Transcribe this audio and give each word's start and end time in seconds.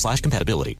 slash 0.00 0.20
compatibility. 0.20 0.78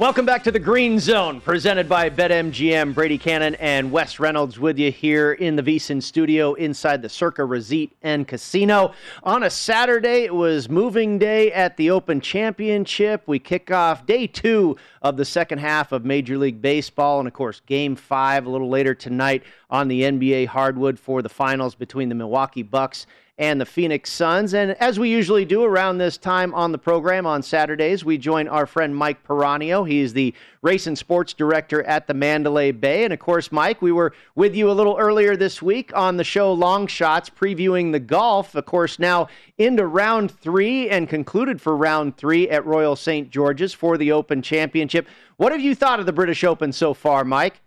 Welcome 0.00 0.24
back 0.24 0.42
to 0.44 0.50
the 0.50 0.58
Green 0.58 0.98
Zone, 0.98 1.42
presented 1.42 1.86
by 1.86 2.08
BetMGM. 2.08 2.94
Brady 2.94 3.18
Cannon 3.18 3.54
and 3.56 3.92
Wes 3.92 4.18
Reynolds 4.18 4.58
with 4.58 4.78
you 4.78 4.90
here 4.90 5.34
in 5.34 5.56
the 5.56 5.62
VSiN 5.62 6.02
studio 6.02 6.54
inside 6.54 7.02
the 7.02 7.08
Circa 7.10 7.44
Resort 7.44 7.90
and 8.00 8.26
Casino. 8.26 8.94
On 9.24 9.42
a 9.42 9.50
Saturday, 9.50 10.24
it 10.24 10.34
was 10.34 10.70
moving 10.70 11.18
day 11.18 11.52
at 11.52 11.76
the 11.76 11.90
Open 11.90 12.22
Championship. 12.22 13.24
We 13.26 13.38
kick 13.38 13.70
off 13.70 14.06
day 14.06 14.26
two 14.26 14.78
of 15.02 15.18
the 15.18 15.26
second 15.26 15.58
half 15.58 15.92
of 15.92 16.06
Major 16.06 16.38
League 16.38 16.62
Baseball, 16.62 17.18
and 17.18 17.28
of 17.28 17.34
course, 17.34 17.60
game 17.66 17.94
five 17.94 18.46
a 18.46 18.50
little 18.50 18.70
later 18.70 18.94
tonight 18.94 19.42
on 19.68 19.88
the 19.88 20.00
NBA 20.04 20.46
hardwood 20.46 20.98
for 20.98 21.20
the 21.20 21.28
finals 21.28 21.74
between 21.74 22.08
the 22.08 22.14
Milwaukee 22.14 22.62
Bucks 22.62 23.06
and 23.40 23.58
the 23.58 23.64
Phoenix 23.64 24.12
Suns. 24.12 24.52
And 24.52 24.72
as 24.72 24.98
we 24.98 25.08
usually 25.08 25.46
do 25.46 25.64
around 25.64 25.96
this 25.96 26.18
time 26.18 26.52
on 26.54 26.72
the 26.72 26.78
program 26.78 27.24
on 27.24 27.42
Saturdays, 27.42 28.04
we 28.04 28.18
join 28.18 28.46
our 28.46 28.66
friend 28.66 28.94
Mike 28.94 29.26
Piranio. 29.26 29.88
He's 29.88 30.12
the 30.12 30.34
race 30.60 30.86
and 30.86 30.96
sports 30.96 31.32
director 31.32 31.82
at 31.84 32.06
the 32.06 32.12
Mandalay 32.12 32.70
Bay. 32.70 33.02
And 33.02 33.14
of 33.14 33.18
course, 33.18 33.50
Mike, 33.50 33.80
we 33.80 33.92
were 33.92 34.12
with 34.34 34.54
you 34.54 34.70
a 34.70 34.72
little 34.72 34.94
earlier 34.98 35.36
this 35.36 35.62
week 35.62 35.90
on 35.96 36.18
the 36.18 36.22
show 36.22 36.52
Long 36.52 36.86
Shots, 36.86 37.30
previewing 37.30 37.92
the 37.92 37.98
golf. 37.98 38.54
Of 38.54 38.66
course, 38.66 38.98
now 38.98 39.28
into 39.56 39.86
round 39.86 40.30
three 40.30 40.90
and 40.90 41.08
concluded 41.08 41.62
for 41.62 41.74
round 41.74 42.18
three 42.18 42.46
at 42.50 42.66
Royal 42.66 42.94
St. 42.94 43.30
George's 43.30 43.72
for 43.72 43.96
the 43.96 44.12
Open 44.12 44.42
Championship. 44.42 45.08
What 45.38 45.52
have 45.52 45.62
you 45.62 45.74
thought 45.74 45.98
of 45.98 46.04
the 46.04 46.12
British 46.12 46.44
Open 46.44 46.72
so 46.74 46.92
far, 46.92 47.24
Mike? 47.24 47.62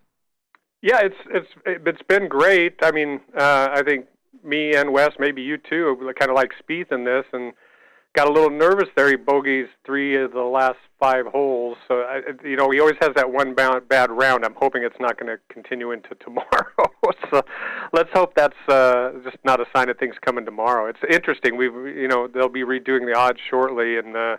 Yeah, 0.82 1.00
it's 1.00 1.16
it's 1.30 1.48
it's 1.64 2.02
been 2.02 2.28
great. 2.28 2.74
I 2.82 2.92
mean, 2.92 3.22
uh, 3.36 3.70
I 3.72 3.82
think 3.82 4.06
me 4.44 4.74
and 4.74 4.92
Wes, 4.92 5.12
maybe 5.18 5.42
you 5.42 5.56
too, 5.56 5.96
kind 6.18 6.30
of 6.30 6.36
like 6.36 6.52
Spieth 6.62 6.92
in 6.92 7.04
this, 7.04 7.24
and 7.32 7.52
got 8.14 8.28
a 8.28 8.32
little 8.32 8.50
nervous 8.50 8.88
there. 8.96 9.08
He 9.08 9.16
bogeys 9.16 9.66
three 9.84 10.16
of 10.16 10.32
the 10.32 10.42
last 10.42 10.78
five 11.00 11.26
holes, 11.26 11.76
so 11.88 12.02
I, 12.02 12.20
you 12.44 12.56
know 12.56 12.70
he 12.70 12.80
always 12.80 12.96
has 13.00 13.10
that 13.16 13.30
one 13.30 13.54
bad, 13.54 13.88
bad 13.88 14.10
round. 14.10 14.44
I'm 14.44 14.54
hoping 14.54 14.82
it's 14.82 14.98
not 15.00 15.18
going 15.18 15.36
to 15.36 15.42
continue 15.52 15.92
into 15.92 16.14
tomorrow. 16.24 16.88
so 17.30 17.42
let's 17.92 18.10
hope 18.12 18.34
that's 18.34 18.56
uh, 18.68 19.12
just 19.24 19.36
not 19.44 19.60
a 19.60 19.66
sign 19.74 19.88
of 19.88 19.98
things 19.98 20.14
coming 20.24 20.44
tomorrow. 20.44 20.86
It's 20.86 21.00
interesting. 21.10 21.56
We, 21.56 21.66
you 21.66 22.08
know, 22.08 22.28
they'll 22.28 22.48
be 22.48 22.62
redoing 22.62 23.04
the 23.10 23.18
odds 23.18 23.40
shortly, 23.50 23.98
and 23.98 24.16
uh, 24.16 24.36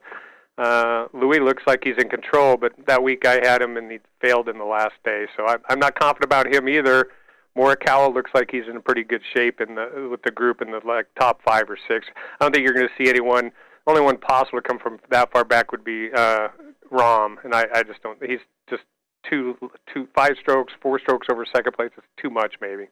uh, 0.58 1.08
Louis 1.14 1.40
looks 1.40 1.64
like 1.68 1.82
he's 1.84 1.98
in 1.98 2.10
control. 2.10 2.58
But 2.58 2.74
that 2.88 3.04
week 3.04 3.26
I 3.26 3.40
had 3.44 3.62
him, 3.62 3.78
and 3.78 3.92
he 3.92 4.00
failed 4.22 4.48
in 4.48 4.58
the 4.58 4.66
last 4.66 4.96
day, 5.04 5.26
so 5.36 5.46
I, 5.46 5.58
I'm 5.70 5.80
not 5.80 6.00
confident 6.00 6.26
about 6.26 6.54
him 6.54 6.70
either. 6.70 7.10
Morikawa 7.58 8.14
looks 8.14 8.32
like 8.34 8.52
he's 8.52 8.68
in 8.70 8.82
pretty 8.82 9.04
good 9.04 9.22
shape 9.34 9.62
in 9.62 9.76
the 9.76 10.10
with 10.12 10.22
the 10.24 10.32
group 10.32 10.62
in 10.62 10.72
the 10.72 10.82
like 10.86 11.08
top 11.20 11.42
five 11.44 11.70
or 11.70 11.78
six. 11.88 12.08
I 12.40 12.46
don't 12.46 12.54
think 12.54 12.66
you're 12.66 12.74
going 12.74 12.88
to 12.88 13.04
see 13.04 13.10
anyone. 13.10 13.52
Only 13.88 14.02
one 14.02 14.18
possible 14.18 14.60
to 14.60 14.68
come 14.68 14.80
from 14.80 15.00
that 15.12 15.32
far 15.32 15.46
back 15.46 15.72
would 15.72 15.84
be 15.84 16.10
uh, 16.12 16.50
Rahm, 16.92 17.36
and 17.44 17.54
I, 17.54 17.68
I 17.74 17.84
just 17.84 18.02
don't. 18.02 18.22
He's 18.24 18.40
just 18.70 18.84
two, 19.30 19.58
two, 19.94 20.08
five 20.16 20.34
strokes, 20.40 20.74
four 20.82 21.00
strokes 21.00 21.28
over 21.32 21.46
second 21.46 21.74
place. 21.74 21.92
It's 21.98 22.08
too 22.22 22.30
much, 22.30 22.56
maybe. 22.62 22.86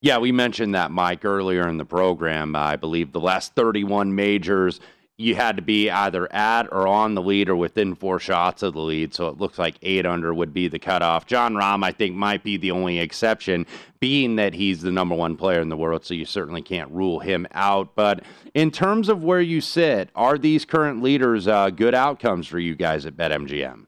Yeah, 0.00 0.18
we 0.18 0.32
mentioned 0.32 0.74
that, 0.74 0.90
Mike, 0.90 1.24
earlier 1.24 1.68
in 1.68 1.76
the 1.76 1.84
program. 1.84 2.56
I 2.56 2.76
believe 2.76 3.12
the 3.12 3.20
last 3.20 3.54
31 3.54 4.14
majors 4.14 4.80
you 5.18 5.34
had 5.34 5.56
to 5.56 5.62
be 5.62 5.90
either 5.90 6.32
at 6.32 6.64
or 6.72 6.88
on 6.88 7.14
the 7.14 7.22
lead 7.22 7.48
or 7.48 7.56
within 7.56 7.94
four 7.94 8.18
shots 8.18 8.62
of 8.62 8.72
the 8.72 8.80
lead. 8.80 9.14
So 9.14 9.28
it 9.28 9.38
looks 9.38 9.58
like 9.58 9.76
eight 9.82 10.06
under 10.06 10.32
would 10.32 10.52
be 10.52 10.68
the 10.68 10.78
cutoff. 10.78 11.26
Jon 11.26 11.54
Rahm, 11.54 11.84
I 11.84 11.92
think, 11.92 12.16
might 12.16 12.42
be 12.42 12.56
the 12.56 12.70
only 12.70 12.98
exception, 12.98 13.66
being 14.00 14.36
that 14.36 14.54
he's 14.54 14.80
the 14.82 14.90
number 14.90 15.14
one 15.14 15.36
player 15.36 15.60
in 15.60 15.68
the 15.68 15.76
world. 15.76 16.04
So 16.04 16.14
you 16.14 16.24
certainly 16.24 16.62
can't 16.62 16.90
rule 16.90 17.20
him 17.20 17.46
out. 17.52 17.94
But 17.94 18.24
in 18.54 18.70
terms 18.70 19.08
of 19.08 19.22
where 19.22 19.40
you 19.40 19.60
sit, 19.60 20.10
are 20.14 20.38
these 20.38 20.64
current 20.64 21.02
leaders 21.02 21.46
uh, 21.46 21.70
good 21.70 21.94
outcomes 21.94 22.46
for 22.46 22.58
you 22.58 22.74
guys 22.74 23.06
at 23.06 23.16
BetMGM? 23.16 23.86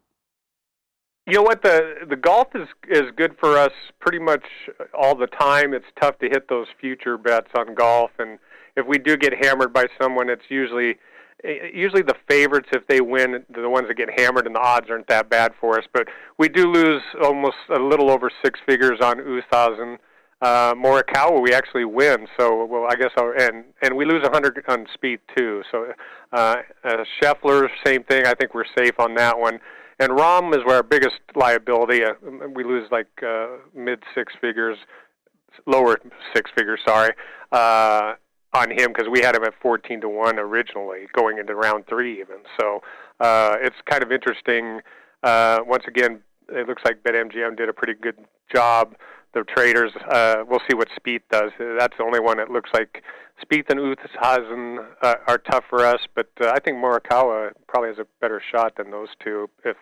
You 1.26 1.37
know 1.37 1.43
what 1.43 1.62
the 1.62 2.05
the 2.06 2.17
golf 2.17 2.49
is 2.55 2.69
is 2.87 3.11
good 3.17 3.35
for 3.41 3.56
us 3.56 3.73
pretty 3.99 4.19
much 4.19 4.44
all 4.93 5.15
the 5.15 5.26
time. 5.26 5.73
It's 5.73 5.87
tough 5.99 6.19
to 6.19 6.29
hit 6.29 6.50
those 6.50 6.67
future 6.79 7.17
bets 7.17 7.49
on 7.56 7.75
golf, 7.75 8.11
and 8.19 8.38
if 8.76 8.87
we 8.87 8.99
do 8.99 9.17
get 9.17 9.43
hammered 9.43 9.73
by 9.73 9.87
someone, 9.99 10.29
it's 10.29 10.50
usually 10.50 10.97
usually 11.43 12.03
the 12.03 12.15
favorites 12.29 12.69
if 12.73 12.87
they 12.87 13.01
win 13.01 13.45
the 13.51 13.69
ones 13.69 13.89
that 13.89 13.97
get 13.97 14.09
hammered 14.19 14.47
and 14.47 14.55
the 14.55 14.61
odds 14.61 14.87
aren't 14.89 15.09
that 15.09 15.29
bad 15.29 15.53
for 15.61 15.79
us 15.79 15.85
but 15.93 16.09
we 16.39 16.49
do 16.49 16.71
lose 16.71 17.03
almost 17.23 17.57
a 17.75 17.79
little 17.79 18.11
over 18.11 18.31
six 18.45 18.61
figures 18.67 19.01
on 19.03 19.19
Oosthuizen 19.19 19.99
uh 20.43 20.75
Morikawa 20.75 21.43
we 21.43 21.53
actually 21.53 21.85
win 21.85 22.27
so 22.39 22.65
well 22.65 22.87
I 22.89 22.97
guess 22.97 23.11
our, 23.17 23.35
and 23.35 23.65
and 23.83 23.97
we 23.97 24.05
lose 24.05 24.23
a 24.25 24.31
100 24.31 24.65
on 24.69 24.87
Spieth 24.97 25.21
too 25.37 25.63
so 25.71 25.93
uh, 26.33 26.57
uh 26.85 27.05
Scheffler 27.21 27.69
same 27.85 28.05
thing 28.05 28.27
I 28.27 28.35
think 28.35 28.55
we're 28.55 28.65
safe 28.77 28.99
on 28.99 29.15
that 29.15 29.39
one 29.39 29.61
and 29.99 30.11
Rahm 30.11 30.55
is 30.55 30.63
our 30.67 30.83
biggest 30.83 31.21
liability. 31.35 32.05
Uh, 32.05 32.15
we 32.55 32.65
lose 32.65 32.89
like 32.91 33.09
uh, 33.25 33.47
mid 33.75 34.03
six 34.15 34.33
figures, 34.41 34.77
lower 35.67 35.99
six 36.35 36.51
figures. 36.57 36.81
Sorry, 36.87 37.13
uh, 37.53 38.15
on 38.55 38.71
him 38.71 38.93
because 38.93 39.09
we 39.11 39.21
had 39.21 39.35
him 39.35 39.45
at 39.45 39.55
14 39.61 40.01
to 40.03 40.09
one 40.09 40.39
originally, 40.39 41.06
going 41.12 41.39
into 41.39 41.55
round 41.55 41.87
three 41.87 42.21
even. 42.21 42.37
So 42.61 42.81
uh, 43.21 43.56
it's 43.61 43.77
kind 43.89 44.03
of 44.03 44.12
interesting. 44.12 44.81
Uh, 45.23 45.59
once 45.67 45.85
again, 45.87 46.21
it 46.49 46.69
looks 46.69 46.83
like 46.85 47.03
BetMGM 47.03 47.56
did 47.56 47.69
a 47.69 47.73
pretty 47.73 47.95
good 47.95 48.17
job. 48.55 48.95
The 49.33 49.43
traders, 49.43 49.91
uh, 50.11 50.45
we'll 50.49 50.61
see 50.71 50.77
what 50.77 50.89
Spieth 50.97 51.23
does. 51.31 51.51
That's 51.59 51.97
the 51.99 52.05
only 52.05 52.21
one 52.21 52.37
that 52.37 52.51
looks 52.51 52.71
like 52.73 53.03
Spieth 53.45 53.69
and 53.69 53.81
Oosthuizen 53.81 54.87
uh, 55.03 55.15
are 55.27 55.39
tough 55.39 55.65
for 55.69 55.85
us, 55.85 56.00
but 56.15 56.29
uh, 56.41 56.50
I 56.50 56.61
think 56.61 56.77
Morikawa 56.77 57.50
probably 57.67 57.89
has 57.89 57.99
a 57.99 58.07
better 58.21 58.41
shot 58.53 58.77
than 58.77 58.93
those 58.93 59.09
two 59.23 59.50
if 59.65 59.77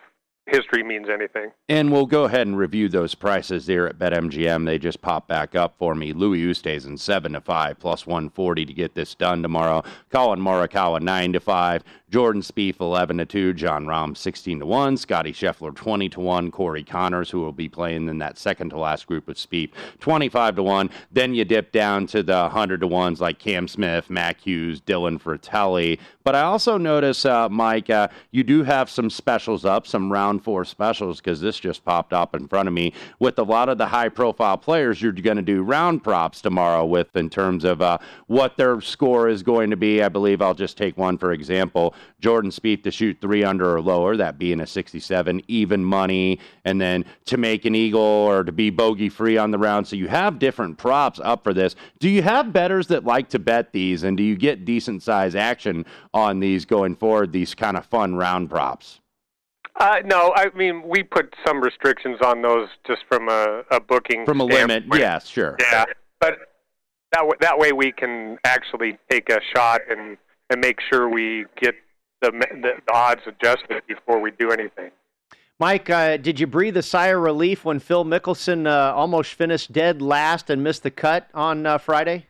history 0.47 0.83
means 0.83 1.07
anything. 1.09 1.51
And 1.69 1.91
we'll 1.91 2.05
go 2.05 2.25
ahead 2.25 2.47
and 2.47 2.57
review 2.57 2.89
those 2.89 3.15
prices 3.15 3.65
there 3.65 3.87
at 3.87 3.97
BetMGM. 3.97 4.65
They 4.65 4.77
just 4.77 5.01
popped 5.01 5.27
back 5.27 5.55
up 5.55 5.75
for 5.77 5.95
me. 5.95 6.13
Louis 6.13 6.41
Oosthuizen 6.41 6.99
seven 6.99 7.33
to 7.33 7.41
five 7.41 7.79
plus 7.79 8.05
one 8.05 8.29
forty 8.29 8.65
to 8.65 8.73
get 8.73 8.95
this 8.95 9.15
done 9.15 9.41
tomorrow. 9.41 9.83
Collin 10.09 10.39
Morikawa 10.39 11.01
nine 11.01 11.33
to 11.33 11.39
five. 11.39 11.83
Jordan 12.09 12.43
Spieth 12.43 12.79
eleven 12.79 13.17
to 13.17 13.25
two. 13.25 13.53
Jon 13.53 13.85
Rahm 13.85 14.15
sixteen 14.15 14.59
to 14.59 14.65
one. 14.65 14.97
Scotty 14.97 15.33
Scheffler 15.33 15.73
twenty 15.73 16.09
to 16.09 16.19
one. 16.19 16.51
Corey 16.51 16.83
Conners, 16.83 17.29
who 17.29 17.41
will 17.41 17.51
be 17.51 17.69
playing 17.69 18.07
in 18.07 18.19
that 18.19 18.37
second 18.37 18.69
to 18.69 18.77
last 18.77 19.07
group 19.07 19.27
of 19.27 19.35
Spieth, 19.37 19.71
twenty 19.99 20.29
five 20.29 20.55
to 20.55 20.63
one. 20.63 20.89
Then 21.11 21.33
you 21.33 21.45
dip 21.45 21.71
down 21.71 22.05
to 22.07 22.21
the 22.21 22.49
hundred 22.49 22.81
to 22.81 22.87
ones 22.87 23.19
like 23.21 23.39
Cam 23.39 23.67
Smith, 23.67 24.09
Mac 24.09 24.41
Hughes, 24.41 24.81
Dylan 24.81 25.19
Frittelli. 25.19 25.99
But 26.23 26.35
I 26.35 26.41
also 26.41 26.77
notice, 26.77 27.25
uh, 27.25 27.49
Mike, 27.49 27.89
uh, 27.89 28.07
you 28.31 28.43
do 28.43 28.63
have 28.63 28.89
some 28.89 29.09
specials 29.09 29.65
up, 29.65 29.85
some 29.87 30.11
round 30.11 30.32
four 30.39 30.65
specials 30.65 31.17
because 31.17 31.41
this 31.41 31.59
just 31.59 31.83
popped 31.83 32.13
up 32.13 32.35
in 32.35 32.47
front 32.47 32.67
of 32.67 32.73
me 32.73 32.93
with 33.19 33.37
a 33.39 33.43
lot 33.43 33.69
of 33.69 33.77
the 33.77 33.87
high 33.87 34.09
profile 34.09 34.57
players 34.57 35.01
you're 35.01 35.11
going 35.11 35.37
to 35.37 35.43
do 35.43 35.63
round 35.63 36.03
props 36.03 36.41
tomorrow 36.41 36.85
with 36.85 37.15
in 37.15 37.29
terms 37.29 37.63
of 37.63 37.81
uh, 37.81 37.97
what 38.27 38.57
their 38.57 38.81
score 38.81 39.27
is 39.27 39.43
going 39.43 39.69
to 39.69 39.77
be. 39.77 40.01
I 40.01 40.09
believe 40.09 40.41
I'll 40.41 40.53
just 40.53 40.77
take 40.77 40.97
one 40.97 41.17
for 41.17 41.31
example 41.31 41.93
Jordan 42.23 42.51
Spieth 42.51 42.83
to 42.83 42.91
shoot 42.91 43.17
three 43.19 43.43
under 43.43 43.75
or 43.75 43.81
lower, 43.81 44.15
that 44.15 44.37
being 44.37 44.61
a 44.61 44.67
67, 44.67 45.41
even 45.49 45.83
money, 45.83 46.39
and 46.63 46.79
then 46.79 47.03
to 47.25 47.37
make 47.37 47.65
an 47.65 47.75
eagle 47.75 48.01
or 48.01 48.45
to 48.45 48.51
be 48.51 48.69
bogey 48.69 49.09
free 49.09 49.37
on 49.37 49.51
the 49.51 49.57
round. 49.57 49.87
So 49.87 49.97
you 49.97 50.07
have 50.07 50.39
different 50.39 50.77
props 50.77 51.19
up 51.21 51.43
for 51.43 51.53
this. 51.53 51.75
Do 51.99 52.09
you 52.09 52.21
have 52.21 52.53
betters 52.53 52.87
that 52.87 53.03
like 53.03 53.27
to 53.29 53.39
bet 53.39 53.73
these, 53.73 54.03
and 54.03 54.15
do 54.15 54.23
you 54.23 54.37
get 54.37 54.63
decent 54.63 55.03
size 55.03 55.35
action 55.35 55.85
on 56.13 56.39
these 56.39 56.63
going 56.63 56.95
forward, 56.95 57.33
these 57.33 57.53
kind 57.53 57.75
of 57.75 57.85
fun 57.85 58.15
round 58.15 58.49
props? 58.49 59.01
Uh, 59.79 60.01
no, 60.05 60.33
I 60.35 60.49
mean 60.55 60.87
we 60.87 61.03
put 61.03 61.33
some 61.45 61.59
restrictions 61.61 62.19
on 62.23 62.41
those 62.41 62.69
just 62.85 63.01
from 63.07 63.27
a, 63.29 63.63
a 63.71 63.79
booking 63.79 64.25
from 64.25 64.41
a 64.41 64.45
standpoint. 64.45 64.89
limit. 64.89 64.99
Yeah, 64.99 65.19
sure. 65.19 65.57
Yeah, 65.59 65.85
but 66.19 66.37
that 67.11 67.19
w- 67.19 67.37
that 67.41 67.57
way 67.57 67.71
we 67.71 67.91
can 67.91 68.37
actually 68.43 68.97
take 69.09 69.29
a 69.29 69.39
shot 69.55 69.81
and 69.89 70.17
and 70.49 70.61
make 70.61 70.79
sure 70.91 71.09
we 71.09 71.45
get 71.59 71.75
the 72.21 72.31
the, 72.31 72.73
the 72.85 72.93
odds 72.93 73.21
adjusted 73.25 73.81
before 73.87 74.19
we 74.19 74.31
do 74.31 74.51
anything. 74.51 74.91
Mike, 75.59 75.89
uh, 75.89 76.17
did 76.17 76.39
you 76.39 76.47
breathe 76.47 76.75
a 76.77 76.81
sigh 76.81 77.07
of 77.07 77.21
relief 77.21 77.63
when 77.63 77.79
Phil 77.79 78.03
Mickelson 78.03 78.67
uh, 78.67 78.93
almost 78.93 79.33
finished 79.33 79.71
dead 79.71 80.01
last 80.01 80.49
and 80.49 80.63
missed 80.63 80.83
the 80.83 80.91
cut 80.91 81.29
on 81.33 81.65
uh, 81.65 81.77
Friday? 81.77 82.25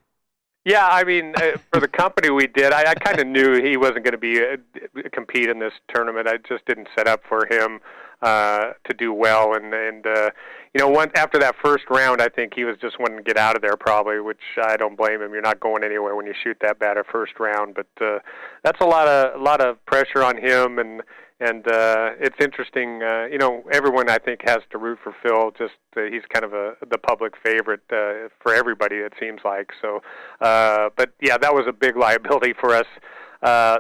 Yeah, 0.66 0.88
I 0.88 1.04
mean, 1.04 1.34
uh, 1.36 1.58
for 1.74 1.82
the 1.82 1.90
company 1.90 2.30
we 2.30 2.48
did, 2.48 2.72
I, 2.72 2.92
I 2.92 2.96
kind 2.96 3.20
of 3.20 3.28
knew 3.28 3.62
he 3.62 3.76
wasn't 3.76 4.06
going 4.06 4.14
to 4.14 4.18
be 4.18 4.40
uh, 4.40 5.02
compete 5.12 5.50
in 5.50 5.60
this 5.60 5.74
tournament. 5.94 6.28
I 6.28 6.38
just 6.38 6.66
didn't 6.66 6.88
set 6.96 7.06
up 7.06 7.22
for 7.28 7.46
him 7.46 7.82
uh, 8.22 8.72
to 8.86 8.94
do 8.98 9.12
well, 9.12 9.56
and 9.56 9.74
and 9.74 10.08
uh, 10.08 10.30
you 10.74 10.80
know, 10.80 10.88
once 10.88 11.12
after 11.16 11.38
that 11.40 11.56
first 11.62 11.84
round, 11.90 12.22
I 12.22 12.30
think 12.30 12.54
he 12.56 12.64
was 12.64 12.78
just 12.82 12.98
wanting 12.98 13.18
to 13.18 13.24
get 13.24 13.38
out 13.38 13.58
of 13.58 13.62
there, 13.62 13.76
probably, 13.76 14.22
which 14.22 14.40
I 14.64 14.78
don't 14.78 14.96
blame 14.96 15.22
him. 15.22 15.34
You're 15.34 15.42
not 15.42 15.60
going 15.60 15.84
anywhere 15.84 16.16
when 16.16 16.26
you 16.26 16.34
shoot 16.42 16.56
that 16.62 16.80
bad 16.80 16.98
a 16.98 17.04
first 17.04 17.34
round, 17.40 17.76
but 17.76 17.88
uh, 18.00 18.20
that's 18.64 18.80
a 18.80 18.86
lot 18.86 19.10
of 19.10 19.40
a 19.40 19.44
lot 19.44 19.60
of 19.60 19.86
pressure 19.86 20.24
on 20.24 20.38
him, 20.38 20.80
and 20.80 21.02
and 21.40 21.68
uh, 21.68 22.12
it's 22.20 22.36
interesting. 22.40 23.02
Uh, 23.04 23.26
you 23.32 23.38
know, 23.38 23.64
everyone 23.72 24.10
I 24.10 24.18
think 24.18 24.42
has 24.48 24.60
to 24.72 24.78
root 24.78 25.00
for 25.04 25.14
Phil. 25.24 25.52
Just 25.58 25.74
uh, 25.98 26.02
he's 26.12 26.24
kind 26.32 26.46
of 26.46 26.54
a 26.54 26.76
the 26.90 26.98
public 26.98 27.34
favorite 27.44 27.82
uh, 27.92 28.30
for 28.42 28.54
everybody. 28.54 28.98
It 28.98 29.14
seems 29.20 29.42
like 29.44 29.72
so. 29.82 30.02
Uh, 30.42 30.90
but 30.96 31.12
yeah, 31.22 31.38
that 31.38 31.54
was 31.54 31.66
a 31.68 31.74
big 31.74 31.98
liability 32.08 32.54
for 32.60 32.74
us. 32.76 32.88
Uh, 33.42 33.80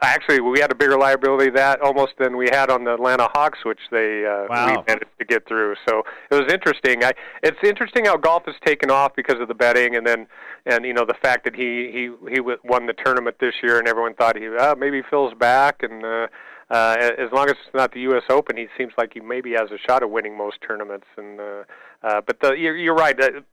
actually, 0.00 0.40
we 0.40 0.60
had 0.60 0.70
a 0.70 0.74
bigger 0.74 0.96
liability 0.96 1.50
that 1.50 1.80
almost 1.80 2.12
than 2.18 2.36
we 2.36 2.48
had 2.52 2.70
on 2.70 2.84
the 2.84 2.94
Atlanta 2.94 3.28
Hawks, 3.34 3.58
which 3.64 3.80
they 3.90 4.24
uh, 4.24 4.46
Wow. 4.48 4.66
we 4.68 4.72
managed 4.86 5.18
to 5.18 5.24
get 5.24 5.46
through. 5.48 5.74
So 5.88 6.02
it 6.30 6.34
was 6.34 6.52
interesting. 6.52 7.02
I, 7.04 7.12
it's 7.42 7.58
interesting 7.64 8.04
how 8.06 8.16
golf 8.16 8.44
has 8.46 8.54
taken 8.64 8.90
off 8.90 9.14
because 9.16 9.40
of 9.40 9.48
the 9.48 9.54
betting, 9.54 9.96
and 9.96 10.06
then 10.06 10.26
and 10.66 10.84
you 10.84 10.92
know 10.94 11.04
the 11.04 11.16
fact 11.22 11.44
that 11.44 11.56
he 11.56 11.90
he 11.92 12.32
he 12.34 12.40
won 12.40 12.86
the 12.86 12.94
tournament 13.04 13.36
this 13.40 13.54
year, 13.62 13.78
and 13.78 13.88
everyone 13.88 14.14
thought 14.14 14.36
he 14.36 14.46
uh, 14.48 14.74
maybe 14.76 15.02
Phil's 15.10 15.34
back, 15.34 15.82
and 15.82 16.04
uh, 16.04 16.26
uh, 16.72 16.96
as 17.18 17.30
long 17.32 17.50
as 17.50 17.52
it's 17.52 17.74
not 17.74 17.92
the 17.92 18.00
U.S. 18.00 18.22
Open, 18.30 18.56
he 18.56 18.66
seems 18.78 18.94
like 18.96 19.12
he 19.12 19.20
maybe 19.20 19.52
has 19.52 19.70
a 19.70 19.78
shot 19.86 20.02
of 20.02 20.08
winning 20.08 20.36
most 20.38 20.56
tournaments. 20.66 21.06
And 21.18 21.38
uh, 21.38 21.64
uh, 22.02 22.22
but 22.26 22.40
the, 22.40 22.52
you're, 22.52 22.76
you're 22.76 22.94
right. 22.94 23.14
The, 23.14 23.44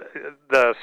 the 0.49 0.73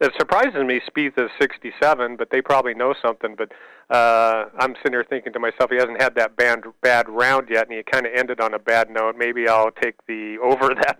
it 0.00 0.12
surprises 0.18 0.64
me. 0.66 0.80
Spieth 0.90 1.16
is 1.16 1.30
67, 1.40 2.16
but 2.16 2.30
they 2.30 2.42
probably 2.42 2.74
know 2.74 2.92
something. 3.00 3.36
But 3.38 3.52
uh, 3.94 4.46
I'm 4.58 4.74
sitting 4.78 4.94
here 4.94 5.06
thinking 5.08 5.32
to 5.32 5.38
myself, 5.38 5.70
he 5.70 5.76
hasn't 5.76 6.02
had 6.02 6.16
that 6.16 6.36
bad 6.36 6.64
bad 6.82 7.08
round 7.08 7.48
yet, 7.48 7.68
and 7.68 7.76
he 7.76 7.82
kind 7.84 8.04
of 8.04 8.12
ended 8.16 8.40
on 8.40 8.52
a 8.52 8.58
bad 8.58 8.90
note. 8.90 9.14
Maybe 9.16 9.48
I'll 9.48 9.70
take 9.70 9.94
the 10.08 10.38
over 10.42 10.74
that 10.74 10.98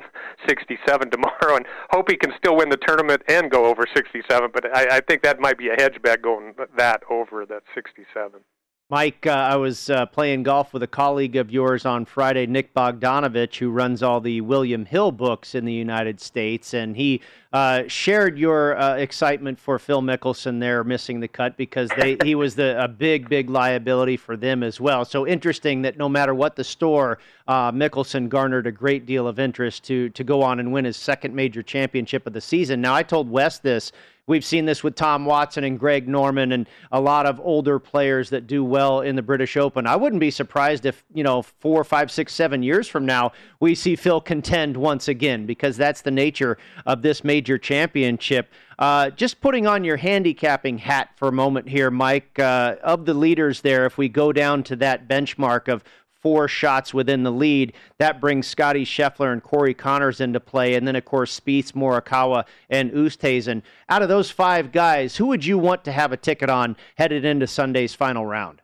67 0.49 1.11
tomorrow 1.11 1.57
and 1.57 1.67
hope 1.91 2.09
he 2.09 2.17
can 2.17 2.33
still 2.39 2.57
win 2.59 2.69
the 2.69 2.77
tournament 2.77 3.23
and 3.29 3.51
go 3.51 3.65
over 3.65 3.87
67. 3.93 4.51
But 4.55 4.75
I, 4.75 4.99
I 4.99 5.01
think 5.01 5.23
that 5.25 5.41
might 5.41 5.59
be 5.59 5.69
a 5.69 5.75
hedge 5.77 6.01
bet 6.01 6.23
going 6.23 6.55
that 6.77 7.03
over 7.11 7.45
that 7.47 7.65
67. 7.75 8.41
Mike, 8.89 9.27
uh, 9.27 9.31
I 9.33 9.57
was 9.57 9.91
uh, 9.91 10.07
playing 10.07 10.45
golf 10.45 10.73
with 10.73 10.81
a 10.81 10.87
colleague 10.87 11.35
of 11.35 11.51
yours 11.51 11.85
on 11.85 12.05
Friday, 12.05 12.47
Nick 12.47 12.73
Bogdanovich, 12.73 13.57
who 13.57 13.71
runs 13.71 14.01
all 14.01 14.21
the 14.21 14.41
William 14.43 14.85
Hill 14.85 15.11
books 15.11 15.57
in 15.57 15.65
the 15.65 15.73
United 15.73 16.21
States, 16.21 16.73
and 16.73 16.97
he 16.97 17.21
uh, 17.53 17.83
shared 17.89 18.39
your 18.39 18.79
uh, 18.79 18.95
excitement 18.95 19.59
for 19.59 19.81
Phil 19.81 20.03
Mickelson 20.03 20.61
there 20.61 20.85
missing 20.85 21.19
the 21.19 21.27
cut 21.27 21.57
because 21.57 21.91
they 21.99 22.17
he 22.23 22.37
was 22.37 22.55
the 22.55 22.81
a 22.81 22.87
big 22.87 23.29
big 23.29 23.51
liability 23.51 24.17
for 24.17 24.37
them 24.37 24.63
as 24.63 24.81
well. 24.81 25.05
So 25.05 25.27
interesting 25.27 25.83
that 25.83 25.99
no 25.99 26.09
matter 26.09 26.33
what 26.33 26.55
the 26.55 26.63
store, 26.63 27.19
uh, 27.49 27.73
Mickelson 27.73 28.29
garnered 28.29 28.69
a 28.69 28.73
great 28.73 29.05
deal 29.05 29.27
of 29.27 29.41
interest 29.41 29.83
to 29.87 30.11
to 30.11 30.23
go 30.23 30.43
on 30.43 30.61
and 30.61 30.73
win 30.73 30.85
his 30.85 30.97
second 30.97 31.35
major 31.35 31.65
championship 31.65 32.25
of 32.25 32.35
the 32.35 32.41
season. 32.41 32.83
Now 32.83 32.95
I 32.95 33.03
told 33.03 33.29
Wes 33.29 33.59
this. 33.59 33.91
We've 34.29 34.45
seen 34.45 34.65
this 34.65 34.83
with 34.83 34.97
Tom 34.97 35.25
Watson 35.25 35.63
and 35.63 35.79
Greg 35.79 36.09
Norman 36.09 36.51
and 36.51 36.69
a 36.91 37.01
lot 37.01 37.27
of 37.27 37.39
older 37.39 37.79
players 37.79 38.31
that 38.31 38.49
do 38.49 38.65
well 38.65 39.03
in 39.03 39.15
the 39.15 39.23
British 39.23 39.57
Open. 39.57 39.87
I 39.87 39.95
wouldn't 39.95 40.19
be 40.19 40.33
surprised 40.33 40.85
if, 40.85 41.05
you 41.15 41.23
know, 41.23 41.43
four, 41.43 41.85
five, 41.85 42.11
six, 42.11 42.35
seven 42.35 42.61
years 42.61 42.89
from 42.89 43.07
now, 43.07 43.31
we 43.61 43.77
see 43.77 43.95
Phil 43.95 44.21
contend 44.21 44.77
once 44.77 45.07
again 45.07 45.47
because 45.47 45.77
that's 45.77 46.03
the 46.03 46.11
nature 46.11 46.59
of 46.87 47.03
this 47.03 47.23
major 47.23 47.57
championship. 47.57 48.51
Uh, 48.81 49.11
just 49.11 49.41
putting 49.41 49.69
on 49.69 49.85
your 49.85 49.97
handicapping 49.97 50.79
hat 50.79 51.11
for 51.15 51.29
a 51.29 51.33
moment 51.33 51.69
here, 51.69 51.93
Mike, 51.93 52.37
uh, 52.41 52.75
of 52.83 53.07
the 53.07 53.15
leaders 53.15 53.61
there, 53.61 53.87
if 53.87 53.97
we 53.97 54.09
go 54.09 54.33
down 54.33 54.65
to 54.65 54.75
that 54.75 55.07
benchmark 55.07 55.69
of 55.73 55.85
four 56.27 56.49
shots 56.49 56.93
within 56.93 57.23
the 57.23 57.31
lead. 57.31 57.73
That 57.99 58.21
brings 58.21 58.49
Scotty 58.49 58.85
Scheffler 58.85 59.33
and 59.33 59.41
Corey 59.41 59.75
Conners 59.75 60.21
into 60.21 60.41
play. 60.41 60.75
And 60.75 60.85
then, 60.85 60.97
of 60.97 61.05
course, 61.05 61.39
Spieth, 61.39 61.71
Morikawa, 61.75 62.47
and 62.69 62.91
Oosthuizen. 62.91 63.63
Out 63.89 64.03
of 64.03 64.09
those 64.09 64.29
five 64.29 64.73
guys, 64.73 65.15
who 65.15 65.27
would 65.27 65.45
you 65.45 65.57
want 65.57 65.85
to 65.85 65.93
have 65.93 66.11
a 66.11 66.17
ticket 66.17 66.51
on 66.51 66.77
headed 66.97 67.25
into 67.25 67.47
Sunday's 67.47 67.95
final 67.95 68.27
round? 68.27 68.61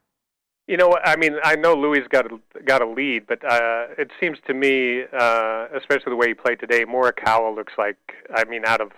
You 0.66 0.76
know? 0.76 0.99
I 1.04 1.14
mean, 1.14 1.37
I 1.45 1.54
know 1.54 1.76
Louis 1.76 2.00
got 2.09 2.26
a, 2.33 2.40
got 2.64 2.83
a 2.83 2.88
lead, 2.88 3.28
but 3.28 3.45
uh, 3.45 3.87
it 3.97 4.11
seems 4.19 4.38
to 4.49 4.54
me, 4.54 5.04
uh, 5.16 5.69
especially 5.73 6.11
the 6.11 6.16
way 6.16 6.26
he 6.26 6.35
played 6.35 6.59
today, 6.59 6.85
Morikawa 6.85 7.54
looks 7.54 7.75
like. 7.78 7.97
I 8.35 8.42
mean, 8.42 8.64
out 8.66 8.81
of 8.81 8.90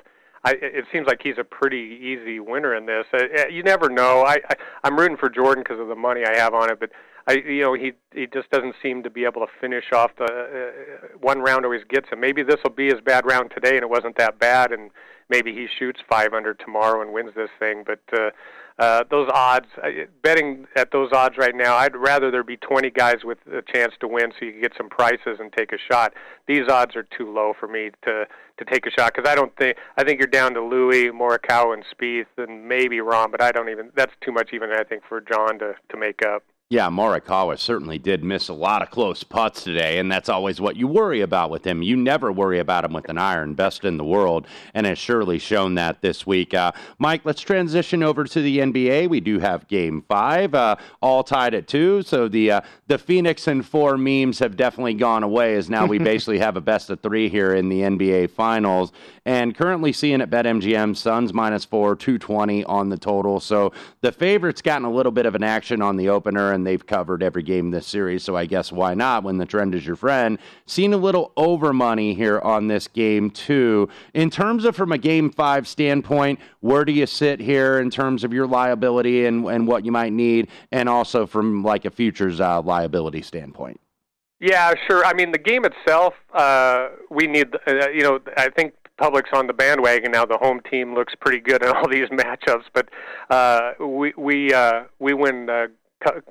I, 0.42 0.56
it 0.61 0.87
seems 0.90 1.06
like 1.06 1.21
he's 1.23 1.38
a 1.38 1.44
pretty 1.44 1.99
easy 2.02 2.40
winner 2.40 2.75
in 2.75 2.87
this. 2.87 3.04
Uh, 3.12 3.25
uh, 3.40 3.47
you 3.49 3.62
never 3.62 3.90
know. 3.90 4.23
I, 4.23 4.40
I 4.49 4.54
I'm 4.85 4.99
rooting 4.99 5.18
for 5.18 5.28
Jordan 5.28 5.64
because 5.66 5.80
of 5.80 5.88
the 5.88 5.94
money 5.94 6.23
I 6.25 6.37
have 6.37 6.54
on 6.54 6.71
it, 6.71 6.80
but 6.80 6.90
I 7.26 7.35
you 7.35 7.62
know 7.62 7.75
he 7.75 7.93
he 8.12 8.26
just 8.26 8.50
doesn't 8.50 8.75
seem 8.83 9.02
to 9.02 9.11
be 9.11 9.25
able 9.25 9.40
to 9.40 9.52
finish 9.61 9.85
off 9.93 10.12
the 10.16 10.25
uh, 10.25 11.09
one 11.21 11.40
round 11.40 11.64
always 11.64 11.85
gets 11.88 12.09
him. 12.11 12.21
Maybe 12.21 12.43
this 12.43 12.57
will 12.62 12.75
be 12.75 12.87
his 12.87 13.00
bad 13.04 13.26
round 13.26 13.50
today, 13.54 13.76
and 13.76 13.83
it 13.83 13.90
wasn't 13.90 14.16
that 14.19 14.38
bad, 14.38 14.73
and 14.73 14.90
maybe 15.28 15.52
he 15.52 15.66
shoots 15.78 16.00
500 16.09 16.59
tomorrow 16.59 17.00
and 17.02 17.12
wins 17.12 17.33
this 17.35 17.50
thing. 17.59 17.85
But 17.87 18.00
uh, 18.12 18.31
uh, 18.78 19.04
those 19.11 19.28
odds, 19.33 19.66
uh, 19.83 19.88
betting 20.23 20.66
at 20.76 20.90
those 20.90 21.12
odds 21.12 21.37
right 21.38 21.54
now, 21.54 21.76
I'd 21.76 21.97
rather 21.97 22.31
there 22.31 22.43
be 22.43 22.57
20 22.57 22.90
guys 22.90 23.19
with 23.25 23.38
a 23.47 23.62
chance 23.73 23.95
to 24.00 24.09
win, 24.09 24.33
so 24.33 24.45
you 24.45 24.52
can 24.52 24.61
get 24.61 24.73
some 24.76 24.88
prices 24.88 25.38
and 25.38 25.52
take 25.52 25.73
a 25.73 25.78
shot. 25.90 26.12
These 26.47 26.69
odds 26.69 26.97
are 26.97 27.04
too 27.04 27.33
low 27.33 27.52
for 27.59 27.69
me 27.69 27.90
to 28.04 28.26
to 28.57 28.64
take 28.66 28.87
a 28.87 28.90
shot 28.90 29.12
because 29.14 29.28
I 29.28 29.35
don't 29.35 29.57
think 29.57 29.78
I 29.97 30.04
think 30.04 30.21
you're 30.21 30.28
down 30.28 30.54
to 30.54 30.61
Louis, 30.61 31.11
Morikawa, 31.11 31.75
and 31.75 31.85
Spieth, 31.85 32.26
and 32.37 32.69
maybe 32.69 32.99
Rahm, 32.99 33.31
but 33.31 33.43
I 33.43 33.50
don't 33.52 33.69
even. 33.69 33.90
That's 33.97 34.12
too 34.21 34.33
much 34.33 34.50
even 34.52 34.71
I 34.73 34.85
think 34.85 35.02
for 35.09 35.21
Jon 35.21 35.59
to 35.61 35.75
to 35.88 35.97
make 35.97 36.25
up. 36.25 36.43
Yeah, 36.71 36.88
Morikawa 36.88 37.59
certainly 37.59 37.99
did 37.99 38.25
miss 38.25 38.49
a 38.49 38.54
lot 38.54 38.80
of 38.80 38.90
close 38.90 39.23
putts 39.23 39.62
today, 39.62 39.99
and 39.99 40.11
that's 40.11 40.30
always 40.30 40.62
what 40.62 40.76
you 40.76 40.88
worry 40.88 41.21
about 41.21 41.50
with 41.50 41.66
him. 41.66 41.83
You 41.83 41.94
never 41.94 42.33
worry 42.33 42.59
about 42.59 42.87
him 42.87 42.94
with 42.94 43.11
an 43.11 43.18
iron, 43.18 43.52
best 43.52 43.85
in 43.85 43.99
the 43.99 44.04
world, 44.04 44.47
and 44.73 44.87
has 44.87 44.97
surely 44.97 45.38
shown 45.38 45.75
that 45.75 46.00
this 46.00 46.26
week. 46.26 46.54
Uh, 46.54 46.73
Mike, 46.99 47.21
let's 47.25 47.42
transition 47.42 48.02
over 48.02 48.25
to 48.25 48.40
the 48.40 48.61
NBA. 48.61 49.11
We 49.11 49.21
do 49.21 49.40
have 49.40 49.68
Game 49.68 50.06
Five, 50.09 50.54
uh, 50.54 50.76
all 51.02 51.23
tied 51.23 51.52
at 51.52 51.68
two, 51.68 52.00
so 52.00 52.28
the 52.28 52.52
uh, 52.52 52.61
the 52.87 52.97
Phoenix 52.97 53.47
and 53.47 53.64
four 53.64 53.99
memes 53.99 54.38
have 54.38 54.56
definitely 54.56 54.94
gone 54.94 55.23
away. 55.23 55.56
As 55.56 55.68
now 55.68 55.85
we 55.85 55.99
basically 56.12 56.38
have 56.38 56.56
a 56.56 56.62
best 56.62 56.88
of 56.88 56.99
three 57.00 57.28
here 57.28 57.52
in 57.52 57.68
the 57.68 57.83
NBA 57.83 58.30
Finals, 58.30 58.90
and 59.26 59.54
currently 59.54 59.92
seeing 59.92 60.23
at 60.23 60.30
BetMGM 60.30 60.97
Suns 60.97 61.35
minus 61.35 61.66
four, 61.66 61.94
two 61.94 62.16
twenty 62.16 62.64
on 62.64 62.88
the 62.88 62.97
total. 62.97 63.38
So 63.38 63.75
the 64.00 64.12
favorites 64.12 64.62
gotten 64.62 64.87
a 64.87 64.90
little 64.90 65.12
bit 65.12 65.26
of 65.26 65.35
an 65.35 65.42
action 65.44 65.83
on 65.83 65.99
the 65.99 66.09
opener 66.09 66.53
and 66.54 66.66
they've 66.66 66.84
covered 66.87 67.23
every 67.23 67.42
game 67.42 67.70
this 67.70 67.87
series. 67.87 68.23
So 68.23 68.37
I 68.37 68.46
guess 68.46 68.73
why 68.73 68.94
not 68.94 69.23
when 69.25 69.37
the 69.37 69.46
trend 69.46 69.75
is 69.75 69.87
your 69.87 69.96
friend? 69.96 70.38
Seen 70.66 70.94
a 70.94 70.96
little 70.96 71.32
over 71.37 71.73
money 71.73 72.14
here 72.14 72.40
on 72.40 72.68
this 72.68 72.88
game, 72.88 73.30
too. 73.30 73.88
In 74.14 74.30
terms 74.30 74.64
of 74.64 74.75
from 74.75 74.92
a 74.92 74.99
game 74.99 75.30
five 75.30 75.68
standpoint, 75.68 76.40
where 76.61 76.84
do 76.84 76.92
you 76.92 77.06
sit 77.06 77.40
here 77.40 77.78
in 77.78 77.90
terms 77.90 78.25
of 78.25 78.32
your 78.32 78.46
liability 78.46 79.26
and, 79.26 79.46
and 79.46 79.66
what 79.66 79.84
you 79.84 79.92
might 79.92 80.12
need, 80.12 80.49
and 80.73 80.88
also 80.88 81.26
from 81.26 81.62
like 81.62 81.84
a 81.84 81.90
futures 81.90 82.40
uh, 82.40 82.62
liability 82.62 83.23
standpoint? 83.23 83.80
Yeah, 84.40 84.75
sure. 84.88 85.04
I 85.04 85.14
mean, 85.14 85.32
the 85.32 85.38
game 85.38 85.64
itself, 85.64 86.14
uh, 86.34 86.88
we 87.11 87.26
need, 87.26 87.54
uh, 87.66 87.88
you 87.88 88.02
know, 88.02 88.20
I 88.37 88.50
think 88.50 88.75
public's 88.99 89.30
on 89.32 89.46
the 89.46 89.52
bandwagon 89.52 90.12
now. 90.12 90.25
The 90.25 90.38
home 90.38 90.61
team 90.70 90.94
looks 90.94 91.14
pretty 91.20 91.40
good 91.40 91.62
in 91.62 91.70
all 91.70 91.88
these 91.88 92.08
matchups, 92.12 92.64
but 92.73 92.88
uh, 93.30 93.73
we 93.84 94.12
we 94.16 94.52
uh, 94.52 94.84
we 94.99 95.14
win 95.14 95.49
uh, 95.49 95.66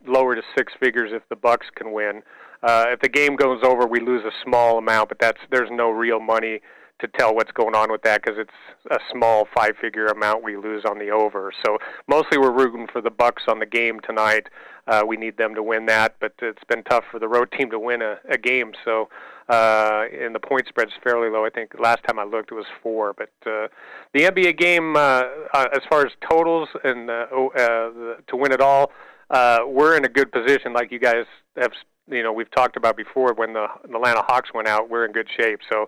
lower 0.08 0.36
to 0.36 0.42
six 0.58 0.74
figures 0.80 1.12
if 1.14 1.28
the 1.30 1.36
Bucks 1.36 1.68
can 1.76 1.92
win. 1.92 2.22
Uh, 2.62 2.86
if 2.90 3.00
the 3.02 3.10
game 3.10 3.36
goes 3.36 3.62
over, 3.64 3.86
we 3.86 4.00
lose 4.00 4.24
a 4.24 4.32
small 4.44 4.78
amount, 4.78 5.10
but 5.10 5.20
that's 5.20 5.40
there's 5.52 5.70
no 5.72 5.90
real 5.90 6.20
money 6.20 6.62
to 7.00 7.08
tell 7.20 7.36
what's 7.36 7.52
going 7.52 7.76
on 7.76 7.92
with 7.92 8.02
that 8.04 8.22
because 8.24 8.40
it's 8.40 8.90
a 8.92 9.00
small 9.12 9.48
five-figure 9.54 10.06
amount 10.06 10.44
we 10.44 10.56
lose 10.56 10.86
on 10.86 11.00
the 11.00 11.10
over. 11.10 11.52
So 11.66 11.78
mostly 12.08 12.38
we're 12.38 12.54
rooting 12.54 12.88
for 12.92 13.02
the 13.02 13.10
Bucks 13.10 13.44
on 13.48 13.60
the 13.60 13.66
game 13.66 14.00
tonight. 14.00 14.48
Uh, 14.88 15.04
we 15.06 15.18
need 15.18 15.38
them 15.38 15.54
to 15.56 15.64
win 15.64 15.86
that, 15.88 16.16
but 16.22 16.34
it's 16.42 16.64
been 16.70 16.84
tough 16.84 17.04
for 17.12 17.20
the 17.20 17.28
road 17.28 17.52
team 17.58 17.70
to 17.72 17.80
win 17.80 18.02
a, 18.02 18.18
a 18.30 18.38
game. 18.38 18.72
So 18.86 19.10
uh, 19.50 20.06
and 20.18 20.34
the 20.34 20.40
point 20.40 20.68
spread's 20.68 20.94
fairly 21.04 21.30
low. 21.30 21.46
I 21.46 21.50
think 21.50 21.72
last 21.80 22.04
time 22.08 22.18
I 22.18 22.24
looked 22.24 22.52
it 22.52 22.56
was 22.56 22.66
four. 22.82 23.14
But 23.14 23.32
uh, 23.46 23.68
the 24.14 24.22
NBA 24.22 24.58
game, 24.58 24.96
uh, 24.96 25.24
uh, 25.54 25.68
as 25.74 25.82
far 25.90 26.06
as 26.06 26.14
totals 26.30 26.70
and 26.84 27.10
uh, 27.10 27.26
uh, 27.34 27.90
to 28.28 28.36
win 28.38 28.52
it 28.52 28.62
all 28.62 28.92
uh, 29.34 29.60
we're 29.68 29.98
in 29.98 30.06
a 30.06 30.10
good 30.10 30.32
position, 30.32 30.74
like 30.74 30.92
you 30.92 31.00
guys 31.00 31.26
have. 31.58 31.74
You 32.10 32.22
know, 32.22 32.34
we've 32.34 32.52
talked 32.52 32.76
about 32.76 32.98
before 32.98 33.34
when 33.34 33.54
the, 33.54 33.68
the 33.88 33.96
Atlanta 33.96 34.22
Hawks 34.28 34.50
went 34.54 34.68
out, 34.68 34.90
we're 34.90 35.06
in 35.06 35.14
good 35.14 35.30
shape. 35.40 35.62
So, 35.72 35.86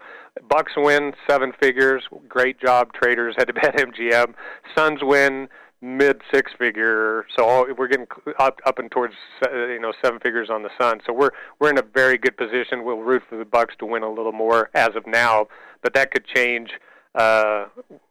Bucks 0.49 0.71
win 0.77 1.11
seven 1.29 1.51
figures. 1.61 2.03
Great 2.29 2.57
job, 2.57 2.93
traders. 2.93 3.35
Had 3.37 3.47
to 3.49 3.53
bet 3.53 3.75
MGM. 3.77 4.33
Suns 4.77 5.01
win 5.03 5.49
mid 5.81 6.21
six 6.33 6.51
figure. 6.57 7.25
So 7.37 7.45
all, 7.45 7.67
we're 7.77 7.87
getting 7.87 8.07
up 8.39 8.59
up 8.65 8.79
and 8.79 8.89
towards 8.89 9.13
you 9.51 9.79
know 9.79 9.93
seven 10.03 10.19
figures 10.19 10.49
on 10.49 10.63
the 10.63 10.69
Sun. 10.79 11.01
So 11.05 11.13
we're 11.13 11.31
we're 11.59 11.69
in 11.69 11.77
a 11.77 11.83
very 11.83 12.17
good 12.17 12.37
position. 12.37 12.83
We'll 12.83 12.97
root 12.97 13.23
for 13.29 13.37
the 13.37 13.45
Bucks 13.45 13.75
to 13.79 13.85
win 13.85 14.03
a 14.03 14.09
little 14.09 14.31
more 14.31 14.69
as 14.73 14.95
of 14.95 15.05
now, 15.05 15.47
but 15.83 15.93
that 15.93 16.11
could 16.11 16.25
change 16.25 16.71
uh, 17.15 17.65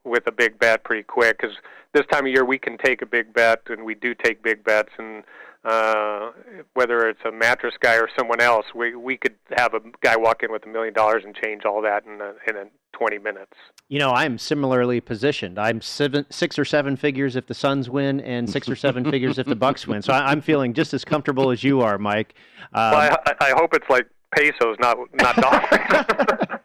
with 0.04 0.26
a 0.26 0.32
big 0.32 0.58
bet 0.58 0.84
pretty 0.84 1.02
quick 1.02 1.38
because 1.40 1.56
this 1.92 2.04
time 2.10 2.26
of 2.26 2.32
year 2.32 2.44
we 2.44 2.58
can 2.58 2.76
take 2.78 3.02
a 3.02 3.06
big 3.06 3.32
bet 3.32 3.60
and 3.68 3.84
we 3.84 3.94
do 3.94 4.14
take 4.14 4.42
big 4.42 4.64
bets 4.64 4.90
and 4.98 5.24
uh, 5.64 6.30
whether 6.74 7.08
it's 7.08 7.20
a 7.24 7.32
mattress 7.32 7.74
guy 7.80 7.94
or 7.94 8.08
someone 8.18 8.40
else, 8.40 8.66
we 8.74 8.94
we 8.94 9.16
could 9.16 9.34
have 9.56 9.72
a 9.72 9.80
guy 10.02 10.14
walk 10.14 10.42
in 10.42 10.52
with 10.52 10.64
a 10.66 10.68
million 10.68 10.92
dollars 10.92 11.22
and 11.24 11.34
change 11.34 11.64
all 11.64 11.80
that 11.80 12.04
in 12.04 12.20
a, 12.20 12.34
in 12.46 12.56
a 12.56 12.68
20 12.92 13.18
minutes. 13.18 13.52
You 13.88 13.98
know, 13.98 14.10
I'm 14.10 14.36
similarly 14.36 15.00
positioned. 15.00 15.58
I'm 15.58 15.80
seven, 15.80 16.26
six 16.28 16.58
or 16.58 16.66
seven 16.66 16.96
figures 16.96 17.34
if 17.34 17.46
the 17.46 17.54
Suns 17.54 17.88
win, 17.88 18.20
and 18.20 18.48
six 18.48 18.68
or 18.68 18.76
seven 18.76 19.10
figures 19.10 19.38
if 19.38 19.46
the 19.46 19.56
Bucks 19.56 19.86
win. 19.86 20.02
So 20.02 20.12
I, 20.12 20.32
am 20.32 20.42
feeling 20.42 20.74
just 20.74 20.92
as 20.92 21.02
comfortable 21.02 21.50
as 21.50 21.64
you 21.64 21.80
are, 21.80 21.96
Mike. 21.96 22.34
Um, 22.74 22.92
well, 22.92 23.18
I, 23.26 23.34
I 23.40 23.50
hope 23.56 23.72
it's 23.72 23.88
like 23.88 24.06
pesos, 24.34 24.76
not 24.78 24.98
not 25.14 25.36
dollars. 25.44 26.60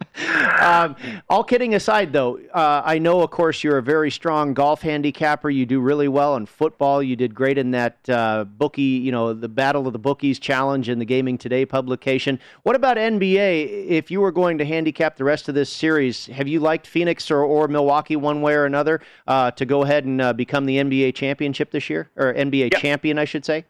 um, 0.61 0.95
all 1.29 1.43
kidding 1.43 1.75
aside, 1.75 2.11
though, 2.11 2.39
uh, 2.53 2.81
I 2.83 2.99
know, 2.99 3.21
of 3.21 3.31
course, 3.31 3.63
you're 3.63 3.77
a 3.77 3.83
very 3.83 4.11
strong 4.11 4.53
golf 4.53 4.81
handicapper. 4.81 5.49
You 5.49 5.65
do 5.65 5.79
really 5.79 6.07
well 6.07 6.35
in 6.35 6.45
football. 6.45 7.01
You 7.01 7.15
did 7.15 7.33
great 7.33 7.57
in 7.57 7.71
that 7.71 7.97
uh, 8.09 8.45
bookie, 8.45 8.81
you 8.81 9.11
know, 9.11 9.33
the 9.33 9.49
Battle 9.49 9.87
of 9.87 9.93
the 9.93 9.99
Bookies 9.99 10.39
challenge 10.39 10.89
in 10.89 10.99
the 10.99 11.05
Gaming 11.05 11.37
Today 11.37 11.65
publication. 11.65 12.39
What 12.63 12.75
about 12.75 12.97
NBA? 12.97 13.87
If 13.87 14.11
you 14.11 14.21
were 14.21 14.31
going 14.31 14.57
to 14.57 14.65
handicap 14.65 15.17
the 15.17 15.23
rest 15.23 15.49
of 15.49 15.55
this 15.55 15.71
series, 15.71 16.25
have 16.27 16.47
you 16.47 16.59
liked 16.59 16.87
Phoenix 16.87 17.29
or, 17.31 17.43
or 17.43 17.67
Milwaukee 17.67 18.15
one 18.15 18.41
way 18.41 18.53
or 18.53 18.65
another 18.65 19.01
uh, 19.27 19.51
to 19.51 19.65
go 19.65 19.83
ahead 19.83 20.05
and 20.05 20.21
uh, 20.21 20.33
become 20.33 20.65
the 20.65 20.77
NBA 20.77 21.15
championship 21.15 21.71
this 21.71 21.89
year, 21.89 22.09
or 22.15 22.33
NBA 22.33 22.73
yeah. 22.73 22.79
champion, 22.79 23.17
I 23.17 23.25
should 23.25 23.45
say? 23.45 23.65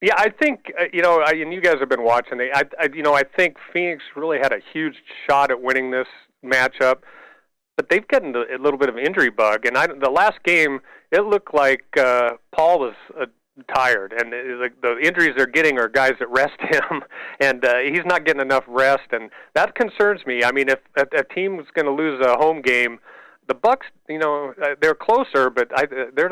Yeah, 0.00 0.14
I 0.16 0.30
think 0.30 0.72
uh, 0.80 0.84
you 0.92 1.02
know, 1.02 1.20
I, 1.20 1.32
and 1.32 1.52
you 1.52 1.60
guys 1.60 1.76
have 1.78 1.88
been 1.88 2.04
watching. 2.04 2.40
I, 2.40 2.62
I, 2.78 2.88
you 2.94 3.02
know, 3.02 3.14
I 3.14 3.22
think 3.22 3.56
Phoenix 3.72 4.02
really 4.16 4.38
had 4.38 4.52
a 4.52 4.60
huge 4.72 4.94
shot 5.28 5.50
at 5.50 5.60
winning 5.60 5.90
this 5.90 6.08
matchup, 6.44 7.00
but 7.76 7.90
they've 7.90 8.06
gotten 8.08 8.34
a 8.34 8.58
little 8.58 8.78
bit 8.78 8.88
of 8.88 8.96
injury 8.96 9.30
bug. 9.30 9.66
And 9.66 9.76
I, 9.76 9.88
the 9.88 10.10
last 10.10 10.42
game, 10.42 10.80
it 11.10 11.26
looked 11.26 11.52
like 11.52 11.84
uh, 11.98 12.30
Paul 12.52 12.78
was 12.80 12.94
uh, 13.20 13.26
tired, 13.74 14.14
and 14.16 14.32
the, 14.32 14.70
the 14.80 14.98
injuries 15.00 15.34
they're 15.36 15.46
getting 15.46 15.78
are 15.78 15.88
guys 15.88 16.14
that 16.18 16.30
rest 16.30 16.58
him, 16.60 17.02
and 17.40 17.62
uh, 17.62 17.78
he's 17.78 18.04
not 18.06 18.24
getting 18.24 18.40
enough 18.40 18.64
rest, 18.68 19.08
and 19.12 19.30
that 19.54 19.74
concerns 19.74 20.24
me. 20.24 20.42
I 20.44 20.52
mean, 20.52 20.70
if 20.70 20.78
a, 20.96 21.04
a 21.14 21.24
team 21.24 21.60
is 21.60 21.66
going 21.74 21.86
to 21.86 21.92
lose 21.92 22.24
a 22.24 22.36
home 22.38 22.62
game 22.62 23.00
the 23.50 23.54
Bucks, 23.54 23.88
you 24.08 24.20
know, 24.20 24.54
uh, 24.62 24.76
they're 24.80 24.94
closer, 24.94 25.50
but 25.50 25.66
I, 25.76 25.84
their 26.14 26.30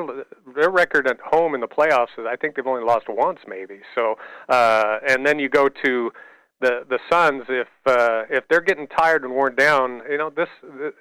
their 0.54 0.70
record 0.70 1.08
at 1.08 1.18
home 1.20 1.52
in 1.56 1.60
the 1.60 1.66
playoffs 1.66 2.14
is 2.16 2.26
I 2.30 2.37
think 2.37 2.54
they've 2.54 2.66
only 2.66 2.84
lost 2.84 3.06
once, 3.08 3.40
maybe. 3.48 3.80
So, 3.96 4.14
uh, 4.48 4.98
and 5.06 5.26
then 5.26 5.40
you 5.40 5.48
go 5.48 5.68
to 5.68 6.12
the 6.60 6.84
the 6.88 7.00
Suns. 7.10 7.42
If 7.48 7.66
uh, 7.87 8.22
if 8.30 8.44
they're 8.48 8.60
getting 8.60 8.87
tired 8.87 9.25
and 9.25 9.32
worn 9.32 9.56
down, 9.56 10.02
you 10.08 10.16
know, 10.16 10.30
this 10.30 10.48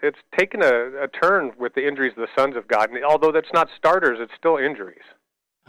it's 0.01 0.17
taken 0.36 0.63
a, 0.63 1.03
a 1.03 1.07
turn 1.07 1.51
with 1.59 1.75
the 1.75 1.88
injuries 1.88 2.13
the 2.17 2.27
Suns 2.36 2.55
have 2.55 2.67
gotten. 2.67 2.97
Although 3.07 3.31
that's 3.31 3.53
not 3.53 3.67
starters, 3.77 4.17
it's 4.19 4.33
still 4.36 4.57
injuries. 4.57 5.05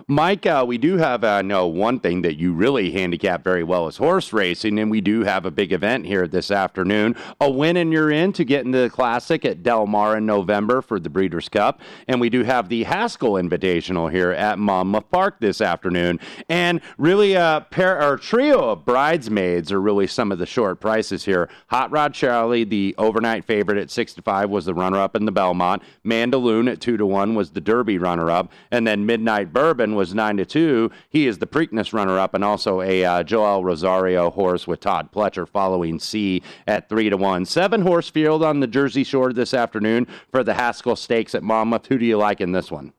Mike, 0.07 0.47
uh, 0.47 0.65
we 0.67 0.79
do 0.79 0.97
have, 0.97 1.25
uh, 1.25 1.43
no, 1.43 1.67
one 1.67 1.99
thing 1.99 2.23
that 2.23 2.39
you 2.39 2.53
really 2.53 2.93
handicap 2.93 3.43
very 3.43 3.65
well 3.65 3.89
is 3.89 3.97
horse 3.97 4.33
racing, 4.33 4.79
and 4.79 4.91
we 4.91 5.01
do 5.01 5.25
have 5.25 5.45
a 5.45 5.51
big 5.51 5.73
event 5.73 6.07
here 6.07 6.29
this 6.29 6.51
afternoon. 6.51 7.17
A 7.41 7.51
win 7.51 7.77
and 7.77 7.93
you're 7.93 8.11
in 8.11 8.33
to 8.35 8.45
get 8.45 8.65
into 8.65 8.79
the 8.79 8.91
Classic 8.91 9.45
at 9.45 9.63
Del 9.63 9.87
Mar 9.87 10.17
in 10.17 10.25
November 10.25 10.83
for 10.83 11.01
the 11.01 11.11
Breeders' 11.11 11.49
Cup, 11.49 11.81
and 12.07 12.21
we 12.21 12.31
do 12.31 12.45
have 12.45 12.69
the 12.69 12.85
Haskell 12.85 13.33
Invitational 13.33 14.11
here 14.11 14.31
at 14.31 14.59
Monmouth 14.59 15.11
Park 15.11 15.41
this 15.41 15.61
afternoon. 15.61 16.21
And 16.49 16.81
really, 16.97 17.35
a 17.35 17.67
pair 17.71 18.01
or 18.01 18.17
trio 18.19 18.71
of 18.71 18.85
bridesmaids 18.85 19.73
are 19.73 19.81
really 19.81 20.07
some 20.07 20.31
of 20.31 20.39
the 20.39 20.47
short 20.47 20.81
prices 20.81 21.25
here. 21.25 21.49
Hot 21.69 21.91
Rod 21.91 22.15
Charlie, 22.15 22.65
the 22.65 22.95
overnight 22.99 23.45
favorite 23.45 23.79
at 23.79 23.91
six 23.91 24.15
to 24.15 24.23
five, 24.23 24.49
was 24.49 24.65
the 24.65 24.75
runner-up 24.75 25.17
in 25.17 25.25
the 25.25 25.33
Belmont. 25.33 25.83
Mandaloun 26.05 26.71
at 26.71 26.81
two 26.81 26.97
to 26.97 27.05
one 27.05 27.35
was 27.35 27.51
the 27.51 27.61
Derby 27.61 27.99
runner-up, 27.99 28.53
and 28.71 28.87
then 28.87 29.05
Midnight 29.05 29.53
Bourbon 29.53 29.88
was 29.95 30.15
nine 30.15 30.37
to 30.39 30.45
two. 30.45 30.91
He 31.09 31.27
is 31.27 31.39
the 31.39 31.47
Preakness 31.47 31.93
runner-up, 31.93 32.35
and 32.35 32.45
also 32.45 32.81
a 32.81 33.05
uh, 33.05 33.23
Joel 33.23 33.65
Rosario 33.65 34.31
horse 34.31 34.67
with 34.67 34.81
Todd 34.81 35.11
Pletcher 35.13 35.49
Following 35.49 35.99
Sea 35.99 36.43
at 36.67 36.89
three 36.89 37.11
to 37.11 37.17
one. 37.17 37.45
Seven 37.45 37.83
horse 37.83 38.11
field 38.11 38.43
on 38.43 38.61
the 38.61 38.67
Jersey 38.67 39.05
Shore 39.05 39.33
this 39.33 39.55
afternoon 39.55 40.07
for 40.31 40.45
the 40.45 40.55
Haskell 40.55 40.97
Stakes 40.97 41.35
at 41.35 41.43
Monmouth. 41.43 41.87
Who 41.87 41.99
do 41.99 42.07
you 42.07 42.17
like 42.17 42.41
in 42.41 42.53
this 42.53 42.71
one? 42.71 42.93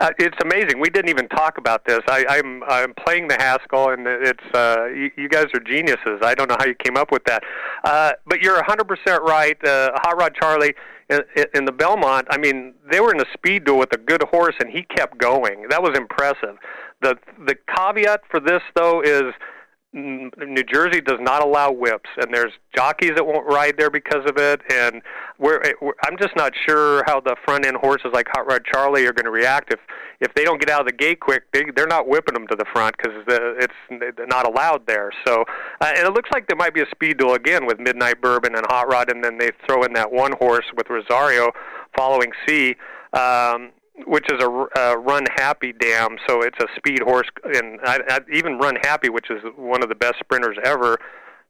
Uh, 0.00 0.10
it's 0.18 0.38
amazing. 0.42 0.80
We 0.80 0.88
didn't 0.88 1.10
even 1.10 1.28
talk 1.28 1.58
about 1.58 1.84
this. 1.84 2.00
I, 2.08 2.24
I'm 2.26 2.62
I'm 2.64 2.94
playing 2.94 3.28
the 3.28 3.34
Haskell, 3.34 3.90
and 3.90 4.06
it's 4.06 4.42
uh, 4.54 4.86
you, 4.86 5.10
you 5.16 5.28
guys 5.28 5.46
are 5.52 5.60
geniuses. 5.60 6.20
I 6.22 6.34
don't 6.34 6.48
know 6.48 6.56
how 6.58 6.64
you 6.64 6.74
came 6.74 6.96
up 6.96 7.12
with 7.12 7.24
that, 7.24 7.42
uh, 7.84 8.12
but 8.24 8.40
you're 8.40 8.62
100% 8.62 9.20
right. 9.20 9.62
Uh, 9.62 9.90
Hot 9.96 10.16
Rod 10.16 10.34
Charlie 10.40 10.74
in, 11.54 11.64
the 11.64 11.72
Belmont. 11.72 12.26
I 12.30 12.38
mean, 12.38 12.74
they 12.90 13.00
were 13.00 13.12
in 13.12 13.20
a 13.20 13.26
speed 13.32 13.64
duel 13.64 13.78
with 13.78 13.92
a 13.92 13.98
good 13.98 14.22
horse, 14.30 14.54
and 14.60 14.70
he 14.70 14.82
kept 14.82 15.18
going. 15.18 15.66
That 15.68 15.82
was 15.82 15.96
impressive. 15.96 16.56
the 17.02 17.16
The 17.46 17.56
caveat 17.76 18.22
for 18.30 18.40
this, 18.40 18.62
though, 18.74 19.02
is 19.02 19.34
New 19.92 20.62
Jersey 20.62 21.00
does 21.00 21.18
not 21.20 21.42
allow 21.42 21.72
whips, 21.72 22.08
and 22.16 22.32
there's 22.32 22.52
jockeys 22.76 23.12
that 23.16 23.26
won't 23.26 23.44
ride 23.46 23.76
there 23.76 23.90
because 23.90 24.24
of 24.24 24.36
it. 24.36 24.60
And 24.72 25.02
we're, 25.38 25.60
we're 25.80 25.94
I'm 26.04 26.16
just 26.16 26.36
not 26.36 26.52
sure 26.64 27.02
how 27.06 27.20
the 27.20 27.34
front 27.44 27.66
end 27.66 27.76
horses 27.76 28.10
like 28.12 28.28
Hot 28.30 28.46
Rod 28.46 28.64
Charlie 28.64 29.04
are 29.06 29.12
going 29.12 29.24
to 29.24 29.32
react 29.32 29.72
if 29.72 29.80
if 30.20 30.32
they 30.34 30.44
don't 30.44 30.60
get 30.60 30.70
out 30.70 30.80
of 30.80 30.86
the 30.86 30.92
gate 30.92 31.18
quick. 31.18 31.50
They 31.52 31.64
they're 31.74 31.88
not 31.88 32.06
whipping 32.06 32.34
them 32.34 32.46
to 32.48 32.56
the 32.56 32.66
front 32.72 32.96
because 32.96 33.24
it's 33.28 33.74
they're 34.16 34.26
not 34.28 34.46
allowed 34.46 34.86
there. 34.86 35.10
So 35.26 35.44
uh, 35.80 35.92
and 35.96 36.06
it 36.06 36.12
looks 36.12 36.30
like 36.32 36.46
there 36.46 36.56
might 36.56 36.74
be 36.74 36.82
a 36.82 36.90
speed 36.92 37.18
duel 37.18 37.34
again 37.34 37.66
with 37.66 37.80
Midnight 37.80 38.20
Bourbon 38.20 38.54
and 38.54 38.64
Hot 38.70 38.88
Rod, 38.88 39.10
and 39.10 39.24
then 39.24 39.38
they 39.38 39.50
throw 39.66 39.82
in 39.82 39.92
that 39.94 40.12
one 40.12 40.32
horse 40.38 40.66
with 40.76 40.88
Rosario 40.88 41.50
Following 41.96 42.30
Sea. 42.46 42.76
Um, 43.12 43.72
which 44.06 44.26
is 44.30 44.42
a 44.42 44.66
uh, 44.78 44.96
run 44.96 45.24
happy 45.36 45.72
dam. 45.72 46.16
So 46.28 46.42
it's 46.42 46.58
a 46.60 46.66
speed 46.76 47.00
horse, 47.02 47.28
and 47.44 47.80
I, 47.84 48.00
I, 48.08 48.20
even 48.32 48.58
Runhappy, 48.58 49.10
which 49.10 49.30
is 49.30 49.42
one 49.56 49.82
of 49.82 49.88
the 49.88 49.94
best 49.94 50.16
sprinters 50.20 50.56
ever. 50.64 50.98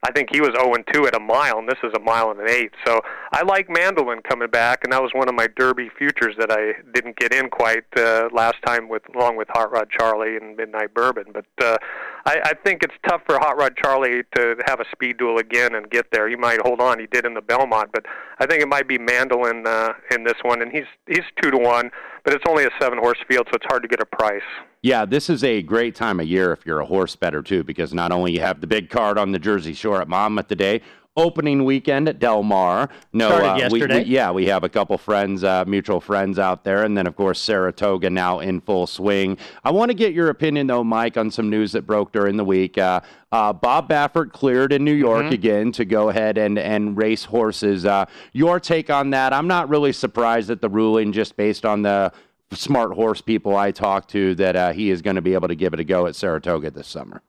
I 0.02 0.12
think 0.12 0.30
he 0.32 0.40
was 0.40 0.50
0 0.58 0.72
2 0.94 1.06
at 1.08 1.14
a 1.14 1.20
mile, 1.20 1.58
and 1.58 1.68
this 1.68 1.78
is 1.82 1.92
a 1.94 2.00
mile 2.00 2.30
and 2.30 2.40
an 2.40 2.48
eighth. 2.48 2.72
So 2.86 3.02
I 3.32 3.42
like 3.42 3.68
Mandaloun 3.68 4.24
coming 4.24 4.48
back, 4.48 4.80
and 4.82 4.92
that 4.94 5.02
was 5.02 5.10
one 5.12 5.28
of 5.28 5.34
my 5.34 5.46
Derby 5.58 5.90
futures 5.98 6.34
that 6.38 6.50
I 6.50 6.72
didn't 6.94 7.16
get 7.16 7.34
in 7.34 7.50
quite 7.50 7.84
uh, 7.98 8.30
last 8.32 8.56
time 8.64 8.88
with 8.88 9.02
along 9.14 9.36
with 9.36 9.48
Hot 9.50 9.70
Rod 9.70 9.88
Charlie 9.90 10.36
and 10.36 10.56
Midnight 10.56 10.94
Bourbon. 10.94 11.24
But 11.34 11.44
uh, 11.62 11.76
I, 12.24 12.40
I 12.44 12.52
think 12.64 12.82
it's 12.82 12.94
tough 13.06 13.20
for 13.26 13.38
Hot 13.38 13.58
Rod 13.58 13.76
Charlie 13.76 14.22
to 14.36 14.56
have 14.66 14.80
a 14.80 14.86
speed 14.90 15.18
duel 15.18 15.36
again 15.36 15.74
and 15.74 15.90
get 15.90 16.06
there. 16.12 16.28
He 16.30 16.36
might 16.36 16.60
hold 16.62 16.80
on. 16.80 16.98
He 16.98 17.06
did 17.06 17.26
in 17.26 17.34
the 17.34 17.42
Belmont, 17.42 17.90
but 17.92 18.06
I 18.38 18.46
think 18.46 18.62
it 18.62 18.68
might 18.68 18.88
be 18.88 18.96
Mandaloun 18.96 19.66
uh, 19.66 19.92
in 20.10 20.24
this 20.24 20.36
one, 20.42 20.62
and 20.62 20.72
he's 20.72 20.88
he's 21.06 21.24
two 21.42 21.50
to 21.50 21.58
one, 21.58 21.90
but 22.24 22.34
it's 22.34 22.44
only 22.48 22.64
a 22.64 22.70
seven 22.80 22.98
horse 22.98 23.18
field, 23.28 23.46
so 23.50 23.56
it's 23.56 23.66
hard 23.68 23.82
to 23.82 23.88
get 23.88 24.00
a 24.00 24.06
price. 24.06 24.42
Yeah, 24.82 25.04
this 25.04 25.28
is 25.28 25.44
a 25.44 25.62
great 25.62 25.94
time 25.94 26.20
of 26.20 26.26
year 26.26 26.52
if 26.52 26.64
you're 26.64 26.80
a 26.80 26.86
horse 26.86 27.14
better 27.16 27.42
too, 27.42 27.62
because 27.64 27.92
not 27.92 28.12
only 28.12 28.32
you 28.32 28.40
have 28.40 28.60
the 28.60 28.66
big 28.66 28.88
card 28.88 29.18
on 29.18 29.32
the 29.32 29.38
Jersey 29.38 29.74
Shore 29.74 30.00
at 30.00 30.08
Monmouth 30.08 30.48
today, 30.48 30.80
opening 31.16 31.64
weekend 31.64 32.08
at 32.08 32.18
Del 32.18 32.42
Mar. 32.42 32.88
No, 33.12 33.28
uh, 33.30 33.56
yesterday. 33.56 33.98
We, 33.98 34.04
we, 34.04 34.10
yeah, 34.10 34.30
we 34.30 34.46
have 34.46 34.64
a 34.64 34.68
couple 34.68 34.96
friends, 34.98 35.44
uh, 35.44 35.64
mutual 35.66 36.00
friends 36.00 36.38
out 36.38 36.64
there, 36.64 36.84
and 36.84 36.96
then 36.96 37.06
of 37.06 37.16
course 37.16 37.40
Saratoga 37.40 38.10
now 38.10 38.40
in 38.40 38.60
full 38.60 38.86
swing. 38.86 39.36
I 39.64 39.70
want 39.70 39.90
to 39.90 39.94
get 39.94 40.12
your 40.12 40.28
opinion 40.28 40.66
though, 40.66 40.84
Mike, 40.84 41.16
on 41.16 41.30
some 41.30 41.50
news 41.50 41.72
that 41.72 41.86
broke 41.86 42.12
during 42.12 42.36
the 42.36 42.44
week. 42.44 42.78
Uh, 42.78 43.00
uh 43.32 43.52
Bob 43.52 43.88
Baffert 43.88 44.32
cleared 44.32 44.72
in 44.72 44.84
New 44.84 44.94
York 44.94 45.24
mm-hmm. 45.24 45.34
again 45.34 45.72
to 45.72 45.84
go 45.84 46.08
ahead 46.08 46.38
and 46.38 46.58
and 46.58 46.96
race 46.96 47.24
horses. 47.24 47.84
Uh, 47.84 48.06
your 48.32 48.60
take 48.60 48.90
on 48.90 49.10
that? 49.10 49.32
I'm 49.32 49.48
not 49.48 49.68
really 49.68 49.92
surprised 49.92 50.50
at 50.50 50.60
the 50.60 50.68
ruling, 50.68 51.12
just 51.12 51.36
based 51.36 51.64
on 51.64 51.82
the 51.82 52.12
smart 52.52 52.92
horse 52.94 53.20
people 53.20 53.56
I 53.56 53.70
talk 53.70 54.08
to 54.08 54.34
that 54.36 54.56
uh, 54.56 54.72
he 54.72 54.90
is 54.90 55.02
going 55.02 55.16
to 55.16 55.22
be 55.22 55.34
able 55.34 55.48
to 55.48 55.54
give 55.54 55.72
it 55.72 55.80
a 55.80 55.84
go 55.84 56.06
at 56.06 56.16
Saratoga 56.16 56.70
this 56.70 56.88
summer. 56.88 57.22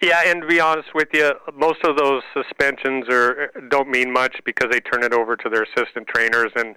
Yeah, 0.00 0.22
and 0.26 0.40
to 0.42 0.48
be 0.48 0.60
honest 0.60 0.88
with 0.94 1.08
you, 1.12 1.32
most 1.54 1.84
of 1.84 1.96
those 1.96 2.22
suspensions 2.32 3.04
are 3.10 3.50
don't 3.68 3.88
mean 3.88 4.10
much 4.12 4.34
because 4.44 4.70
they 4.70 4.80
turn 4.80 5.02
it 5.02 5.12
over 5.12 5.36
to 5.36 5.48
their 5.50 5.64
assistant 5.64 6.06
trainers 6.08 6.50
and 6.56 6.74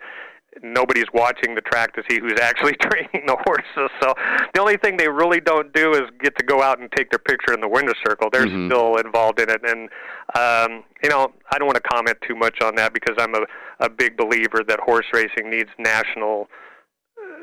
nobody's 0.62 1.06
watching 1.14 1.56
the 1.56 1.62
track 1.62 1.94
to 1.96 2.04
see 2.10 2.20
who's 2.20 2.38
actually 2.42 2.74
training 2.74 3.26
the 3.26 3.38
horses. 3.46 3.90
So 4.02 4.14
the 4.54 4.60
only 4.60 4.78
thing 4.78 4.98
they 4.98 5.08
really 5.08 5.40
don't 5.40 5.74
do 5.74 5.94
is 5.94 6.02
get 6.22 6.38
to 6.38 6.46
go 6.46 6.62
out 6.62 6.80
and 6.80 6.92
take 6.92 7.10
their 7.10 7.20
picture 7.20 7.54
in 7.54 7.62
the 7.62 7.68
winner's 7.68 7.98
circle. 8.06 8.30
They're 8.32 8.46
mm-hmm. 8.46 8.68
still 8.68 8.98
involved 8.98 9.40
in 9.40 9.50
it, 9.50 9.62
and 9.64 9.90
um, 10.38 10.84
you 11.02 11.10
know 11.10 11.32
I 11.52 11.58
don't 11.58 11.68
want 11.68 11.82
to 11.82 11.90
comment 11.90 12.18
too 12.28 12.36
much 12.36 12.62
on 12.62 12.76
that 12.76 12.94
because 12.94 13.16
I'm 13.18 13.36
a, 13.36 13.46
a 13.80 13.90
big 13.90 14.18
believer 14.18 14.64
that 14.68 14.80
horse 14.80 15.06
racing 15.14 15.50
needs 15.50 15.70
national 15.80 16.50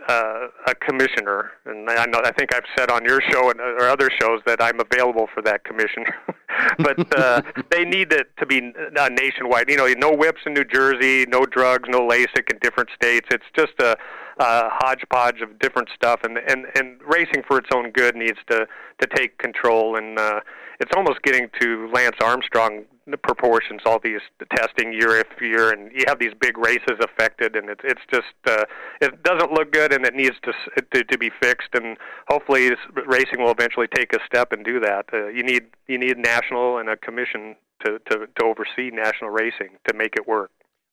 uh, 0.08 0.48
a 0.66 0.74
commissioner, 0.74 1.52
and 1.66 1.88
I 1.88 2.06
know 2.06 2.20
I 2.24 2.32
think 2.32 2.54
I've 2.54 2.64
said 2.76 2.90
on 2.90 3.04
your 3.04 3.20
show 3.30 3.50
and 3.50 3.60
or 3.60 3.88
other 3.88 4.10
shows 4.20 4.40
that 4.46 4.62
I'm 4.62 4.80
available 4.80 5.28
for 5.32 5.42
that 5.42 5.64
commissioner. 5.64 6.14
but 6.78 7.18
uh, 7.18 7.42
they 7.70 7.84
need 7.84 8.12
it 8.12 8.28
to 8.38 8.46
be 8.46 8.72
uh, 8.98 9.08
nationwide. 9.08 9.68
You 9.68 9.76
know, 9.76 9.86
no 9.98 10.12
whips 10.14 10.40
in 10.46 10.54
New 10.54 10.64
Jersey, 10.64 11.26
no 11.28 11.44
drugs, 11.44 11.88
no 11.88 12.00
Lasix 12.00 12.50
in 12.50 12.58
different 12.60 12.90
states. 12.94 13.28
It's 13.30 13.44
just 13.56 13.72
a, 13.80 13.96
a 14.38 14.68
hodgepodge 14.70 15.40
of 15.42 15.58
different 15.58 15.88
stuff, 15.94 16.20
and 16.24 16.38
and 16.38 16.66
and 16.74 17.00
racing 17.06 17.42
for 17.46 17.58
its 17.58 17.68
own 17.74 17.90
good 17.90 18.16
needs 18.16 18.38
to 18.48 18.66
to 19.00 19.06
take 19.14 19.38
control. 19.38 19.96
And 19.96 20.18
uh, 20.18 20.40
it's 20.80 20.92
almost 20.96 21.22
getting 21.22 21.48
to 21.60 21.90
Lance 21.92 22.16
Armstrong 22.22 22.84
the 23.06 23.16
proportions, 23.16 23.82
all 23.86 23.98
these 23.98 24.20
the 24.38 24.46
testing 24.56 24.92
year 24.92 25.20
after 25.20 25.44
year, 25.44 25.70
and 25.70 25.90
you 25.92 26.04
have 26.06 26.18
these 26.18 26.32
big 26.40 26.58
races 26.58 26.98
affected, 27.00 27.56
and 27.56 27.68
it's 27.68 27.80
it's 27.84 28.02
just 28.12 28.34
uh, 28.46 28.64
it 29.00 29.22
doesn't 29.22 29.52
look 29.52 29.72
good, 29.72 29.92
and 29.92 30.04
it 30.04 30.14
needs 30.14 30.36
to 30.42 30.52
to, 30.92 31.04
to 31.04 31.18
be 31.18 31.30
fixed, 31.42 31.68
and 31.74 31.96
hopefully 32.28 32.70
racing 33.06 33.42
will 33.42 33.50
eventually 33.50 33.88
take 33.94 34.12
a 34.12 34.18
step 34.26 34.52
and 34.52 34.64
do 34.64 34.80
that. 34.80 35.06
Uh, 35.12 35.28
you 35.28 35.42
need 35.42 35.64
you 35.86 35.98
need 35.98 36.18
national 36.18 36.78
and 36.78 36.88
a 36.88 36.96
commission 36.96 37.56
to, 37.84 37.98
to 38.10 38.26
to 38.26 38.44
oversee 38.44 38.90
national 38.90 39.30
racing 39.30 39.70
to 39.88 39.94
make 39.94 40.14
it 40.16 40.26
work. 40.26 40.50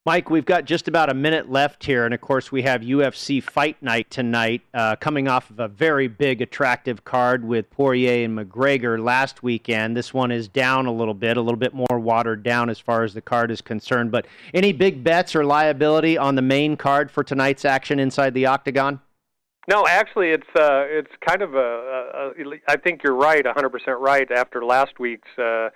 Mike, 0.07 0.29
we've 0.29 0.45
got 0.45 0.63
just 0.63 0.87
about 0.87 1.09
a 1.09 1.13
minute 1.13 1.51
left 1.51 1.83
here, 1.83 2.05
and 2.05 2.13
of 2.13 2.21
course, 2.21 2.49
we 2.49 2.61
have 2.61 2.79
UFC 2.79 3.43
Fight 3.43 3.75
Night 3.83 4.09
tonight, 4.09 4.61
uh, 4.73 4.95
coming 4.95 5.27
off 5.27 5.49
of 5.49 5.59
a 5.59 5.67
very 5.67 6.07
big, 6.07 6.41
attractive 6.41 7.03
card 7.03 7.43
with 7.43 7.69
Poirier 7.71 8.23
and 8.23 8.39
McGregor 8.39 9.03
last 9.03 9.43
weekend. 9.43 9.97
This 9.97 10.13
one 10.13 10.31
is 10.31 10.47
down 10.47 10.85
a 10.85 10.93
little 10.93 11.13
bit, 11.13 11.35
a 11.35 11.41
little 11.41 11.59
bit 11.59 11.73
more 11.73 11.99
watered 11.99 12.41
down 12.41 12.69
as 12.69 12.79
far 12.79 13.03
as 13.03 13.13
the 13.13 13.19
card 13.19 13.51
is 13.51 13.59
concerned. 13.59 14.11
But 14.11 14.27
any 14.53 14.71
big 14.71 15.03
bets 15.03 15.35
or 15.35 15.43
liability 15.43 16.17
on 16.17 16.35
the 16.35 16.41
main 16.41 16.77
card 16.77 17.11
for 17.11 17.21
tonight's 17.21 17.65
action 17.65 17.99
inside 17.99 18.33
the 18.33 18.45
octagon? 18.45 19.01
No, 19.67 19.85
actually, 19.85 20.29
it's 20.29 20.47
uh, 20.55 20.85
it's 20.87 21.11
kind 21.19 21.41
of 21.41 21.53
a, 21.55 21.57
a, 21.57 22.29
a. 22.29 22.59
I 22.69 22.77
think 22.77 23.03
you're 23.03 23.13
right, 23.13 23.43
100% 23.43 23.99
right. 23.99 24.31
After 24.31 24.63
last 24.63 24.99
week's. 24.99 25.37
Uh, 25.37 25.67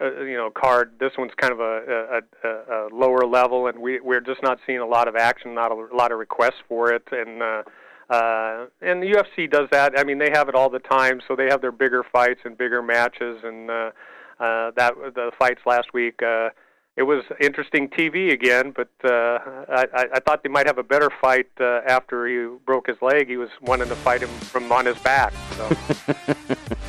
uh, 0.00 0.22
you 0.22 0.36
know 0.36 0.50
card. 0.50 0.92
This 0.98 1.12
one's 1.18 1.32
kind 1.36 1.52
of 1.52 1.60
a, 1.60 2.20
a, 2.44 2.48
a, 2.48 2.50
a 2.50 2.88
lower 2.92 3.26
level, 3.26 3.66
and 3.66 3.78
we 3.78 4.00
we're 4.00 4.20
just 4.20 4.42
not 4.42 4.58
seeing 4.66 4.78
a 4.78 4.86
lot 4.86 5.08
of 5.08 5.16
action, 5.16 5.54
not 5.54 5.72
a, 5.72 5.74
a 5.74 5.96
lot 5.96 6.12
of 6.12 6.18
requests 6.18 6.62
for 6.68 6.92
it, 6.92 7.06
and 7.12 7.42
uh, 7.42 7.62
uh, 8.10 8.66
and 8.80 9.02
the 9.02 9.12
UFC 9.12 9.50
does 9.50 9.68
that. 9.72 9.98
I 9.98 10.04
mean, 10.04 10.18
they 10.18 10.30
have 10.32 10.48
it 10.48 10.54
all 10.54 10.68
the 10.68 10.80
time, 10.80 11.20
so 11.26 11.34
they 11.34 11.46
have 11.46 11.60
their 11.60 11.72
bigger 11.72 12.04
fights 12.12 12.40
and 12.44 12.56
bigger 12.56 12.82
matches, 12.82 13.40
and 13.42 13.70
uh, 13.70 13.90
uh, 14.38 14.70
that 14.76 14.94
the 15.14 15.30
fights 15.38 15.60
last 15.66 15.94
week. 15.94 16.22
Uh, 16.22 16.50
it 16.94 17.04
was 17.04 17.24
interesting 17.40 17.88
TV 17.88 18.32
again, 18.32 18.74
but 18.76 18.90
uh, 19.02 19.38
I, 19.70 19.86
I 20.12 20.20
thought 20.20 20.42
they 20.42 20.50
might 20.50 20.66
have 20.66 20.76
a 20.76 20.82
better 20.82 21.10
fight 21.22 21.48
uh, 21.58 21.80
after 21.86 22.26
he 22.26 22.54
broke 22.66 22.86
his 22.86 22.98
leg. 23.00 23.28
He 23.28 23.38
was 23.38 23.48
wanting 23.62 23.88
to 23.88 23.96
fight 23.96 24.22
him 24.22 24.28
from 24.28 24.70
on 24.70 24.84
his 24.84 24.98
back. 24.98 25.32
So. 25.56 25.76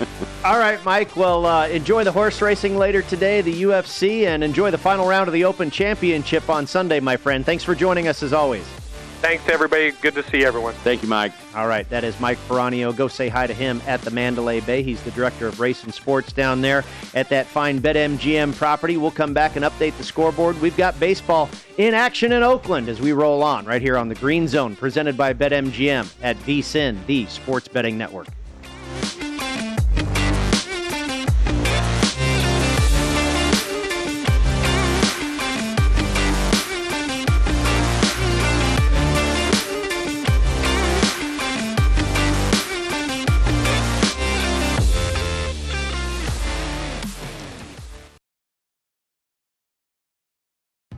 All 0.46 0.60
right, 0.60 0.84
Mike. 0.84 1.16
Well, 1.16 1.46
uh, 1.46 1.70
enjoy 1.70 2.04
the 2.04 2.12
horse 2.12 2.42
racing 2.42 2.78
later 2.78 3.02
today, 3.02 3.40
the 3.40 3.62
UFC, 3.64 4.26
and 4.26 4.44
enjoy 4.44 4.72
the 4.72 4.78
final 4.78 5.08
round 5.08 5.30
of 5.30 5.34
the 5.34 5.46
Open 5.46 5.72
Championship 5.72 6.50
on 6.50 6.68
Sunday, 6.68 7.00
my 7.00 7.16
friend. 7.16 7.46
Thanks 7.46 7.64
for 7.64 7.74
joining 7.74 8.10
us 8.10 8.22
as 8.22 8.34
always. 8.34 8.66
Thanks, 9.22 9.48
everybody. 9.48 9.92
Good 10.02 10.16
to 10.16 10.30
see 10.30 10.44
everyone. 10.44 10.74
Thank 10.84 11.02
you, 11.02 11.08
Mike. 11.08 11.32
All 11.56 11.70
right, 11.70 11.90
that 11.90 12.04
is 12.04 12.20
Mike 12.20 12.38
Ferranio. 12.40 12.94
Go 12.94 13.08
say 13.08 13.30
hi 13.30 13.48
to 13.48 13.54
him 13.54 13.82
at 13.88 14.02
the 14.02 14.12
Mandalay 14.12 14.60
Bay. 14.60 14.84
He's 14.84 15.02
the 15.04 15.12
director 15.12 15.48
of 15.48 15.62
race 15.62 15.86
and 15.86 15.94
sports 15.94 16.34
down 16.34 16.60
there 16.60 16.84
at 17.14 17.30
that 17.30 17.48
fine 17.48 17.80
BetMGM 17.80 18.54
property. 18.58 18.98
We'll 18.98 19.12
come 19.12 19.34
back 19.34 19.56
and 19.56 19.64
update 19.64 19.96
the 19.96 20.04
scoreboard. 20.04 20.60
We've 20.60 20.76
got 20.76 21.00
baseball 21.00 21.50
in 21.78 21.94
action 21.94 22.34
in 22.34 22.44
Oakland 22.44 22.90
as 22.90 23.00
we 23.00 23.14
roll 23.14 23.44
on 23.44 23.64
right 23.66 23.82
here 23.82 23.96
on 23.96 24.10
the 24.10 24.16
Green 24.16 24.50
Zone, 24.50 24.76
presented 24.76 25.16
by 25.16 25.34
BetMGM 25.34 26.14
at 26.22 26.36
VSIN, 26.40 27.06
the 27.06 27.26
Sports 27.28 27.70
Betting 27.70 27.98
Network. 27.98 28.28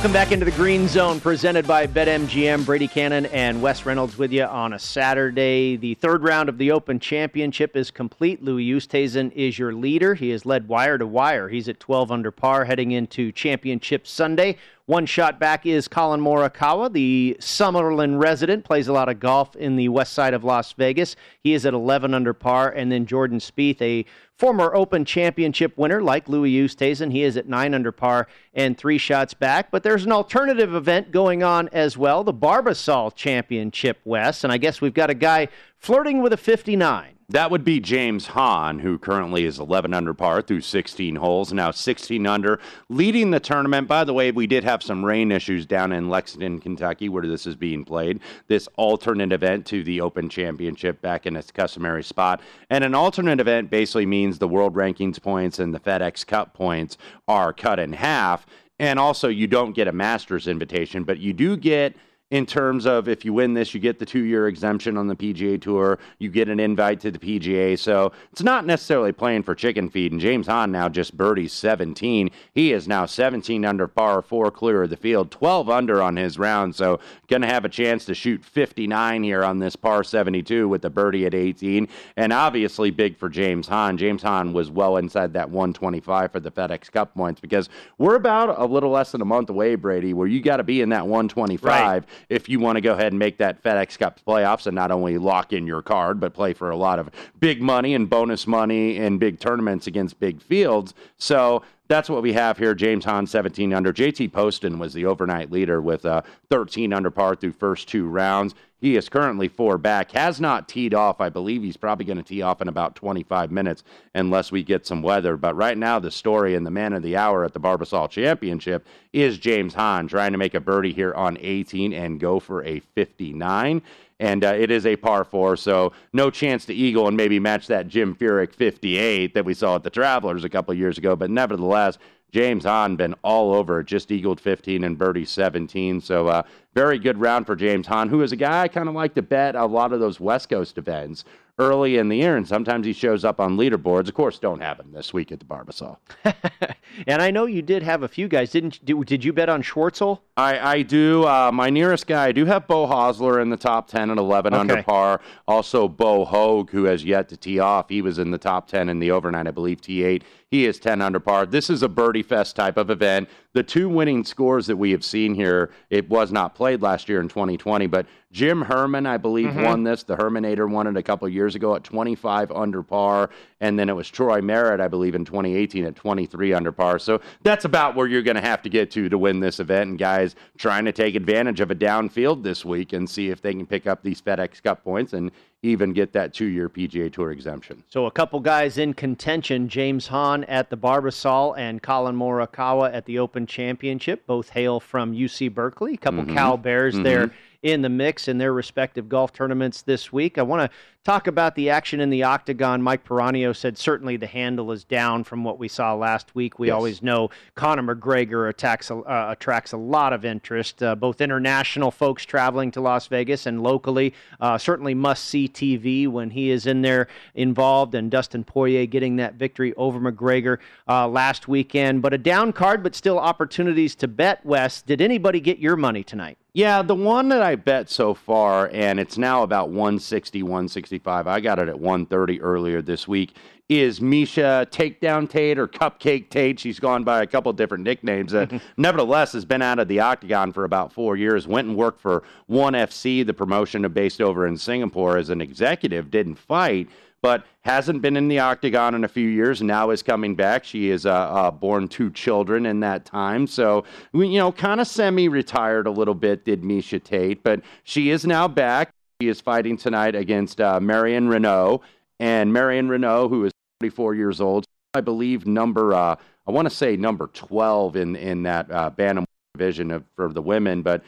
Welcome 0.00 0.14
back 0.14 0.32
into 0.32 0.46
the 0.46 0.52
Green 0.52 0.88
Zone, 0.88 1.20
presented 1.20 1.66
by 1.66 1.86
BetMGM. 1.86 2.64
Brady 2.64 2.88
Cannon 2.88 3.26
and 3.26 3.60
Wes 3.60 3.84
Reynolds 3.84 4.16
with 4.16 4.32
you 4.32 4.44
on 4.44 4.72
a 4.72 4.78
Saturday. 4.78 5.76
The 5.76 5.92
third 5.92 6.22
round 6.22 6.48
of 6.48 6.56
the 6.56 6.72
Open 6.72 6.98
Championship 6.98 7.76
is 7.76 7.90
complete. 7.90 8.42
Louis 8.42 8.64
Oosthuizen 8.70 9.30
is 9.32 9.58
your 9.58 9.74
leader. 9.74 10.14
He 10.14 10.30
has 10.30 10.46
led 10.46 10.68
wire 10.68 10.96
to 10.96 11.06
wire. 11.06 11.50
He's 11.50 11.68
at 11.68 11.80
12 11.80 12.10
under 12.10 12.30
par 12.30 12.64
heading 12.64 12.92
into 12.92 13.30
Championship 13.30 14.06
Sunday. 14.06 14.56
One 14.90 15.06
shot 15.06 15.38
back 15.38 15.66
is 15.66 15.86
Collin 15.86 16.20
Morikawa, 16.20 16.92
the 16.92 17.36
Summerlin 17.38 18.20
resident, 18.20 18.64
plays 18.64 18.88
a 18.88 18.92
lot 18.92 19.08
of 19.08 19.20
golf 19.20 19.54
in 19.54 19.76
the 19.76 19.88
west 19.88 20.14
side 20.14 20.34
of 20.34 20.42
Las 20.42 20.72
Vegas. 20.72 21.14
He 21.44 21.54
is 21.54 21.64
at 21.64 21.74
11 21.74 22.12
under 22.12 22.34
par, 22.34 22.70
and 22.70 22.90
then 22.90 23.06
Jordan 23.06 23.38
Spieth, 23.38 23.80
a 23.80 24.04
former 24.34 24.74
Open 24.74 25.04
Championship 25.04 25.78
winner 25.78 26.02
like 26.02 26.28
Louis 26.28 26.52
Oosthuizen, 26.54 27.12
he 27.12 27.22
is 27.22 27.36
at 27.36 27.48
9 27.48 27.72
under 27.72 27.92
par 27.92 28.26
and 28.52 28.76
three 28.76 28.98
shots 28.98 29.32
back. 29.32 29.70
But 29.70 29.84
there's 29.84 30.04
an 30.04 30.10
alternative 30.10 30.74
event 30.74 31.12
going 31.12 31.44
on 31.44 31.68
as 31.68 31.96
well, 31.96 32.24
the 32.24 32.34
Barbasol 32.34 33.14
Championship 33.14 34.00
West, 34.04 34.42
and 34.42 34.52
I 34.52 34.58
guess 34.58 34.80
we've 34.80 34.92
got 34.92 35.08
a 35.08 35.14
guy 35.14 35.46
flirting 35.76 36.20
with 36.20 36.32
a 36.32 36.36
59. 36.36 37.19
That 37.30 37.52
would 37.52 37.62
be 37.64 37.78
James 37.78 38.26
Hahn, 38.26 38.80
who 38.80 38.98
currently 38.98 39.44
is 39.44 39.60
11 39.60 39.94
under 39.94 40.12
par 40.12 40.42
through 40.42 40.62
16 40.62 41.14
holes, 41.14 41.52
now 41.52 41.70
16 41.70 42.26
under, 42.26 42.58
leading 42.88 43.30
the 43.30 43.38
tournament. 43.38 43.86
By 43.86 44.02
the 44.02 44.12
way, 44.12 44.32
we 44.32 44.48
did 44.48 44.64
have 44.64 44.82
some 44.82 45.04
rain 45.04 45.30
issues 45.30 45.64
down 45.64 45.92
in 45.92 46.08
Lexington, 46.08 46.58
Kentucky, 46.58 47.08
where 47.08 47.24
this 47.24 47.46
is 47.46 47.54
being 47.54 47.84
played. 47.84 48.18
This 48.48 48.68
alternate 48.74 49.30
event 49.30 49.64
to 49.66 49.84
the 49.84 50.00
Open 50.00 50.28
Championship 50.28 51.00
back 51.02 51.24
in 51.24 51.36
its 51.36 51.52
customary 51.52 52.02
spot. 52.02 52.40
And 52.68 52.82
an 52.82 52.96
alternate 52.96 53.38
event 53.38 53.70
basically 53.70 54.06
means 54.06 54.40
the 54.40 54.48
world 54.48 54.74
rankings 54.74 55.22
points 55.22 55.60
and 55.60 55.72
the 55.72 55.78
FedEx 55.78 56.26
Cup 56.26 56.52
points 56.52 56.98
are 57.28 57.52
cut 57.52 57.78
in 57.78 57.92
half. 57.92 58.44
And 58.80 58.98
also, 58.98 59.28
you 59.28 59.46
don't 59.46 59.76
get 59.76 59.86
a 59.86 59.92
Masters 59.92 60.48
invitation, 60.48 61.04
but 61.04 61.20
you 61.20 61.32
do 61.32 61.56
get 61.56 61.94
in 62.30 62.46
terms 62.46 62.86
of 62.86 63.08
if 63.08 63.24
you 63.24 63.32
win 63.32 63.54
this, 63.54 63.74
you 63.74 63.80
get 63.80 63.98
the 63.98 64.06
two 64.06 64.24
year 64.24 64.46
exemption 64.46 64.96
on 64.96 65.08
the 65.08 65.16
PGA 65.16 65.60
Tour, 65.60 65.98
you 66.18 66.30
get 66.30 66.48
an 66.48 66.60
invite 66.60 67.00
to 67.00 67.10
the 67.10 67.18
PGA. 67.18 67.76
So 67.76 68.12
it's 68.30 68.42
not 68.42 68.64
necessarily 68.64 69.10
playing 69.12 69.42
for 69.42 69.54
chicken 69.54 69.90
feed. 69.90 70.12
And 70.12 70.20
James 70.20 70.46
Hahn 70.46 70.70
now 70.70 70.88
just 70.88 71.16
birdies 71.16 71.52
17. 71.52 72.30
He 72.54 72.72
is 72.72 72.86
now 72.86 73.06
17 73.06 73.64
under 73.64 73.88
par, 73.88 74.22
four 74.22 74.50
clear 74.52 74.84
of 74.84 74.90
the 74.90 74.96
field, 74.96 75.32
12 75.32 75.68
under 75.68 76.00
on 76.00 76.16
his 76.16 76.38
round. 76.38 76.76
So 76.76 77.00
going 77.26 77.42
to 77.42 77.48
have 77.48 77.64
a 77.64 77.68
chance 77.68 78.04
to 78.04 78.14
shoot 78.14 78.44
59 78.44 79.24
here 79.24 79.42
on 79.42 79.58
this 79.58 79.74
par 79.74 80.04
72 80.04 80.68
with 80.68 80.82
the 80.82 80.90
birdie 80.90 81.26
at 81.26 81.34
18. 81.34 81.88
And 82.16 82.32
obviously 82.32 82.92
big 82.92 83.16
for 83.16 83.28
James 83.28 83.66
Hahn. 83.66 83.98
James 83.98 84.22
Hahn 84.22 84.52
was 84.52 84.70
well 84.70 84.98
inside 84.98 85.32
that 85.32 85.50
125 85.50 86.30
for 86.30 86.38
the 86.38 86.52
FedEx 86.52 86.92
Cup 86.92 87.12
points 87.12 87.40
because 87.40 87.68
we're 87.98 88.14
about 88.14 88.56
a 88.56 88.66
little 88.66 88.90
less 88.90 89.10
than 89.10 89.20
a 89.20 89.24
month 89.24 89.50
away, 89.50 89.74
Brady, 89.74 90.14
where 90.14 90.28
you 90.28 90.40
got 90.40 90.58
to 90.58 90.62
be 90.62 90.80
in 90.80 90.90
that 90.90 91.08
125. 91.08 91.62
Right 91.64 92.04
if 92.28 92.48
you 92.48 92.60
want 92.60 92.76
to 92.76 92.80
go 92.80 92.92
ahead 92.92 93.12
and 93.12 93.18
make 93.18 93.38
that 93.38 93.62
FedEx 93.62 93.98
Cup 93.98 94.20
playoffs 94.26 94.66
and 94.66 94.74
not 94.74 94.90
only 94.90 95.18
lock 95.18 95.52
in 95.52 95.66
your 95.66 95.82
card, 95.82 96.20
but 96.20 96.34
play 96.34 96.52
for 96.52 96.70
a 96.70 96.76
lot 96.76 96.98
of 96.98 97.10
big 97.38 97.62
money 97.62 97.94
and 97.94 98.08
bonus 98.08 98.46
money 98.46 98.98
and 98.98 99.18
big 99.18 99.40
tournaments 99.40 99.86
against 99.86 100.20
big 100.20 100.40
fields. 100.40 100.94
So 101.16 101.62
that's 101.90 102.08
what 102.08 102.22
we 102.22 102.32
have 102.32 102.56
here. 102.56 102.72
James 102.72 103.04
Hahn, 103.04 103.26
17 103.26 103.74
under. 103.74 103.92
JT 103.92 104.32
Poston 104.32 104.78
was 104.78 104.94
the 104.94 105.06
overnight 105.06 105.50
leader 105.50 105.82
with 105.82 106.06
uh, 106.06 106.22
13 106.48 106.92
under 106.92 107.10
par 107.10 107.34
through 107.34 107.50
first 107.50 107.88
two 107.88 108.06
rounds. 108.06 108.54
He 108.80 108.96
is 108.96 109.08
currently 109.08 109.48
four 109.48 109.76
back, 109.76 110.12
has 110.12 110.40
not 110.40 110.68
teed 110.68 110.94
off. 110.94 111.20
I 111.20 111.28
believe 111.30 111.64
he's 111.64 111.76
probably 111.76 112.04
going 112.04 112.16
to 112.16 112.22
tee 112.22 112.42
off 112.42 112.62
in 112.62 112.68
about 112.68 112.94
25 112.94 113.50
minutes 113.50 113.82
unless 114.14 114.52
we 114.52 114.62
get 114.62 114.86
some 114.86 115.02
weather. 115.02 115.36
But 115.36 115.56
right 115.56 115.76
now, 115.76 115.98
the 115.98 116.12
story 116.12 116.54
and 116.54 116.64
the 116.64 116.70
man 116.70 116.92
of 116.92 117.02
the 117.02 117.16
hour 117.16 117.44
at 117.44 117.54
the 117.54 117.60
Barbasol 117.60 118.08
Championship 118.08 118.86
is 119.12 119.36
James 119.36 119.74
Hahn 119.74 120.06
trying 120.06 120.30
to 120.30 120.38
make 120.38 120.54
a 120.54 120.60
birdie 120.60 120.92
here 120.92 121.12
on 121.14 121.38
18 121.40 121.92
and 121.92 122.20
go 122.20 122.38
for 122.38 122.64
a 122.64 122.78
59. 122.78 123.82
And 124.20 124.44
uh, 124.44 124.48
it 124.48 124.70
is 124.70 124.86
a 124.86 124.96
par 124.96 125.24
four, 125.24 125.56
so 125.56 125.92
no 126.12 126.30
chance 126.30 126.66
to 126.66 126.74
eagle 126.74 127.08
and 127.08 127.16
maybe 127.16 127.40
match 127.40 127.66
that 127.68 127.88
Jim 127.88 128.14
Furyk 128.14 128.54
58 128.54 129.34
that 129.34 129.44
we 129.44 129.54
saw 129.54 129.76
at 129.76 129.82
the 129.82 129.90
Travelers 129.90 130.44
a 130.44 130.48
couple 130.48 130.74
years 130.74 130.98
ago. 130.98 131.16
But 131.16 131.30
nevertheless, 131.30 131.96
James 132.30 132.64
Hahn 132.64 132.96
been 132.96 133.14
all 133.24 133.54
over 133.54 133.82
just 133.82 134.12
eagled 134.12 134.38
15 134.38 134.84
and 134.84 134.98
birdie 134.98 135.24
17. 135.24 136.00
So 136.02 136.28
uh, 136.28 136.42
very 136.74 136.98
good 136.98 137.18
round 137.18 137.46
for 137.46 137.56
James 137.56 137.86
Hahn, 137.86 138.08
who 138.08 138.22
is 138.22 138.30
a 138.30 138.36
guy 138.36 138.62
I 138.62 138.68
kind 138.68 138.88
of 138.88 138.94
like 138.94 139.14
to 139.14 139.22
bet 139.22 139.56
a 139.56 139.64
lot 139.64 139.92
of 139.92 140.00
those 140.00 140.20
West 140.20 140.50
Coast 140.50 140.78
events 140.78 141.24
early 141.60 141.98
in 141.98 142.08
the 142.08 142.16
year, 142.16 142.36
and 142.36 142.48
sometimes 142.48 142.86
he 142.86 142.92
shows 142.92 143.24
up 143.24 143.38
on 143.38 143.56
leaderboards. 143.56 144.08
Of 144.08 144.14
course, 144.14 144.38
don't 144.38 144.60
have 144.60 144.80
him 144.80 144.92
this 144.92 145.12
week 145.12 145.30
at 145.30 145.38
the 145.38 145.44
Barbasol. 145.44 145.98
and 147.06 147.20
I 147.22 147.30
know 147.30 147.44
you 147.46 147.60
did 147.62 147.82
have 147.82 148.02
a 148.02 148.08
few 148.08 148.28
guys, 148.28 148.50
didn't? 148.50 148.80
You, 148.88 149.04
did 149.04 149.22
you 149.24 149.32
bet 149.32 149.48
on 149.48 149.62
Schwartzel? 149.62 150.20
I, 150.36 150.58
I 150.76 150.82
do. 150.82 151.24
Uh, 151.26 151.50
my 151.52 151.68
nearest 151.70 152.06
guy, 152.06 152.26
I 152.26 152.32
do 152.32 152.46
have 152.46 152.66
Beau 152.66 152.86
Hossler 152.86 153.42
in 153.42 153.50
the 153.50 153.56
top 153.58 153.88
10 153.88 154.10
and 154.10 154.18
11 154.18 154.54
Okay. 154.54 154.60
under 154.60 154.82
par. 154.82 155.20
Also, 155.46 155.86
Bo 155.86 156.24
Hoag, 156.24 156.70
who 156.70 156.84
has 156.84 157.04
yet 157.04 157.28
to 157.28 157.36
tee 157.36 157.58
off. 157.58 157.90
He 157.90 158.00
was 158.02 158.18
in 158.18 158.30
the 158.30 158.38
top 158.38 158.66
10 158.66 158.88
in 158.88 158.98
the 158.98 159.10
overnight, 159.10 159.46
I 159.46 159.50
believe, 159.50 159.80
T8. 159.82 160.22
He 160.50 160.66
is 160.66 160.80
10 160.80 161.00
under 161.00 161.20
par. 161.20 161.46
This 161.46 161.70
is 161.70 161.84
a 161.84 161.88
birdie 161.88 162.24
fest 162.24 162.56
type 162.56 162.76
of 162.76 162.90
event. 162.90 163.28
The 163.52 163.62
two 163.62 163.88
winning 163.88 164.24
scores 164.24 164.66
that 164.66 164.76
we 164.76 164.90
have 164.90 165.04
seen 165.04 165.34
here, 165.34 165.70
it 165.90 166.10
was 166.10 166.32
not 166.32 166.56
played 166.56 166.82
last 166.82 167.08
year 167.08 167.20
in 167.20 167.28
2020, 167.28 167.86
but 167.86 168.06
Jim 168.32 168.62
Herman, 168.62 169.06
I 169.06 169.16
believe, 169.16 169.50
Mhm. 169.50 169.64
won 169.64 169.84
this. 169.84 170.02
The 170.02 170.16
Hermanator 170.16 170.68
won 170.68 170.88
it 170.88 170.96
a 170.96 171.02
couple 171.04 171.28
years 171.28 171.54
ago 171.54 171.76
at 171.76 171.84
25 171.84 172.50
under 172.50 172.82
par. 172.82 173.30
And 173.60 173.78
then 173.78 173.88
it 173.88 173.94
was 173.94 174.08
Troy 174.08 174.40
Merritt, 174.40 174.80
I 174.80 174.88
believe, 174.88 175.14
in 175.14 175.24
2018 175.24 175.84
at 175.84 175.94
23 175.94 176.52
under 176.52 176.72
par. 176.72 176.98
So 176.98 177.20
that's 177.44 177.64
about 177.64 177.94
where 177.94 178.08
you're 178.08 178.22
going 178.22 178.36
to 178.36 178.40
have 178.40 178.62
to 178.62 178.68
get 178.68 178.90
to 178.92 179.08
to 179.08 179.18
win 179.18 179.38
this 179.38 179.60
event. 179.60 179.90
And 179.90 179.98
guys 180.00 180.34
trying 180.58 180.84
to 180.86 180.92
take 180.92 181.14
advantage 181.14 181.60
of 181.60 181.70
a 181.70 181.76
downfield 181.76 182.42
this 182.42 182.64
week 182.64 182.92
and 182.92 183.08
see 183.08 183.30
if 183.30 183.40
they 183.40 183.52
can 183.52 183.66
pick 183.66 183.86
up 183.86 184.02
these 184.02 184.20
FedEx 184.20 184.60
Cup 184.62 184.82
points 184.82 185.12
and 185.12 185.30
even 185.62 185.92
get 185.92 186.12
that 186.12 186.32
two 186.32 186.46
year 186.46 186.68
PGA 186.68 187.12
Tour 187.12 187.32
exemption. 187.32 187.82
So 187.88 188.06
a 188.06 188.10
couple 188.10 188.40
guys 188.40 188.78
in 188.78 188.94
contention: 188.94 189.68
James 189.68 190.06
Hahn 190.06 190.44
at 190.44 190.70
the 190.70 190.76
Barbasol 190.76 191.56
and 191.58 191.82
Collin 191.82 192.16
Morikawa 192.16 192.92
at 192.94 193.04
the 193.06 193.18
Open 193.18 193.46
Championship. 193.46 194.26
Both 194.26 194.50
hail 194.50 194.80
from 194.80 195.12
UC 195.12 195.48
Berkeley. 195.48 195.94
A 195.94 195.98
couple 195.98 196.24
Mhm. 196.24 196.34
Cal 196.34 196.56
Bears 196.56 196.98
there 196.98 197.28
Mhm. 197.28 197.32
in 197.62 197.82
the 197.82 197.88
mix 197.90 198.26
in 198.26 198.38
their 198.38 198.52
respective 198.54 199.08
golf 199.08 199.32
tournaments 199.32 199.82
this 199.82 200.10
week. 200.12 200.38
I 200.38 200.42
want 200.42 200.70
to 200.70 200.76
talk 201.04 201.26
about 201.26 201.54
the 201.54 201.70
action 201.70 202.00
in 202.00 202.10
the 202.10 202.22
octagon. 202.22 202.82
Mike 202.82 203.06
Piranio 203.06 203.56
said 203.56 203.78
certainly 203.78 204.16
the 204.18 204.26
handle 204.26 204.70
is 204.70 204.84
down 204.84 205.24
from 205.24 205.44
what 205.44 205.58
we 205.58 205.66
saw 205.66 205.94
last 205.94 206.34
week. 206.34 206.58
We 206.58 206.66
Yes. 206.66 206.74
always 206.74 207.02
know 207.02 207.30
Conor 207.54 207.94
McGregor 207.94 208.48
attacks, 208.50 208.90
uh, 208.90 209.02
attracts 209.06 209.72
a 209.72 209.78
lot 209.78 210.12
of 210.12 210.24
interest, 210.26 210.82
uh, 210.82 210.94
both 210.94 211.22
international 211.22 211.90
folks 211.90 212.26
traveling 212.26 212.70
to 212.72 212.80
Las 212.82 213.06
Vegas 213.06 213.46
and 213.46 213.62
locally. 213.62 214.12
Uh, 214.40 214.58
certainly 214.58 214.92
must 214.94 215.24
see 215.24 215.48
TV 215.48 216.06
when 216.06 216.30
he 216.30 216.50
is 216.50 216.66
in 216.66 216.82
there 216.82 217.08
involved, 217.34 217.94
and 217.94 218.10
Dustin 218.10 218.44
Poirier 218.44 218.84
getting 218.86 219.16
that 219.16 219.34
victory 219.34 219.72
over 219.76 219.98
McGregor 219.98 220.58
uh, 220.86 221.08
last 221.08 221.48
weekend. 221.48 222.02
But 222.02 222.12
a 222.12 222.18
down 222.18 222.52
card, 222.52 222.82
but 222.82 222.94
still 222.94 223.18
opportunities 223.18 223.94
to 223.96 224.08
bet. 224.08 224.44
Wes, 224.44 224.82
did 224.82 225.00
anybody 225.00 225.40
get 225.40 225.58
your 225.58 225.76
money 225.76 226.04
tonight? 226.04 226.36
Yeah, 226.52 226.82
the 226.82 226.96
one 226.96 227.28
that 227.28 227.42
I 227.42 227.54
bet 227.54 227.88
so 227.88 228.12
far, 228.12 228.68
and 228.72 228.98
it's 228.98 229.16
now 229.16 229.44
about 229.44 229.68
160, 229.68 230.42
160, 230.42 230.89
165. 230.90 231.26
I 231.26 231.40
got 231.40 231.58
it 231.58 231.68
at 231.68 231.78
130 231.78 232.40
earlier 232.40 232.82
this 232.82 233.06
week. 233.06 233.36
Is 233.68 234.00
Miesha 234.00 234.66
Takedown 234.66 235.30
Tate 235.30 235.58
or 235.58 235.68
Cupcake 235.68 236.28
Tate? 236.30 236.58
She's 236.58 236.80
gone 236.80 237.04
by 237.04 237.22
a 237.22 237.26
couple 237.26 237.52
different 237.52 237.84
nicknames. 237.84 238.32
That 238.32 238.60
nevertheless 238.76 239.32
has 239.32 239.44
been 239.44 239.62
out 239.62 239.78
of 239.78 239.86
the 239.86 240.00
octagon 240.00 240.52
for 240.52 240.64
about 240.64 240.92
four 240.92 241.16
years. 241.16 241.46
Went 241.46 241.68
and 241.68 241.76
worked 241.76 242.00
for 242.00 242.24
One 242.46 242.72
FC, 242.72 243.24
the 243.24 243.34
promotion 243.34 243.86
based 243.92 244.20
over 244.20 244.46
in 244.46 244.56
Singapore, 244.56 245.16
as 245.16 245.30
an 245.30 245.40
executive. 245.40 246.10
Didn't 246.10 246.34
fight, 246.34 246.88
but 247.22 247.44
hasn't 247.60 248.02
been 248.02 248.16
in 248.16 248.26
the 248.26 248.40
octagon 248.40 248.96
in 248.96 249.04
a 249.04 249.08
few 249.08 249.28
years. 249.28 249.62
Now 249.62 249.90
is 249.90 250.02
coming 250.02 250.34
back. 250.34 250.64
She 250.64 250.90
is 250.90 251.06
uh, 251.06 251.12
uh, 251.12 251.50
born 251.52 251.86
two 251.86 252.10
children 252.10 252.66
in 252.66 252.80
that 252.80 253.04
time, 253.04 253.46
so 253.46 253.84
you 254.12 254.38
know, 254.38 254.50
kind 254.50 254.80
of 254.80 254.88
semi-retired 254.88 255.86
a 255.86 255.92
little 255.92 256.14
bit. 256.14 256.44
Did 256.44 256.62
Miesha 256.62 257.00
Tate, 257.00 257.44
but 257.44 257.60
she 257.84 258.10
is 258.10 258.26
now 258.26 258.48
back. 258.48 258.92
She 259.20 259.28
is 259.28 259.40
fighting 259.40 259.76
tonight 259.76 260.14
against 260.14 260.60
uh, 260.60 260.80
Marion 260.80 261.28
Reneau, 261.28 261.82
and 262.18 262.52
Marion 262.52 262.88
Reneau, 262.88 263.28
who 263.28 263.44
is 263.44 263.52
44 263.80 264.14
years 264.14 264.40
old, 264.40 264.64
I 264.94 265.02
believe 265.02 265.46
number 265.46 265.92
uh, 265.94 266.16
I 266.46 266.50
want 266.50 266.68
to 266.68 266.74
say 266.74 266.96
number 266.96 267.26
12 267.28 267.96
in 267.96 268.16
in 268.16 268.42
that 268.44 268.70
uh, 268.70 268.90
bantam 268.90 269.24
division 269.54 269.90
of, 269.90 270.04
for 270.16 270.32
the 270.32 270.42
women, 270.42 270.82
but. 270.82 271.02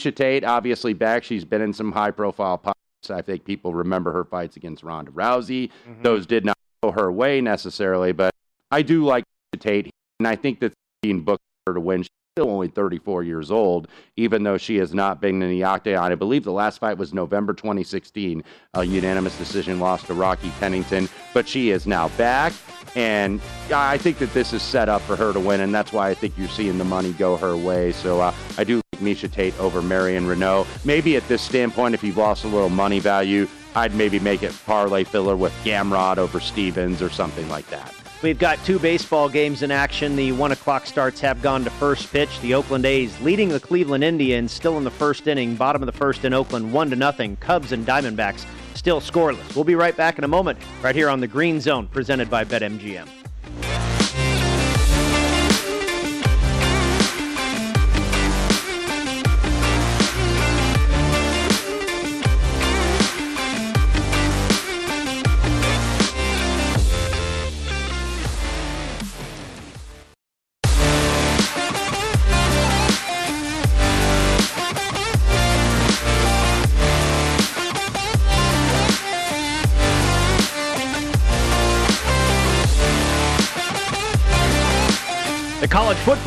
Miesha 0.00 0.12
Tate, 0.12 0.42
obviously 0.42 0.92
back. 0.92 1.22
She's 1.22 1.44
been 1.44 1.62
in 1.62 1.72
some 1.72 1.92
high 1.92 2.10
profile 2.10 2.58
fights. 2.58 3.10
I 3.10 3.22
think 3.22 3.44
people 3.44 3.72
remember 3.72 4.10
her 4.10 4.24
fights 4.24 4.56
against 4.56 4.82
Ronda 4.82 5.12
Rousey. 5.12 5.70
Those 6.02 6.26
did 6.26 6.44
not 6.44 6.56
go 6.82 6.90
her 6.90 7.12
way 7.12 7.40
necessarily, 7.40 8.10
but 8.10 8.34
I 8.72 8.82
do 8.82 9.04
like 9.04 9.22
Tate, 9.56 9.90
and 10.18 10.26
I 10.26 10.34
think 10.34 10.58
that's 10.58 10.74
being 11.00 11.20
booked 11.20 11.44
for 11.64 11.70
her 11.70 11.74
to 11.74 11.80
win. 11.80 12.02
She's 12.02 12.08
still 12.36 12.50
only 12.50 12.66
34 12.66 13.22
years 13.22 13.52
old, 13.52 13.86
even 14.16 14.42
though 14.42 14.58
she 14.58 14.74
has 14.74 14.92
not 14.92 15.20
been 15.20 15.40
in 15.40 15.48
the 15.48 15.62
octagon. 15.62 16.10
I 16.10 16.16
believe 16.16 16.42
the 16.42 16.50
last 16.50 16.80
fight 16.80 16.98
was 16.98 17.14
November 17.14 17.54
2016, 17.54 18.42
a 18.74 18.82
unanimous 18.82 19.38
decision 19.38 19.78
loss 19.78 20.02
to 20.08 20.14
Rocky 20.14 20.50
Pennington, 20.58 21.08
but 21.32 21.46
she 21.46 21.70
is 21.70 21.86
now 21.86 22.08
back. 22.18 22.52
And 22.96 23.40
I 23.72 23.98
think 23.98 24.18
that 24.18 24.34
this 24.34 24.52
is 24.52 24.62
set 24.62 24.88
up 24.88 25.00
for 25.02 25.14
her 25.14 25.32
to 25.32 25.38
win, 25.38 25.60
and 25.60 25.72
that's 25.72 25.92
why 25.92 26.08
I 26.08 26.14
think 26.14 26.36
you're 26.36 26.48
seeing 26.48 26.76
the 26.76 26.84
money 26.84 27.12
go 27.12 27.36
her 27.36 27.56
way. 27.56 27.92
So 27.92 28.20
uh, 28.20 28.34
I 28.58 28.64
do 28.64 28.80
like 28.92 29.00
Miesha 29.00 29.30
Tate 29.30 29.56
over 29.60 29.80
Marion 29.80 30.26
Reneau. 30.26 30.66
Maybe 30.84 31.14
at 31.14 31.28
this 31.28 31.40
standpoint, 31.40 31.94
if 31.94 32.02
you've 32.02 32.16
lost 32.16 32.42
a 32.42 32.48
little 32.48 32.68
money 32.68 32.98
value, 32.98 33.46
I'd 33.76 33.94
maybe 33.94 34.18
make 34.18 34.42
it 34.42 34.52
parlay 34.66 35.04
filler 35.04 35.36
with 35.36 35.52
Gamrot 35.62 36.16
over 36.16 36.40
Stephens 36.40 37.00
or 37.00 37.10
something 37.10 37.48
like 37.48 37.68
that. 37.70 37.94
We've 38.24 38.38
got 38.38 38.58
two 38.64 38.78
baseball 38.78 39.28
games 39.28 39.62
in 39.62 39.70
action. 39.70 40.16
The 40.16 40.32
one 40.32 40.50
o'clock 40.50 40.86
starts 40.86 41.20
have 41.20 41.42
gone 41.42 41.62
to 41.64 41.68
first 41.68 42.10
pitch. 42.10 42.40
The 42.40 42.54
Oakland 42.54 42.86
A's 42.86 43.20
leading 43.20 43.50
the 43.50 43.60
Cleveland 43.60 44.02
Indians, 44.02 44.50
still 44.50 44.78
in 44.78 44.84
the 44.84 44.90
first 44.90 45.26
inning, 45.26 45.56
bottom 45.56 45.82
of 45.82 45.86
the 45.86 45.92
first 45.92 46.24
in 46.24 46.32
Oakland, 46.32 46.72
one 46.72 46.88
to 46.88 46.96
nothing. 46.96 47.36
Cubs 47.36 47.72
and 47.72 47.86
Diamondbacks 47.86 48.46
still 48.72 49.02
scoreless. 49.02 49.54
We'll 49.54 49.64
be 49.64 49.74
right 49.74 49.94
back 49.94 50.16
in 50.16 50.24
a 50.24 50.28
moment, 50.28 50.58
right 50.80 50.94
here 50.94 51.10
on 51.10 51.20
the 51.20 51.28
Green 51.28 51.60
Zone, 51.60 51.86
presented 51.86 52.30
by 52.30 52.46
BetMGM. 52.46 53.23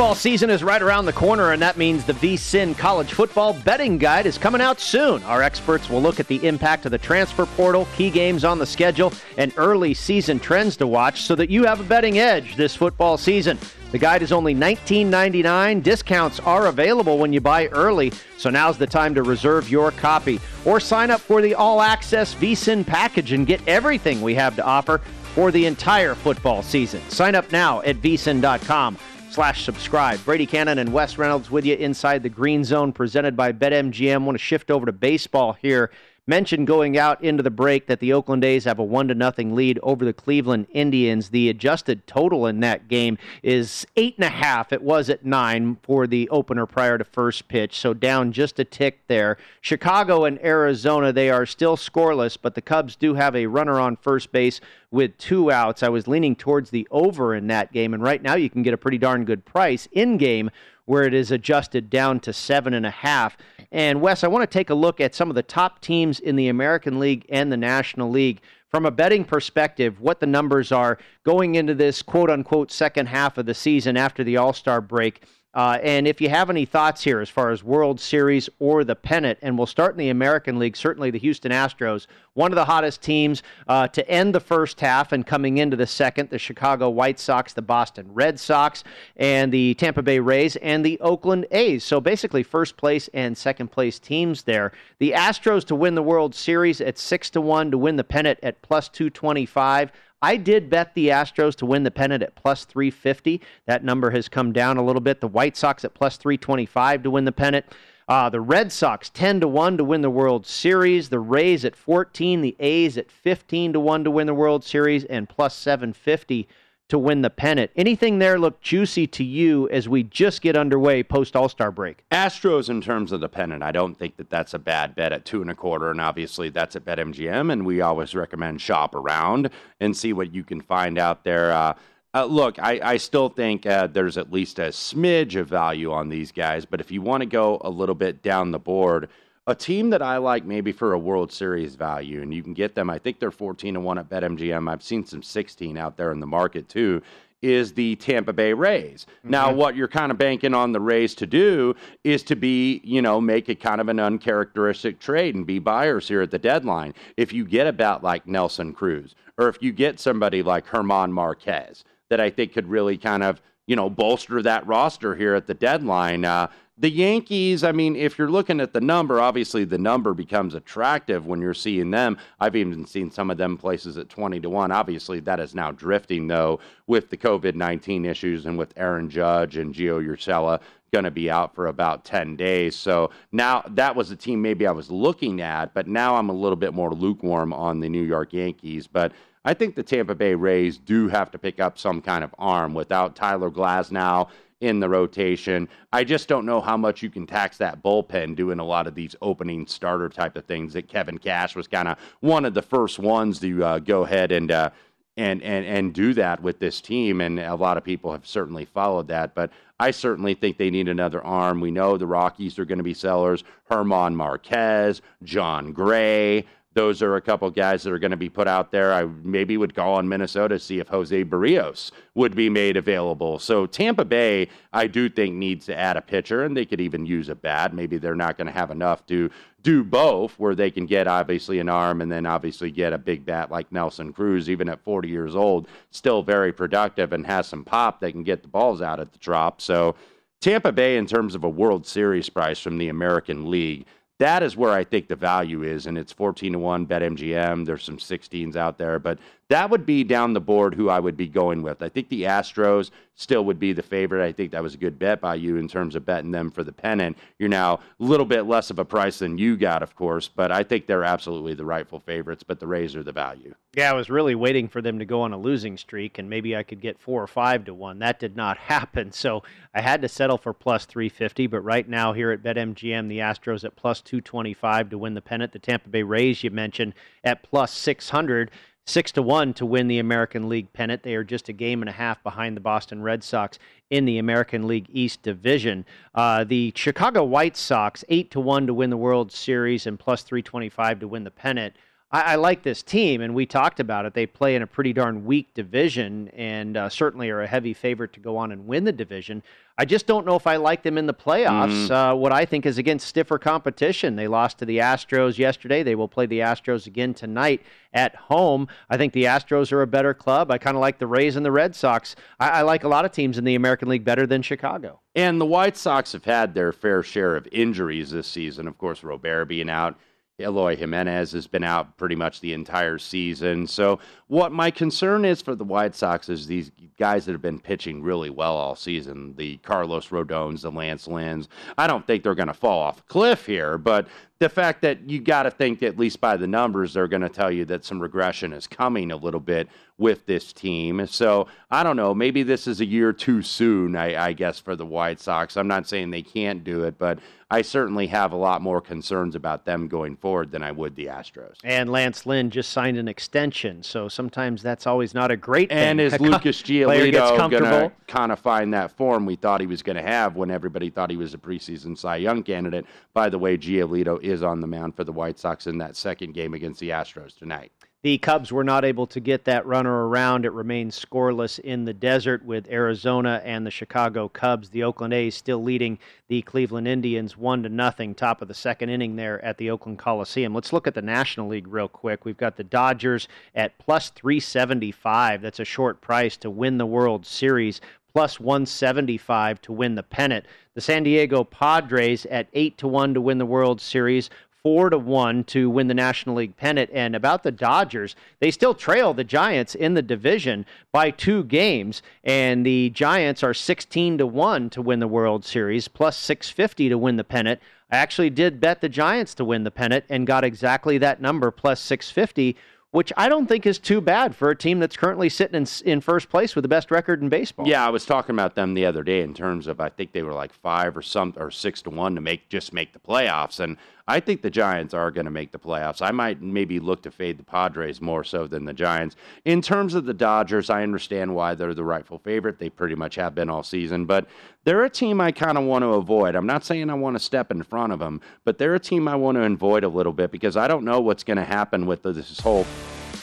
Football 0.08 0.22
season 0.22 0.50
is 0.50 0.64
right 0.64 0.82
around 0.82 1.06
the 1.06 1.12
corner, 1.12 1.52
and 1.52 1.62
that 1.62 1.76
means 1.76 2.06
the 2.06 2.14
VSIN 2.14 2.78
College 2.78 3.12
Football 3.12 3.52
Betting 3.52 3.98
Guide 3.98 4.26
is 4.26 4.38
coming 4.38 4.62
out 4.62 4.80
soon. 4.80 5.22
Our 5.24 5.44
experts 5.44 5.90
will 5.90 6.02
look 6.02 6.22
at 6.22 6.30
the 6.30 6.48
impact 6.48 6.86
of 6.86 6.92
the 6.92 6.98
transfer 6.98 7.46
portal, 7.46 7.86
key 7.94 8.10
games 8.10 8.46
on 8.46 8.58
the 8.58 8.66
schedule, 8.66 9.12
and 9.36 9.52
early 9.58 9.94
season 9.94 10.40
trends 10.40 10.78
to 10.78 10.88
watch 10.88 11.24
so 11.24 11.36
that 11.36 11.50
you 11.50 11.66
have 11.66 11.82
a 11.82 11.84
betting 11.84 12.20
edge 12.20 12.56
this 12.56 12.74
football 12.74 13.18
season. 13.18 13.60
The 13.92 13.98
guide 13.98 14.22
is 14.22 14.32
only 14.32 14.56
$19.99. 14.56 15.84
Discounts 15.84 16.40
are 16.40 16.68
available 16.68 17.18
when 17.18 17.34
you 17.34 17.42
buy 17.42 17.68
early, 17.68 18.14
so 18.38 18.50
now's 18.50 18.78
the 18.78 18.88
time 18.88 19.14
to 19.14 19.24
reserve 19.24 19.70
your 19.70 19.92
copy. 19.92 20.40
Or 20.64 20.80
sign 20.80 21.12
up 21.12 21.20
for 21.20 21.42
the 21.42 21.54
all 21.54 21.82
access 21.82 22.34
VSIN 22.36 22.88
package 22.88 23.34
and 23.34 23.46
get 23.46 23.60
everything 23.68 24.22
we 24.22 24.36
have 24.36 24.56
to 24.56 24.64
offer 24.64 25.00
for 25.36 25.52
the 25.52 25.66
entire 25.66 26.16
football 26.16 26.64
season. 26.64 27.02
Sign 27.10 27.36
up 27.36 27.52
now 27.52 27.82
at 27.82 27.98
vsin.com 27.98 28.98
slash 29.38 29.66
subscribe. 29.66 30.26
Brady 30.26 30.48
Cannon 30.48 30.80
and 30.80 30.92
Wes 30.92 31.20
Reynolds 31.20 31.52
with 31.52 31.64
you 31.64 31.76
inside 31.76 32.24
the 32.24 32.28
Green 32.28 32.64
Zone 32.64 32.92
presented 32.92 33.38
by 33.38 33.52
BetMGM. 33.52 34.24
want 34.24 34.36
to 34.36 34.44
shift 34.44 34.72
over 34.72 34.88
to 34.88 34.92
baseball 34.92 35.54
here. 35.62 35.92
Mentioned 36.26 36.66
going 36.66 36.98
out 36.98 37.24
into 37.24 37.44
the 37.44 37.52
break 37.52 37.86
that 37.86 38.00
the 38.00 38.14
Oakland 38.14 38.44
A's 38.44 38.66
have 38.66 38.80
a 38.80 38.84
one 38.84 39.08
to 39.10 39.14
nothing 39.14 39.54
lead 39.54 39.80
over 39.84 40.04
the 40.04 40.12
Cleveland 40.12 40.66
Indians. 40.72 41.30
The 41.30 41.50
adjusted 41.50 42.08
total 42.08 42.48
in 42.48 42.62
that 42.62 42.88
game 42.88 43.20
is 43.44 43.86
eight 43.96 44.16
and 44.18 44.26
a 44.26 44.30
half. 44.30 44.74
It 44.74 44.82
was 44.82 45.08
at 45.08 45.24
nine 45.24 45.78
for 45.84 46.08
the 46.08 46.28
opener 46.30 46.66
prior 46.66 46.98
to 46.98 47.04
first 47.04 47.48
pitch, 47.48 47.80
so 47.80 47.94
down 47.94 48.32
just 48.32 48.58
a 48.58 48.66
tick 48.66 49.02
there. 49.08 49.38
Chicago 49.62 50.26
and 50.26 50.44
Arizona, 50.44 51.14
they 51.14 51.30
are 51.30 51.46
still 51.46 51.78
scoreless, 51.78 52.40
but 52.42 52.56
the 52.56 52.62
Cubs 52.62 52.96
do 52.96 53.14
have 53.14 53.36
a 53.36 53.46
runner 53.46 53.80
on 53.80 53.98
first 53.98 54.32
base 54.32 54.60
with 54.92 55.18
two 55.18 55.52
outs. 55.52 55.84
I 55.84 55.90
was 55.90 56.08
leaning 56.08 56.36
towards 56.36 56.70
the 56.70 56.88
over 56.92 57.36
in 57.36 57.48
that 57.48 57.74
game, 57.74 57.94
and 57.94 58.02
right 58.02 58.22
now 58.22 58.36
you 58.36 58.50
can 58.50 58.64
get 58.64 58.74
a 58.74 58.78
pretty 58.78 58.98
darn 58.98 59.26
good 59.26 59.46
price 59.46 59.88
in 59.92 60.18
game 60.18 60.50
where 60.86 61.04
it 61.04 61.14
is 61.14 61.32
adjusted 61.32 61.90
down 61.90 62.20
to 62.22 62.32
seven 62.32 62.74
and 62.74 62.86
a 62.86 62.92
half. 62.92 63.38
And 63.72 64.00
Wes, 64.02 64.24
I 64.24 64.28
want 64.28 64.50
to 64.50 64.54
take 64.54 64.70
a 64.70 64.76
look 64.76 65.02
at 65.02 65.14
some 65.14 65.30
of 65.30 65.36
the 65.36 65.44
top 65.44 65.82
teams 65.82 66.20
in 66.20 66.38
the 66.38 66.48
American 66.48 67.00
League 67.00 67.26
and 67.30 67.52
the 67.52 67.58
National 67.58 68.10
League 68.10 68.42
from 68.70 68.86
a 68.86 68.92
betting 68.92 69.26
perspective, 69.26 70.00
what 70.00 70.20
the 70.20 70.26
numbers 70.26 70.72
are 70.72 70.98
going 71.24 71.56
into 71.56 71.74
this 71.74 72.02
quote 72.02 72.30
unquote 72.30 72.72
second 72.72 73.08
half 73.08 73.38
of 73.38 73.46
the 73.46 73.54
season 73.54 73.98
after 73.98 74.24
the 74.24 74.38
All 74.38 74.54
Star 74.54 74.82
break. 74.82 75.24
Uh, 75.58 75.80
and 75.82 76.08
if 76.08 76.22
you 76.22 76.30
have 76.30 76.52
any 76.52 76.66
thoughts 76.66 77.04
here 77.04 77.20
as 77.20 77.32
far 77.32 77.50
as 77.50 77.64
World 77.64 78.00
Series 78.00 78.48
or 78.60 78.84
the 78.84 78.96
pennant, 78.96 79.40
and 79.42 79.58
we'll 79.58 79.66
start 79.66 79.94
in 79.94 79.98
the 79.98 80.10
American 80.10 80.60
League, 80.60 80.78
certainly 80.78 81.10
the 81.10 81.18
Houston 81.18 81.52
Astros, 81.52 82.06
one 82.36 82.52
of 82.52 82.56
the 82.56 82.66
hottest 82.66 83.02
teams 83.02 83.42
uh, 83.68 83.88
to 83.88 84.08
end 84.08 84.36
the 84.36 84.40
first 84.40 84.80
half 84.80 85.14
and 85.14 85.26
coming 85.26 85.58
into 85.58 85.76
the 85.76 85.88
second, 85.88 86.30
the 86.30 86.38
Chicago 86.38 86.92
White 86.92 87.20
Sox, 87.20 87.54
the 87.54 87.64
Boston 87.64 88.06
Red 88.14 88.40
Sox, 88.40 88.84
and 89.16 89.52
the 89.52 89.74
Tampa 89.74 90.04
Bay 90.04 90.20
Rays, 90.20 90.58
and 90.58 90.86
the 90.86 91.00
Oakland 91.00 91.48
A's. 91.50 91.84
So 91.84 92.00
basically, 92.00 92.44
first 92.44 92.78
place 92.78 93.10
and 93.16 93.36
second 93.36 93.72
place 93.72 93.98
teams 93.98 94.44
there. 94.44 94.74
The 95.00 95.14
Astros 95.14 95.66
to 95.66 95.76
win 95.76 95.96
the 95.96 96.04
World 96.04 96.36
Series 96.36 96.82
at 96.82 97.00
6 97.00 97.32
to 97.32 97.42
1 97.42 97.72
to 97.72 97.80
win 97.80 97.96
the 97.96 98.04
pennant 98.04 98.38
at 98.44 98.62
plus 98.62 98.90
225. 98.90 99.92
I 100.22 100.38
did 100.38 100.70
bet 100.70 100.96
the 100.96 101.10
Astros 101.10 101.56
to 101.58 101.66
win 101.66 101.84
the 101.84 101.92
pennant 101.92 102.24
at 102.24 102.36
plus 102.36 102.66
350. 102.66 103.42
That 103.66 103.84
number 103.84 104.12
has 104.12 104.28
come 104.28 104.52
down 104.52 104.78
a 104.78 104.84
little 104.84 105.02
bit. 105.02 105.22
The 105.22 105.28
White 105.28 105.56
Sox 105.56 105.86
at 105.86 105.94
plus 105.94 106.18
325 106.18 107.04
to 107.04 107.12
win 107.12 107.26
the 107.26 107.32
pennant. 107.32 107.66
Uh, 108.08 108.30
the 108.30 108.42
Red 108.42 108.72
Sox 108.72 109.10
10 109.10 109.42
to 109.42 109.48
1 109.48 109.78
to 109.78 109.84
win 109.84 110.02
the 110.02 110.10
World 110.10 110.48
Series. 110.48 111.10
The 111.10 111.20
Rays 111.20 111.66
at 111.66 111.76
14. 111.76 112.42
The 112.42 112.56
A's 112.60 112.98
at 112.98 113.12
15 113.12 113.74
to 113.74 113.80
1 113.80 114.04
to 114.06 114.12
win 114.12 114.28
the 114.28 114.34
World 114.34 114.64
Series 114.64 115.04
and 115.06 115.30
plus 115.30 115.56
750 115.56 116.48
to 116.90 116.98
win 116.98 117.22
the 117.22 117.30
pennant. 117.30 117.72
Anything 117.76 118.20
there 118.20 118.40
look 118.40 118.62
juicy 118.62 119.08
to 119.08 119.24
you 119.24 119.68
as 119.70 119.90
we 119.90 120.04
just 120.04 120.42
get 120.42 120.56
underway 120.56 121.04
post 121.04 121.36
All 121.36 121.50
Star 121.50 121.72
break? 121.72 122.04
Astros, 122.12 122.70
in 122.70 122.82
terms 122.82 123.12
of 123.12 123.20
the 123.20 123.30
pennant, 123.30 123.64
I 123.64 123.72
don't 123.72 123.96
think 123.96 124.18
that 124.18 124.30
that's 124.30 124.54
a 124.54 124.60
bad 124.60 124.96
bet 124.96 125.12
at 125.12 125.26
two 125.26 125.42
and 125.42 125.52
a 125.52 125.56
quarter, 125.56 125.92
and 125.92 126.00
obviously 126.00 126.50
that's 126.50 126.76
at 126.76 126.86
BetMGM, 126.86 127.52
and 127.52 127.66
we 127.66 127.82
always 127.82 128.16
recommend 128.16 128.62
shop 128.62 128.96
around 128.96 129.50
and 129.80 129.96
see 129.96 130.14
what 130.14 130.34
you 130.34 130.44
can 130.44 130.62
find 130.62 130.98
out 130.98 131.24
there. 131.24 131.52
Uh, 131.52 131.74
uh, 132.14 132.26
look, 132.26 132.58
I, 132.58 132.80
I, 132.82 132.98
still 132.98 133.30
think 133.30 133.66
uh, 133.66 133.88
there's 133.88 134.18
at 134.18 134.32
least 134.32 134.60
a 134.60 134.70
smidge 134.70 135.40
of 135.40 135.50
value 135.50 135.92
on 135.92 136.10
these 136.10 136.32
guys, 136.32 136.66
but 136.66 136.80
if 136.80 136.90
you 136.90 137.02
want 137.02 137.22
to 137.22 137.28
go 137.28 137.60
a 137.62 137.70
little 137.70 137.94
bit 137.94 138.24
down 138.24 138.52
the 138.52 138.60
board, 138.60 139.10
a 139.48 139.56
team 139.56 139.90
that 139.90 140.02
I 140.02 140.18
like 140.18 140.46
maybe 140.46 140.74
for 140.74 140.94
a 140.94 141.00
World 141.00 141.32
Series 141.32 141.76
value, 141.76 142.22
and 142.22 142.34
you 142.34 142.44
can 142.44 142.54
get 142.54 142.76
them. 142.76 142.90
I 142.90 143.00
think 143.00 143.20
they're 143.20 143.32
14 143.32 143.76
to 143.76 143.80
1 143.80 143.98
at 143.98 144.10
BetMGM. 144.10 144.70
I've 144.70 144.84
seen 144.84 145.06
some 145.06 145.24
16 145.24 145.78
out 145.78 145.96
there 145.96 146.12
in 146.12 146.20
the 146.20 146.28
market 146.28 146.68
too. 146.68 147.02
Is 147.44 147.74
the 147.74 147.96
Tampa 147.98 148.34
Bay 148.34 148.52
Rays. 148.52 149.06
Mm-hmm. 149.20 149.30
Now, 149.30 149.54
what 149.54 149.76
you're 149.76 149.88
kind 149.88 150.12
of 150.12 150.18
banking 150.18 150.56
on 150.56 150.72
the 150.72 150.82
Rays 150.82 151.14
to 151.16 151.28
do 151.28 151.76
is 152.04 152.24
to 152.24 152.36
be, 152.36 152.82
you 152.84 153.02
know, 153.02 153.22
make 153.22 153.48
it 153.48 153.62
kind 153.62 153.80
of 153.80 153.90
an 153.90 154.00
uncharacteristic 154.00 155.00
trade 155.00 155.36
and 155.36 155.46
be 155.46 155.60
buyers 155.60 156.08
here 156.08 156.22
at 156.22 156.32
the 156.32 156.40
deadline. 156.40 156.96
If 157.16 157.32
you 157.32 157.46
get 157.46 157.68
about 157.68 158.04
like 158.04 158.28
Nelson 158.28 158.74
Cruz, 158.74 159.16
or 159.38 159.50
if 159.50 159.62
you 159.62 159.72
get 159.72 160.00
somebody 160.00 160.42
like 160.42 160.66
Germán 160.66 161.12
Márquez, 161.12 161.84
that 162.10 162.20
I 162.20 162.32
think 162.32 162.54
could 162.54 162.68
really 162.68 162.98
kind 162.98 163.22
of, 163.22 163.40
you 163.68 163.76
know, 163.76 163.88
bolster 163.88 164.42
that 164.42 164.66
roster 164.66 165.16
here 165.16 165.36
at 165.36 165.46
the 165.46 165.54
deadline. 165.54 166.26
Uh, 166.26 166.48
the 166.80 166.90
Yankees, 166.90 167.64
I 167.64 167.72
mean, 167.72 167.96
if 167.96 168.20
you're 168.20 168.30
looking 168.30 168.60
at 168.60 168.72
the 168.72 168.82
number, 168.82 169.20
obviously 169.20 169.64
the 169.64 169.80
number 169.80 170.14
becomes 170.14 170.54
attractive 170.54 171.26
when 171.26 171.42
you're 171.42 171.56
seeing 171.56 171.90
them. 171.90 172.18
I've 172.40 172.56
even 172.56 172.86
seen 172.86 173.10
some 173.10 173.32
of 173.32 173.38
them 173.38 173.58
places 173.58 173.98
at 173.98 174.10
20 174.10 174.40
to 174.42 174.50
1. 174.50 174.72
Obviously, 174.72 175.20
that 175.22 175.40
is 175.40 175.56
now 175.56 175.72
drifting, 175.72 176.28
though, 176.28 176.60
with 176.86 177.10
the 177.10 177.18
COVID 177.18 177.56
19 177.56 178.06
issues 178.06 178.46
and 178.46 178.58
with 178.58 178.74
Aaron 178.78 179.10
Judge 179.10 179.58
and 179.58 179.74
Gio 179.74 180.06
Urshela 180.06 180.62
going 180.92 181.04
to 181.04 181.12
be 181.12 181.30
out 181.30 181.54
for 181.54 181.68
about 181.68 182.06
10 182.06 182.36
days. 182.36 182.76
So 182.76 183.10
now 183.32 183.64
that 183.70 183.96
was 183.96 184.12
a 184.12 184.16
team 184.16 184.42
maybe 184.42 184.66
I 184.66 184.72
was 184.72 184.90
looking 184.90 185.42
at, 185.42 185.74
but 185.74 185.88
now 185.88 186.16
I'm 186.16 186.30
a 186.30 186.34
little 186.34 186.56
bit 186.56 186.74
more 186.74 186.94
lukewarm 186.94 187.52
on 187.54 187.80
the 187.80 187.90
New 187.90 188.04
York 188.04 188.32
Yankees. 188.34 188.88
But 188.88 189.12
I 189.44 189.54
think 189.54 189.76
the 189.76 189.84
Tampa 189.84 190.16
Bay 190.16 190.36
Rays 190.36 190.78
do 190.78 191.08
have 191.08 191.32
to 191.32 191.38
pick 191.38 191.60
up 191.60 191.78
some 191.78 192.02
kind 192.02 192.24
of 192.24 192.34
arm 192.38 192.74
without 192.74 193.16
Tyler 193.16 193.50
Glasnow 193.50 194.30
in 194.62 194.80
the 194.80 194.90
rotation. 194.90 195.70
I 195.94 196.04
just 196.04 196.28
don't 196.28 196.46
know 196.46 196.62
how 196.62 196.78
much 196.78 197.04
you 197.04 197.10
can 197.10 197.28
tax 197.28 197.58
that 197.58 197.84
bullpen 197.84 198.36
doing 198.36 198.60
a 198.60 198.64
lot 198.66 198.88
of 198.88 198.96
these 198.96 199.16
opening 199.22 199.68
starter 199.68 200.10
type 200.10 200.36
of 200.36 200.46
things 200.46 200.74
that 200.74 200.88
Kevin 200.88 201.18
Cash 201.18 201.56
was 201.56 201.68
kind 201.68 201.88
of 201.88 201.98
one 202.22 202.46
of 202.46 202.54
the 202.54 202.62
first 202.62 202.98
ones 202.98 203.40
to 203.40 203.64
uh, 203.64 203.80
go 203.80 204.04
ahead 204.04 204.32
and 204.32 204.52
uh, 204.52 204.70
and 205.16 205.42
and 205.44 205.66
and 205.66 205.94
do 205.94 206.14
that 206.14 206.42
with 206.42 206.60
this 206.60 206.82
team 206.82 207.22
and 207.22 207.40
a 207.40 207.56
lot 207.56 207.78
of 207.78 207.84
people 207.84 208.12
have 208.12 208.26
certainly 208.26 208.66
followed 208.66 209.08
that 209.08 209.36
but 209.36 209.52
I 209.80 209.92
certainly 209.92 210.34
think 210.34 210.58
they 210.58 210.72
need 210.72 210.88
another 210.88 211.24
arm. 211.24 211.62
We 211.62 211.70
know 211.70 211.98
the 211.98 212.08
Rockies 212.08 212.58
are 212.58 212.66
going 212.66 212.80
to 212.80 212.84
be 212.84 212.96
sellers. 212.96 213.44
Germán 213.70 214.16
Márquez, 214.16 215.02
Jon 215.24 215.72
Gray, 215.72 216.46
those 216.78 217.02
are 217.02 217.16
a 217.16 217.22
couple 217.22 217.50
guys 217.50 217.82
that 217.82 217.92
are 217.92 217.98
going 217.98 218.12
to 218.12 218.18
be 218.18 218.30
put 218.30 218.48
out 218.48 218.72
there. 218.72 218.94
I 218.94 219.06
maybe 219.24 219.58
would 219.58 219.74
call 219.74 219.96
on 219.96 220.08
Minnesota 220.08 220.56
to 220.56 220.60
see 220.60 220.80
if 220.80 220.88
Jose 220.88 221.26
Berrios 221.26 221.90
would 222.14 222.36
be 222.36 222.52
made 222.52 222.78
available. 222.78 223.40
So 223.40 223.66
Tampa 223.66 224.06
Bay, 224.06 224.48
I 224.74 224.86
do 224.86 225.10
think 225.10 225.34
needs 225.34 225.66
to 225.66 225.76
add 225.76 225.98
a 225.98 226.02
pitcher, 226.02 226.44
and 226.44 226.56
they 226.56 226.66
could 226.66 226.80
even 226.80 227.04
use 227.08 227.30
a 227.30 227.36
bat. 227.36 227.74
Maybe 227.74 227.98
they're 227.98 228.14
not 228.14 228.38
going 228.38 228.46
to 228.46 228.54
have 228.54 228.70
enough 228.70 229.08
to 229.08 229.32
do 229.64 229.84
both, 229.84 230.38
where 230.38 230.54
they 230.54 230.70
can 230.70 230.86
get 230.86 231.08
obviously 231.08 231.58
an 231.58 231.68
arm 231.68 232.00
and 232.00 232.12
then 232.12 232.28
obviously 232.28 232.70
get 232.70 232.94
a 232.94 233.00
big 233.00 233.26
bat 233.26 233.50
like 233.50 233.72
Nelson 233.72 234.14
Cruz, 234.14 234.48
even 234.48 234.70
at 234.70 234.84
40 234.84 235.10
years 235.10 235.36
old, 235.36 235.68
still 235.90 236.22
very 236.22 236.54
productive 236.54 237.12
and 237.12 237.26
has 237.26 237.48
some 237.48 237.66
pop. 237.66 238.00
They 238.00 238.12
can 238.12 238.24
get 238.24 238.44
the 238.44 238.50
balls 238.50 238.84
out 238.84 239.00
at 239.00 239.12
the 239.12 239.20
drop. 239.20 239.62
So. 239.62 239.96
Tampa 240.40 240.72
Bay, 240.72 240.98
in 240.98 241.08
terms 241.08 241.34
of 241.34 241.44
a 241.44 241.50
World 241.50 241.88
Series 241.88 242.30
price 242.30 242.60
from 242.60 242.78
the 242.78 242.90
American 242.90 243.50
League, 243.50 243.88
that 244.20 244.42
is 244.44 244.58
where 244.58 244.72
I 244.72 244.84
think 244.84 245.08
the 245.08 245.16
value 245.16 245.64
is, 245.64 245.86
and 245.86 245.98
it's 245.98 246.12
14 246.12 246.54
to 246.54 246.60
1 246.60 246.86
bet 246.86 247.02
MGM. 247.02 247.66
There's 247.66 247.84
some 247.84 247.98
16s 247.98 248.56
out 248.56 248.78
there, 248.78 249.00
but 249.00 249.20
that 249.50 249.70
would 249.70 249.86
be 249.86 250.04
down 250.04 250.34
the 250.34 250.42
board 250.42 250.76
who 250.76 250.90
I 250.90 251.00
would 251.00 251.16
be 251.16 251.28
going 251.28 251.62
with. 251.62 251.82
I 251.82 251.88
think 251.88 252.10
the 252.10 252.24
Astros 252.24 252.92
still 253.16 253.46
would 253.46 253.60
be 253.60 253.74
the 253.74 253.82
favorite. 253.82 254.24
I 254.24 254.32
think 254.32 254.52
that 254.52 254.62
was 254.62 254.76
a 254.76 254.78
good 254.78 255.00
bet 255.00 255.22
by 255.22 255.36
you 255.36 255.56
in 255.58 255.68
terms 255.68 255.96
of 255.96 256.06
betting 256.06 256.32
them 256.32 256.52
for 256.52 256.64
the 256.64 256.72
pennant. 256.72 257.18
You're 257.40 257.50
now 257.50 257.76
a 257.76 258.04
little 258.04 258.26
bit 258.26 258.44
less 258.44 258.70
of 258.70 258.78
a 258.78 258.86
price 258.86 259.20
than 259.20 259.38
you 259.38 259.56
got, 259.58 259.82
of 259.82 259.96
course, 259.96 260.28
but 260.28 260.52
I 260.52 260.64
think 260.64 260.86
they're 260.86 261.04
absolutely 261.04 261.54
the 261.54 261.66
rightful 261.66 262.00
favorites, 262.02 262.44
but 262.44 262.60
the 262.60 262.68
Rays 262.68 262.96
are 262.96 263.04
the 263.04 263.14
value. 263.14 263.56
Yeah, 263.74 263.90
I 263.90 263.94
was 263.94 264.10
really 264.10 264.36
waiting 264.36 264.68
for 264.68 264.82
them 264.82 265.00
to 265.00 265.06
go 265.06 265.22
on 265.22 265.34
a 265.34 265.38
losing 265.38 265.78
streak 265.78 266.20
and 266.20 266.30
maybe 266.30 266.56
I 266.56 266.64
could 266.64 266.82
get 266.82 267.00
4 267.00 267.24
or 267.24 267.28
5 267.28 267.66
to 267.66 267.74
1. 267.74 268.00
That 268.00 268.20
did 268.20 268.36
not 268.36 268.58
happen. 268.58 269.12
So, 269.12 269.44
I 269.74 269.82
had 269.82 270.02
to 270.02 270.10
settle 270.10 270.38
for 270.38 270.54
plus 270.54 270.86
350, 270.86 271.48
but 271.48 271.62
right 271.62 271.88
now 271.88 272.12
here 272.12 272.32
at 272.32 272.44
BetMGM, 272.44 273.08
the 273.08 273.20
Astros 273.20 273.64
at 273.64 273.76
plus 273.76 274.02
225 274.02 274.90
to 274.90 274.98
win 274.98 275.14
the 275.14 275.22
pennant. 275.22 275.54
The 275.54 275.60
Tampa 275.60 275.90
Bay 275.90 276.04
Rays 276.04 276.44
you 276.44 276.50
mentioned 276.50 276.94
at 277.24 277.44
plus 277.44 277.72
600 277.74 278.52
six 278.88 279.12
to 279.12 279.22
one 279.22 279.54
to 279.54 279.66
win 279.66 279.88
the 279.88 280.00
American 280.00 280.50
League 280.50 280.72
pennant. 280.74 281.04
They 281.04 281.14
are 281.14 281.24
just 281.24 281.50
a 281.50 281.54
game 281.54 281.82
and 281.82 281.90
a 281.90 281.94
half 281.94 282.24
behind 282.24 282.56
the 282.56 282.62
Boston 282.62 283.04
Red 283.04 283.24
Sox 283.24 283.60
in 283.90 284.06
the 284.06 284.18
American 284.18 284.66
League 284.66 284.88
East 284.90 285.22
Division. 285.22 285.86
Uh, 286.16 286.44
the 286.46 286.74
Chicago 286.76 287.24
White 287.24 287.58
Sox 287.58 288.04
eight 288.10 288.32
to 288.32 288.40
one 288.40 288.66
to 288.66 288.74
win 288.74 288.90
the 288.90 288.98
World 288.98 289.32
Series 289.32 289.86
and 289.86 290.00
plus 290.00 290.24
three 290.24 290.42
twenty 290.42 290.70
five 290.70 291.00
to 291.02 291.08
win 291.08 291.24
the 291.24 291.32
pennant. 291.32 291.76
I, 292.10 292.22
I, 292.22 292.36
like 292.36 292.64
this 292.64 292.84
team, 292.84 293.20
and 293.22 293.36
we 293.36 293.46
talked 293.46 293.82
about 293.82 294.06
it. 294.06 294.14
They 294.14 294.26
play 294.26 294.56
in 294.56 294.62
a 294.62 294.68
pretty 294.68 294.94
darn 294.94 295.26
weak 295.26 295.54
division, 295.54 296.30
and 296.30 296.78
uh, 296.78 296.88
certainly 296.88 297.30
are 297.30 297.42
a 297.42 297.48
heavy 297.48 297.74
favorite 297.74 298.14
to 298.14 298.22
go 298.22 298.38
on 298.38 298.54
and 298.54 298.66
win 298.66 298.86
the 298.86 298.94
division. 298.94 299.44
I 299.78 299.84
just 299.86 300.08
don't 300.08 300.26
know 300.26 300.36
if 300.36 300.48
I 300.48 300.56
like 300.56 300.84
them 300.84 300.98
in 300.98 301.06
the 301.06 301.14
playoffs. 301.14 301.88
Mm. 301.88 301.92
Uh, 301.92 302.16
what 302.16 302.32
I 302.32 302.46
think 302.46 302.66
is 302.66 302.78
against 302.78 303.08
stiffer 303.08 303.38
competition. 303.38 304.16
They 304.16 304.28
lost 304.28 304.58
to 304.60 304.66
the 304.66 304.78
Astros 304.78 305.38
yesterday. 305.38 305.84
They 305.84 305.96
will 305.96 306.08
play 306.08 306.26
the 306.26 306.40
Astros 306.40 306.88
again 306.88 307.14
tonight 307.14 307.62
at 307.94 308.16
home. 308.16 308.70
I 308.90 308.98
think 308.98 309.12
the 309.12 309.26
Astros 309.26 309.72
are 309.74 309.82
a 309.82 309.88
better 309.88 310.14
club. 310.14 310.50
I 310.50 310.58
kind 310.58 310.78
of 310.78 310.82
like 310.82 311.00
the 311.00 311.08
Rays 311.08 311.36
and 311.36 311.46
the 311.46 311.52
Red 311.52 311.76
Sox. 311.76 312.16
I, 312.40 312.50
I 312.50 312.62
like 312.62 312.86
a 312.86 312.88
lot 312.88 313.06
of 313.06 313.12
teams 313.12 313.38
in 313.38 313.44
the 313.44 313.56
American 313.56 313.90
League 313.90 314.06
better 314.06 314.26
than 314.26 314.42
Chicago. 314.42 315.02
And 315.14 315.42
the 315.42 315.46
White 315.46 315.76
Sox 315.76 316.14
have 316.14 316.26
had 316.26 316.54
their 316.54 316.72
fair 316.72 317.04
share 317.04 317.36
of 317.36 317.48
injuries 317.52 318.12
this 318.12 318.28
season. 318.28 318.68
Of 318.68 318.78
course, 318.78 319.04
Robert 319.04 319.46
being 319.46 319.70
out. 319.70 320.00
Eloy 320.40 320.76
Jimenez 320.76 321.32
has 321.32 321.48
been 321.48 321.64
out 321.64 321.98
pretty 321.98 322.16
much 322.16 322.42
the 322.42 322.54
entire 322.54 323.00
season. 323.00 323.66
So, 323.66 323.98
what 324.28 324.52
my 324.52 324.70
concern 324.70 325.26
is 325.26 325.42
for 325.42 325.56
the 325.56 325.64
White 325.64 325.96
Sox 325.96 326.30
is 326.30 326.46
these 326.46 326.72
guys 327.00 327.26
that 327.26 327.32
have 327.32 327.42
been 327.42 327.60
pitching 327.60 328.04
really 328.04 328.30
well 328.30 328.56
all 328.56 328.76
season 328.76 329.34
the 329.36 329.58
Carlos 329.58 330.10
Rodons, 330.10 330.62
the 330.62 330.70
Lance 330.70 331.08
Lynns. 331.08 331.48
I 331.78 331.88
don't 331.88 332.06
think 332.06 332.22
they're 332.22 332.36
going 332.36 332.50
to 332.50 332.54
fall 332.54 332.80
off 332.80 333.00
a 333.00 333.04
cliff 333.04 333.48
here, 333.48 333.80
but 333.80 334.08
the 334.40 334.50
fact 334.50 334.82
that 334.84 335.10
you 335.10 335.20
got 335.20 335.44
to 335.44 335.52
think, 335.52 335.82
at 335.82 335.98
least 335.98 336.22
by 336.22 336.38
the 336.38 336.48
numbers, 336.48 336.94
they're 336.94 337.08
going 337.08 337.22
to 337.22 337.30
tell 337.30 337.52
you 337.52 337.66
that 337.66 337.84
some 337.84 338.00
regression 338.00 338.54
is 338.54 338.68
coming 338.68 339.12
a 339.12 339.16
little 339.16 339.40
bit 339.40 339.68
with 339.98 340.26
this 340.26 340.54
team. 340.54 341.06
So 341.08 341.48
I 341.72 341.84
don't 341.84 341.96
know. 341.96 342.14
Maybe 342.14 342.44
this 342.44 342.68
is 342.68 342.82
a 342.82 342.86
year 342.86 343.14
too 343.14 343.42
soon, 343.42 343.96
I, 343.96 344.28
I 344.28 344.34
guess, 344.34 344.60
for 344.60 344.76
the 344.76 344.86
White 344.86 345.20
Sox. 345.20 345.58
I'm 345.58 345.68
not 345.68 345.88
saying 345.88 346.12
they 346.12 346.22
can't 346.22 346.64
do 346.64 346.84
it, 346.84 347.00
but 347.00 347.20
I 347.50 347.62
certainly 347.62 348.08
have 348.08 348.34
a 348.34 348.36
lot 348.36 348.62
more 348.62 348.82
concerns 348.82 349.34
about 349.34 349.64
them 349.64 349.88
going 349.88 350.18
forward 350.18 350.52
than 350.52 350.62
I 350.62 350.72
would 350.72 350.96
the 350.96 351.06
Astros. 351.06 351.56
And 351.64 351.90
Lance 351.90 352.26
Lynn 352.26 352.50
just 352.50 352.72
signed 352.72 352.98
an 352.98 353.08
extension, 353.08 353.84
so 353.84 354.10
sometimes 354.10 354.62
that's 354.62 354.86
always 354.86 355.14
not 355.14 355.32
a 355.32 355.38
great 355.38 355.70
thing. 355.70 355.78
And 355.78 356.02
is 356.02 356.14
A 356.20 356.22
Lucas 356.22 356.62
Giolito 356.62 356.90
going 356.90 357.12
to 357.14 357.38
comfortable. 357.38 357.92
kind 358.06 358.34
of 358.34 358.40
find 358.40 358.74
that 358.74 358.92
form 358.92 359.26
we 359.26 359.38
thought 359.38 359.62
he 359.62 359.68
was 359.68 359.82
going 359.82 359.96
to 359.96 360.02
have 360.02 360.36
when 360.36 360.52
everybody 360.52 360.90
thought 360.90 361.10
he 361.10 361.16
was 361.16 361.34
a 361.34 361.38
preseason 361.38 361.98
Cy 361.98 362.18
Young 362.18 362.44
candidate? 362.44 362.86
By 363.14 363.30
the 363.30 363.40
way, 363.40 363.58
Giolito 363.58 364.22
is 364.28 364.44
on 364.44 364.62
the 364.62 364.68
mound 364.68 364.96
for 364.96 365.04
the 365.04 365.12
White 365.12 365.40
Sox 365.40 365.68
in 365.68 365.78
that 365.80 365.96
second 365.96 366.34
game 366.34 366.54
against 366.54 366.80
the 366.80 366.90
Astros 366.90 367.38
tonight. 367.38 367.72
The 368.04 368.20
Cubs 368.20 368.52
were 368.52 368.64
not 368.64 368.86
able 368.86 369.08
to 369.08 369.20
get 369.20 369.44
that 369.46 369.66
runner 369.66 370.08
around. 370.08 370.46
It 370.46 370.54
remains 370.54 371.04
scoreless 371.04 371.58
in 371.58 371.84
the 371.84 371.96
desert 371.96 372.46
with 372.46 372.70
Arizona 372.70 373.42
and 373.44 373.66
the 373.66 373.72
Chicago 373.72 374.30
Cubs. 374.30 374.70
The 374.70 374.84
Oakland 374.84 375.16
A's 375.16 375.36
still 375.36 375.64
leading 375.64 375.98
the 376.28 376.44
Cleveland 376.44 376.88
Indians 376.88 377.36
one 377.36 377.64
to 377.64 377.70
nothing, 377.70 378.14
top 378.14 378.42
of 378.42 378.48
the 378.48 378.54
second 378.54 378.92
inning 378.92 379.16
there 379.16 379.44
at 379.44 379.58
the 379.58 379.72
Oakland 379.72 379.98
Coliseum. 379.98 380.54
Let's 380.54 380.72
look 380.72 380.86
at 380.86 380.94
the 380.94 381.02
National 381.02 381.48
League 381.48 381.68
real 381.68 381.88
quick. 381.88 382.24
We've 382.24 382.38
got 382.38 382.56
the 382.56 382.64
Dodgers 382.64 383.28
at 383.56 383.78
plus 383.80 384.10
375. 384.12 385.42
That's 385.42 385.60
a 385.60 385.66
short 385.66 386.00
price 386.00 386.38
to 386.38 386.52
win 386.52 386.78
the 386.78 386.86
World 386.86 387.26
Series. 387.26 387.82
Plus 388.18 388.40
175 388.40 389.62
to 389.62 389.72
win 389.72 389.94
the 389.94 390.02
pennant. 390.02 390.48
The 390.74 390.82
San 390.82 391.04
Diego 391.04 391.44
Padres 391.44 392.26
at 392.26 392.48
8 392.52 392.76
to 392.80 392.88
1 392.88 393.14
to 393.14 393.22
win 393.22 393.38
the 393.38 393.46
World 393.46 393.80
Series 393.80 394.32
four 394.64 394.90
to 394.90 394.98
one 394.98 395.44
to 395.44 395.70
win 395.70 395.88
the 395.88 395.94
National 395.94 396.36
League 396.36 396.58
pennant. 396.58 396.90
And 396.92 397.16
about 397.16 397.44
the 397.44 397.52
Dodgers, 397.52 398.16
they 398.40 398.50
still 398.50 398.74
trail 398.74 399.14
the 399.14 399.24
Giants 399.24 399.76
in 399.76 399.94
the 399.94 400.02
division 400.02 400.66
by 400.92 401.12
two 401.12 401.44
games, 401.44 402.02
and 402.24 402.66
the 402.66 402.90
Giants 402.90 403.44
are 403.44 403.54
sixteen 403.54 404.18
to 404.18 404.26
one 404.26 404.72
to 404.72 404.82
win 404.82 405.00
the 405.00 405.08
World 405.08 405.46
Series, 405.46 405.88
plus 405.88 406.18
six 406.18 406.50
fifty 406.50 406.90
to 406.90 406.98
win 406.98 407.18
the 407.18 407.24
pennant. 407.24 407.62
I 407.92 407.98
actually 407.98 408.32
did 408.32 408.60
bet 408.60 408.82
the 408.82 408.90
Giants 408.90 409.36
to 409.36 409.46
win 409.46 409.64
the 409.64 409.70
pennant 409.70 410.06
and 410.10 410.26
got 410.26 410.44
exactly 410.44 410.98
that 410.98 411.22
number, 411.22 411.52
plus 411.52 411.80
six 411.80 412.10
fifty. 412.10 412.58
Which 412.92 413.12
I 413.18 413.28
don't 413.28 413.48
think 413.48 413.66
is 413.66 413.80
too 413.80 414.00
bad 414.00 414.34
for 414.34 414.50
a 414.50 414.56
team 414.56 414.80
that's 414.80 414.96
currently 414.96 415.28
sitting 415.28 415.56
in, 415.62 415.68
in 415.86 416.00
first 416.00 416.30
place 416.30 416.56
with 416.56 416.64
the 416.64 416.70
best 416.70 416.90
record 416.90 417.22
in 417.22 417.28
baseball. 417.28 417.68
Yeah, 417.68 417.86
I 417.86 417.90
was 417.90 418.06
talking 418.06 418.34
about 418.34 418.56
them 418.56 418.74
the 418.74 418.86
other 418.86 419.04
day 419.04 419.22
in 419.22 419.34
terms 419.34 419.68
of 419.68 419.82
I 419.82 419.90
think 419.90 420.14
they 420.14 420.24
were 420.24 420.34
like 420.34 420.54
five 420.54 420.96
or 420.96 421.02
some 421.02 421.34
or 421.36 421.52
six 421.52 421.82
to 421.84 421.90
one 421.90 422.16
to 422.16 422.22
make 422.22 422.48
just 422.48 422.72
make 422.72 422.94
the 422.94 423.00
playoffs, 423.00 423.60
and 423.60 423.78
I 424.10 424.22
think 424.22 424.42
the 424.42 424.50
Giants 424.50 424.94
are 424.94 425.12
going 425.12 425.26
to 425.26 425.32
make 425.32 425.52
the 425.52 425.60
playoffs. 425.60 426.02
I 426.02 426.12
might 426.12 426.42
maybe 426.42 426.80
look 426.80 427.02
to 427.04 427.12
fade 427.12 427.38
the 427.38 427.44
Padres 427.44 428.02
more 428.02 428.24
so 428.24 428.48
than 428.48 428.64
the 428.64 428.74
Giants. 428.74 429.18
In 429.44 429.62
terms 429.62 429.96
of 429.96 430.06
the 430.06 430.14
Dodgers, 430.14 430.70
I 430.70 430.84
understand 430.84 431.36
why 431.36 431.56
they're 431.56 431.74
the 431.74 431.84
rightful 431.84 432.20
favorite. 432.20 432.58
They 432.58 432.70
pretty 432.70 432.96
much 432.96 433.16
have 433.16 433.36
been 433.36 433.50
all 433.50 433.64
season, 433.64 434.06
but 434.06 434.28
they're 434.64 434.86
a 434.86 434.90
team 434.90 435.20
I 435.20 435.32
kind 435.32 435.58
of 435.58 435.66
want 435.66 435.84
to 435.84 435.90
avoid. 435.90 436.36
I'm 436.36 436.46
not 436.46 436.64
saying 436.64 436.90
I 436.90 436.94
want 436.94 437.18
to 437.18 437.24
step 437.24 437.52
in 437.52 437.64
front 437.64 437.92
of 437.92 438.00
them, 438.00 438.22
but 438.46 438.58
they're 438.58 438.76
a 438.76 438.80
team 438.80 439.08
I 439.08 439.16
want 439.16 439.36
to 439.36 439.44
avoid 439.44 439.84
a 439.84 439.90
little 439.90 440.14
bit 440.14 440.32
because 440.32 440.56
I 440.56 440.68
don't 440.68 440.86
know 440.86 441.02
what's 441.02 441.24
going 441.24 441.38
to 441.38 441.46
happen 441.46 441.86
with 441.86 442.04
this 442.04 442.40
whole 442.40 442.64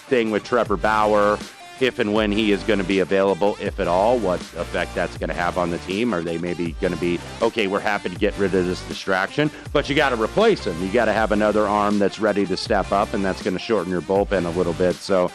thing 0.09 0.31
with 0.31 0.45
Trevor 0.45 0.77
Bauer, 0.77 1.39
if 1.81 1.99
and 1.99 2.15
when 2.15 2.31
he 2.31 2.53
is 2.53 2.63
going 2.63 2.79
to 2.79 2.85
be 2.85 3.01
available, 3.01 3.57
if 3.61 3.81
at 3.81 3.89
all, 3.89 4.19
what 4.19 4.41
effect 4.41 4.95
that's 4.95 5.17
going 5.19 5.29
to 5.29 5.35
have 5.35 5.59
on 5.59 5.71
the 5.71 5.79
team. 5.79 6.15
Are 6.15 6.23
they 6.23 6.39
maybe 6.39 6.73
going 6.81 6.93
to 6.93 7.01
be, 7.01 7.19
okay, 7.43 7.67
we're 7.67 7.81
happy 7.81 8.09
to 8.09 8.17
get 8.17 8.37
rid 8.39 8.55
of 8.55 8.67
this 8.67 8.87
distraction, 8.87 9.51
but 9.73 9.89
you 9.89 9.95
got 9.95 10.11
to 10.11 10.23
replace 10.23 10.65
him. 10.65 10.81
You 10.85 10.93
got 10.93 11.07
to 11.07 11.13
have 11.13 11.33
another 11.33 11.67
arm 11.67 11.99
that's 11.99 12.19
ready 12.21 12.47
to 12.47 12.57
step 12.57 12.93
up, 12.93 13.15
and 13.15 13.25
that's 13.25 13.43
going 13.43 13.55
to 13.55 13.61
shorten 13.61 13.91
your 13.91 14.03
bullpen 14.03 14.47
a 14.47 14.51
little 14.51 14.73
bit. 14.75 14.95
So, 14.97 15.31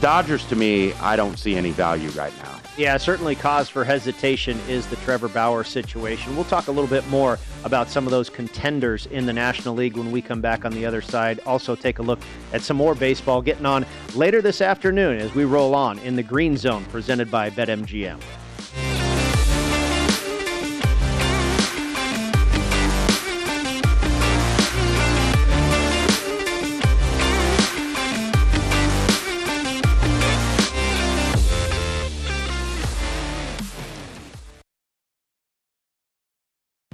Dodgers, 0.00 0.44
to 0.46 0.56
me, 0.56 0.94
I 0.94 1.16
don't 1.16 1.38
see 1.38 1.54
any 1.54 1.70
value 1.70 2.08
right 2.10 2.32
now. 2.42 2.58
Yeah, 2.78 2.96
certainly 2.96 3.34
cause 3.34 3.68
for 3.68 3.84
hesitation 3.84 4.58
is 4.66 4.86
the 4.86 4.96
Trevor 4.96 5.28
Bauer 5.28 5.62
situation. 5.62 6.34
We'll 6.34 6.46
talk 6.46 6.68
a 6.68 6.72
little 6.72 6.88
bit 6.88 7.06
more 7.08 7.38
about 7.64 7.90
some 7.90 8.06
of 8.06 8.10
those 8.10 8.30
contenders 8.30 9.04
in 9.06 9.26
the 9.26 9.32
National 9.32 9.74
League 9.74 9.96
when 9.96 10.10
we 10.10 10.22
come 10.22 10.40
back 10.40 10.64
on 10.64 10.72
the 10.72 10.86
other 10.86 11.02
side. 11.02 11.40
Also, 11.44 11.76
take 11.76 11.98
a 11.98 12.02
look 12.02 12.18
at 12.54 12.62
some 12.62 12.78
more 12.78 12.94
baseball 12.94 13.42
getting 13.42 13.66
on 13.66 13.84
later 14.14 14.40
this 14.40 14.62
afternoon 14.62 15.18
as 15.18 15.34
we 15.34 15.44
roll 15.44 15.74
on 15.74 15.98
in 15.98 16.16
the 16.16 16.22
Green 16.22 16.56
Zone 16.56 16.84
presented 16.86 17.30
by 17.30 17.50
BetMGM. 17.50 18.18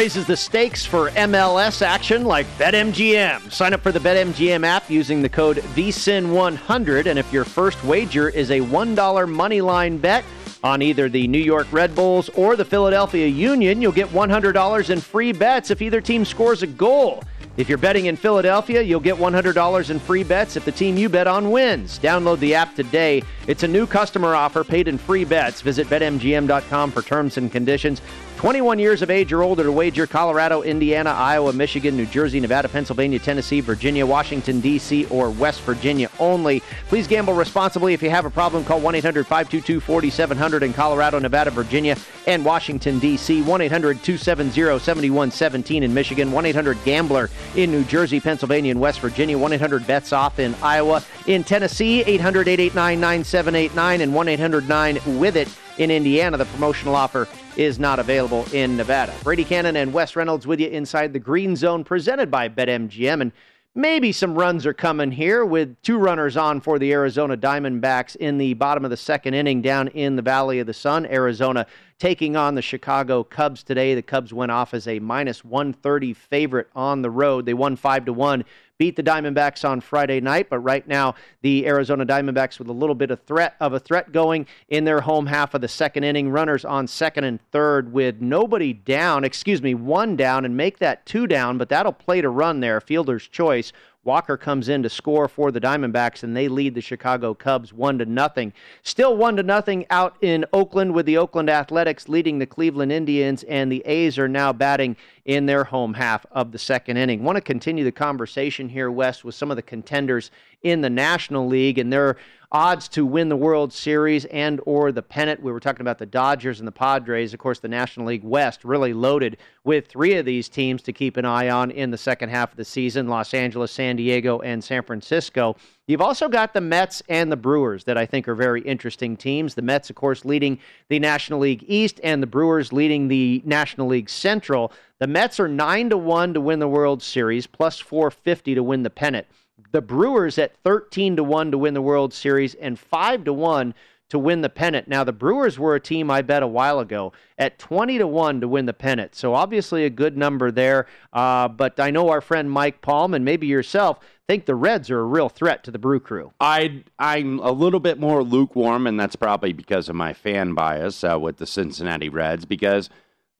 Raises 0.00 0.24
the 0.24 0.34
stakes 0.34 0.86
for 0.86 1.10
MLS 1.10 1.82
action 1.82 2.24
like 2.24 2.46
BetMGM. 2.56 3.52
Sign 3.52 3.74
up 3.74 3.82
for 3.82 3.92
the 3.92 3.98
BetMGM 3.98 4.64
app 4.64 4.88
using 4.88 5.20
the 5.20 5.28
code 5.28 5.58
VSIN100, 5.58 7.04
and 7.04 7.18
if 7.18 7.30
your 7.30 7.44
first 7.44 7.84
wager 7.84 8.30
is 8.30 8.50
a 8.50 8.60
$1 8.60 8.96
moneyline 8.96 10.00
bet 10.00 10.24
on 10.64 10.80
either 10.80 11.10
the 11.10 11.28
New 11.28 11.38
York 11.38 11.66
Red 11.70 11.94
Bulls 11.94 12.30
or 12.30 12.56
the 12.56 12.64
Philadelphia 12.64 13.26
Union, 13.26 13.82
you'll 13.82 13.92
get 13.92 14.08
$100 14.08 14.88
in 14.88 15.00
free 15.02 15.34
bets 15.34 15.70
if 15.70 15.82
either 15.82 16.00
team 16.00 16.24
scores 16.24 16.62
a 16.62 16.66
goal. 16.66 17.22
If 17.58 17.68
you're 17.68 17.76
betting 17.76 18.06
in 18.06 18.16
Philadelphia, 18.16 18.80
you'll 18.80 19.00
get 19.00 19.16
$100 19.16 19.90
in 19.90 19.98
free 19.98 20.24
bets 20.24 20.56
if 20.56 20.64
the 20.64 20.72
team 20.72 20.96
you 20.96 21.10
bet 21.10 21.26
on 21.26 21.50
wins. 21.50 21.98
Download 21.98 22.38
the 22.38 22.54
app 22.54 22.74
today. 22.74 23.22
It's 23.46 23.64
a 23.64 23.68
new 23.68 23.86
customer 23.86 24.34
offer 24.34 24.64
paid 24.64 24.88
in 24.88 24.96
free 24.96 25.26
bets. 25.26 25.60
Visit 25.60 25.88
betmgm.com 25.88 26.90
for 26.90 27.02
terms 27.02 27.36
and 27.36 27.52
conditions. 27.52 28.00
21 28.40 28.78
years 28.78 29.02
of 29.02 29.10
age 29.10 29.34
or 29.34 29.42
older 29.42 29.64
to 29.64 29.70
wager 29.70 30.06
Colorado, 30.06 30.62
Indiana, 30.62 31.10
Iowa, 31.10 31.52
Michigan, 31.52 31.94
New 31.94 32.06
Jersey, 32.06 32.40
Nevada, 32.40 32.70
Pennsylvania, 32.70 33.18
Tennessee, 33.18 33.60
Virginia, 33.60 34.06
Washington, 34.06 34.60
D.C., 34.60 35.04
or 35.10 35.28
West 35.28 35.60
Virginia 35.60 36.08
only. 36.18 36.62
Please 36.88 37.06
gamble 37.06 37.34
responsibly. 37.34 37.92
If 37.92 38.02
you 38.02 38.08
have 38.08 38.24
a 38.24 38.30
problem, 38.30 38.64
call 38.64 38.80
1 38.80 38.94
800 38.94 39.26
522 39.26 39.80
4700 39.80 40.62
in 40.62 40.72
Colorado, 40.72 41.18
Nevada, 41.18 41.50
Virginia, 41.50 41.98
and 42.26 42.42
Washington, 42.42 42.98
D.C., 42.98 43.42
1 43.42 43.60
800 43.60 44.02
270 44.02 44.78
7117 44.78 45.82
in 45.82 45.92
Michigan, 45.92 46.32
1 46.32 46.46
800 46.46 46.82
Gambler 46.82 47.28
in 47.56 47.70
New 47.70 47.84
Jersey, 47.84 48.20
Pennsylvania, 48.20 48.70
and 48.70 48.80
West 48.80 49.00
Virginia, 49.00 49.36
1 49.36 49.52
800 49.52 49.86
Bets 49.86 50.14
Off 50.14 50.38
in 50.38 50.54
Iowa. 50.62 51.04
In 51.26 51.44
Tennessee, 51.44 52.00
800 52.04 52.48
889 52.48 53.00
9789 53.00 54.00
and 54.00 54.14
1 54.14 54.28
800 54.28 54.66
9 54.66 55.18
with 55.18 55.36
it 55.36 55.48
in 55.80 55.90
Indiana. 55.90 56.36
The 56.36 56.44
promotional 56.44 56.94
offer 56.94 57.26
is 57.56 57.78
not 57.78 57.98
available 57.98 58.44
in 58.52 58.76
Nevada. 58.76 59.14
Brady 59.24 59.44
Cannon 59.44 59.76
and 59.76 59.92
Wes 59.94 60.14
Reynolds 60.14 60.46
with 60.46 60.60
you 60.60 60.68
inside 60.68 61.14
the 61.14 61.18
Green 61.18 61.56
Zone, 61.56 61.84
presented 61.84 62.30
by 62.30 62.50
BetMGM. 62.50 63.22
And 63.22 63.32
maybe 63.74 64.12
some 64.12 64.34
runs 64.34 64.66
are 64.66 64.74
coming 64.74 65.10
here 65.10 65.42
with 65.42 65.80
two 65.80 65.96
runners 65.96 66.36
on 66.36 66.60
for 66.60 66.78
the 66.78 66.92
Arizona 66.92 67.34
Diamondbacks 67.34 68.14
in 68.16 68.36
the 68.36 68.52
bottom 68.54 68.84
of 68.84 68.90
the 68.90 68.96
second 68.96 69.32
inning 69.32 69.62
down 69.62 69.88
in 69.88 70.16
the 70.16 70.22
Valley 70.22 70.58
of 70.58 70.66
the 70.66 70.74
Sun. 70.74 71.06
Arizona 71.06 71.66
taking 71.98 72.36
on 72.36 72.54
the 72.54 72.62
Chicago 72.62 73.24
Cubs 73.24 73.62
today. 73.62 73.94
The 73.94 74.02
Cubs 74.02 74.34
went 74.34 74.52
off 74.52 74.74
as 74.74 74.86
a 74.86 74.98
minus 74.98 75.42
130 75.46 76.12
favorite 76.12 76.68
on 76.76 77.00
the 77.00 77.10
road. 77.10 77.46
They 77.46 77.54
won 77.54 77.74
5 77.74 78.04
to 78.04 78.12
1 78.12 78.44
beat 78.80 78.96
the 78.96 79.02
Diamondbacks 79.02 79.68
on 79.68 79.78
Friday 79.78 80.22
night, 80.22 80.48
but 80.48 80.58
right 80.60 80.88
now 80.88 81.14
the 81.42 81.66
Arizona 81.66 82.06
Diamondbacks 82.06 82.58
with 82.58 82.66
a 82.66 82.72
little 82.72 82.94
bit 82.94 83.10
of 83.10 83.22
threat 83.24 83.54
of 83.60 83.74
a 83.74 83.78
threat 83.78 84.10
going 84.10 84.46
in 84.70 84.84
their 84.84 85.02
home 85.02 85.26
half 85.26 85.52
of 85.52 85.60
the 85.60 85.68
second 85.68 86.04
inning. 86.04 86.30
Runners 86.30 86.64
on 86.64 86.86
second 86.86 87.24
and 87.24 87.40
third 87.52 87.92
with 87.92 88.22
nobody 88.22 88.72
down, 88.72 89.22
excuse 89.22 89.60
me, 89.60 89.74
one 89.74 90.16
down 90.16 90.46
and 90.46 90.56
make 90.56 90.78
that 90.78 91.04
two 91.04 91.26
down, 91.26 91.58
but 91.58 91.68
that'll 91.68 91.92
play 91.92 92.22
to 92.22 92.30
run 92.30 92.60
there. 92.60 92.80
Fielder's 92.80 93.28
choice. 93.28 93.70
Walker 94.02 94.38
comes 94.38 94.70
in 94.70 94.82
to 94.82 94.88
score 94.88 95.28
for 95.28 95.52
the 95.52 95.60
Diamondbacks, 95.60 96.22
and 96.22 96.34
they 96.34 96.48
lead 96.48 96.74
the 96.74 96.80
Chicago 96.80 97.34
Cubs 97.34 97.70
one 97.70 97.98
to 97.98 98.06
nothing. 98.06 98.54
Still 98.82 99.14
one 99.14 99.36
to 99.36 99.42
nothing 99.42 99.84
out 99.90 100.16
in 100.22 100.46
Oakland 100.54 100.94
with 100.94 101.04
the 101.04 101.18
Oakland 101.18 101.50
Athletics 101.50 102.08
leading 102.08 102.38
the 102.38 102.46
Cleveland 102.46 102.92
Indians, 102.92 103.42
and 103.42 103.70
the 103.70 103.82
A's 103.84 104.18
are 104.18 104.28
now 104.28 104.54
batting 104.54 104.96
in 105.26 105.44
their 105.44 105.64
home 105.64 105.92
half 105.92 106.24
of 106.30 106.50
the 106.50 106.58
second 106.58 106.96
inning. 106.96 107.22
Want 107.22 107.36
to 107.36 107.42
continue 107.42 107.84
the 107.84 107.92
conversation 107.92 108.70
here, 108.70 108.90
West, 108.90 109.22
with 109.22 109.34
some 109.34 109.50
of 109.50 109.56
the 109.56 109.62
contenders 109.62 110.30
in 110.62 110.80
the 110.80 110.90
National 110.90 111.46
League 111.46 111.78
and 111.78 111.92
their 111.92 112.16
odds 112.52 112.88
to 112.88 113.06
win 113.06 113.28
the 113.28 113.36
World 113.36 113.72
Series 113.72 114.24
and 114.26 114.60
or 114.66 114.90
the 114.90 115.02
pennant. 115.02 115.42
We 115.42 115.52
were 115.52 115.60
talking 115.60 115.82
about 115.82 115.98
the 115.98 116.06
Dodgers 116.06 116.58
and 116.58 116.66
the 116.66 116.72
Padres. 116.72 117.32
Of 117.32 117.38
course, 117.38 117.60
the 117.60 117.68
National 117.68 118.06
League 118.06 118.24
West 118.24 118.64
really 118.64 118.92
loaded 118.92 119.36
with 119.62 119.86
three 119.86 120.14
of 120.14 120.24
these 120.24 120.48
teams 120.48 120.82
to 120.82 120.92
keep 120.92 121.16
an 121.16 121.24
eye 121.24 121.48
on 121.48 121.70
in 121.70 121.90
the 121.90 121.98
second 121.98 122.30
half 122.30 122.50
of 122.50 122.56
the 122.56 122.64
season: 122.64 123.06
Los 123.06 123.34
Angeles, 123.34 123.70
San 123.70 123.96
Diego, 123.96 124.40
and 124.40 124.64
San 124.64 124.82
Francisco. 124.82 125.54
You've 125.86 126.00
also 126.00 126.28
got 126.28 126.52
the 126.52 126.60
Mets 126.60 127.02
and 127.08 127.30
the 127.30 127.36
Brewers 127.36 127.84
that 127.84 127.98
I 127.98 128.06
think 128.06 128.28
are 128.28 128.34
very 128.34 128.62
interesting 128.62 129.16
teams. 129.16 129.54
The 129.54 129.62
Mets, 129.62 129.90
of 129.90 129.96
course, 129.96 130.24
leading 130.24 130.58
the 130.88 130.98
National 130.98 131.40
League 131.40 131.64
East, 131.66 132.00
and 132.02 132.22
the 132.22 132.26
Brewers 132.26 132.72
leading 132.72 133.08
the 133.08 133.42
National 133.44 133.86
League 133.86 134.10
Central. 134.10 134.72
The 134.98 135.06
Mets 135.06 135.40
are 135.40 135.48
nine 135.48 135.90
to 135.90 135.96
one 135.96 136.34
to 136.34 136.40
win 136.40 136.58
the 136.58 136.68
World 136.68 137.02
Series, 137.02 137.46
plus 137.46 137.78
four 137.78 138.10
fifty 138.10 138.54
to 138.54 138.62
win 138.62 138.82
the 138.82 138.90
pennant 138.90 139.26
the 139.72 139.82
Brewers 139.82 140.38
at 140.38 140.56
13 140.62 141.16
to 141.16 141.24
1 141.24 141.50
to 141.50 141.58
win 141.58 141.74
the 141.74 141.82
World 141.82 142.12
Series 142.12 142.54
and 142.54 142.78
5 142.78 143.24
to 143.24 143.32
1 143.32 143.74
to 144.10 144.18
win 144.18 144.40
the 144.40 144.48
pennant. 144.48 144.88
Now 144.88 145.04
the 145.04 145.12
Brewers 145.12 145.58
were 145.58 145.76
a 145.76 145.80
team 145.80 146.10
I 146.10 146.22
bet 146.22 146.42
a 146.42 146.46
while 146.46 146.80
ago 146.80 147.12
at 147.38 147.58
20 147.58 147.98
to 147.98 148.06
1 148.06 148.40
to 148.40 148.48
win 148.48 148.66
the 148.66 148.72
pennant. 148.72 149.14
So 149.14 149.34
obviously 149.34 149.84
a 149.84 149.90
good 149.90 150.16
number 150.16 150.50
there. 150.50 150.86
Uh, 151.12 151.48
but 151.48 151.78
I 151.78 151.90
know 151.90 152.08
our 152.08 152.20
friend 152.20 152.50
Mike 152.50 152.82
Palm 152.82 153.14
and 153.14 153.24
maybe 153.24 153.46
yourself 153.46 154.00
think 154.30 154.46
the 154.46 154.54
Reds 154.54 154.90
are 154.90 155.00
a 155.00 155.04
real 155.04 155.28
threat 155.28 155.64
to 155.64 155.72
the 155.72 155.78
Brew 155.78 155.98
Crew. 155.98 156.32
I 156.40 156.84
I'm 157.00 157.40
a 157.40 157.50
little 157.50 157.80
bit 157.80 157.98
more 157.98 158.22
lukewarm, 158.22 158.86
and 158.86 158.98
that's 158.98 159.16
probably 159.16 159.52
because 159.52 159.88
of 159.88 159.96
my 159.96 160.12
fan 160.12 160.54
bias 160.54 161.02
uh, 161.02 161.18
with 161.18 161.38
the 161.38 161.46
Cincinnati 161.46 162.08
Reds 162.08 162.44
because 162.44 162.88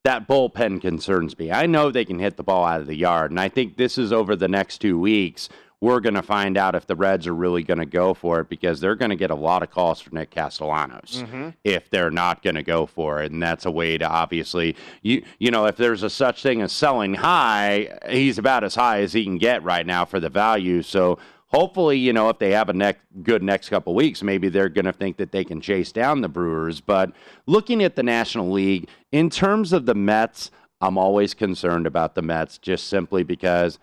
that 0.03 0.27
bullpen 0.27 0.81
concerns 0.81 1.39
me. 1.39 1.49
I 1.49 1.65
know 1.65 1.91
they 1.91 2.03
can 2.03 2.19
hit 2.19 2.35
the 2.35 2.43
ball 2.43 2.65
out 2.65 2.81
of 2.81 2.87
the 2.87 2.95
yard, 2.95 3.31
and 3.31 3.39
I 3.39 3.47
think 3.47 3.77
this 3.77 3.97
is 3.97 4.11
over 4.11 4.35
the 4.35 4.49
next 4.49 4.79
two 4.79 4.99
weeks 4.99 5.47
we're 5.81 5.99
going 5.99 6.13
to 6.13 6.21
find 6.21 6.57
out 6.57 6.75
if 6.75 6.85
the 6.85 6.95
Reds 6.95 7.25
are 7.27 7.33
really 7.33 7.63
going 7.63 7.79
to 7.79 7.85
go 7.87 8.13
for 8.13 8.39
it 8.39 8.47
because 8.49 8.79
they're 8.79 8.95
going 8.95 9.09
to 9.09 9.15
get 9.15 9.31
a 9.31 9.35
lot 9.35 9.63
of 9.63 9.71
calls 9.71 9.99
for 9.99 10.13
Nick 10.13 10.29
Castellanos 10.29 11.23
Mm-hmm. 11.23 11.49
if 11.63 11.89
they're 11.89 12.11
not 12.11 12.43
going 12.43 12.55
to 12.55 12.63
go 12.63 12.85
for 12.85 13.21
it, 13.21 13.31
and 13.31 13.41
that's 13.41 13.65
a 13.65 13.71
way 13.71 13.97
to 13.97 14.07
obviously 14.07 14.75
you 15.01 15.23
you 15.39 15.51
know 15.51 15.65
if 15.65 15.75
there's 15.75 16.03
a 16.03 16.09
such 16.09 16.41
thing 16.43 16.61
as 16.61 16.71
selling 16.71 17.15
high, 17.15 17.89
he's 18.09 18.37
about 18.37 18.63
as 18.63 18.75
high 18.75 19.01
as 19.01 19.11
he 19.13 19.23
can 19.23 19.37
get 19.37 19.63
right 19.63 19.85
now 19.85 20.05
for 20.05 20.19
the 20.19 20.29
value. 20.29 20.81
So 20.83 21.17
hopefully, 21.47 21.97
you 21.97 22.13
know, 22.13 22.29
if 22.29 22.39
they 22.39 22.51
have 22.51 22.69
a 22.69 22.73
neck, 22.73 22.99
good 23.23 23.43
next 23.43 23.69
couple 23.69 23.93
weeks, 23.95 24.21
maybe 24.23 24.47
they're 24.49 24.69
going 24.69 24.85
to 24.85 24.93
think 24.93 25.17
that 25.17 25.31
they 25.31 25.43
can 25.43 25.59
chase 25.59 25.91
down 25.91 26.21
the 26.21 26.29
Brewers. 26.29 26.79
But 26.79 27.11
looking 27.45 27.83
at 27.83 27.95
the 27.95 28.03
National 28.03 28.51
League 28.51 28.87
in 29.11 29.29
terms 29.29 29.73
of 29.73 29.85
the 29.85 29.95
Mets, 29.95 30.51
I'm 30.79 30.97
always 30.97 31.33
concerned 31.33 31.85
about 31.87 32.15
the 32.15 32.21
Mets 32.21 32.57
just 32.57 32.87
simply 32.87 33.23
because 33.23 33.79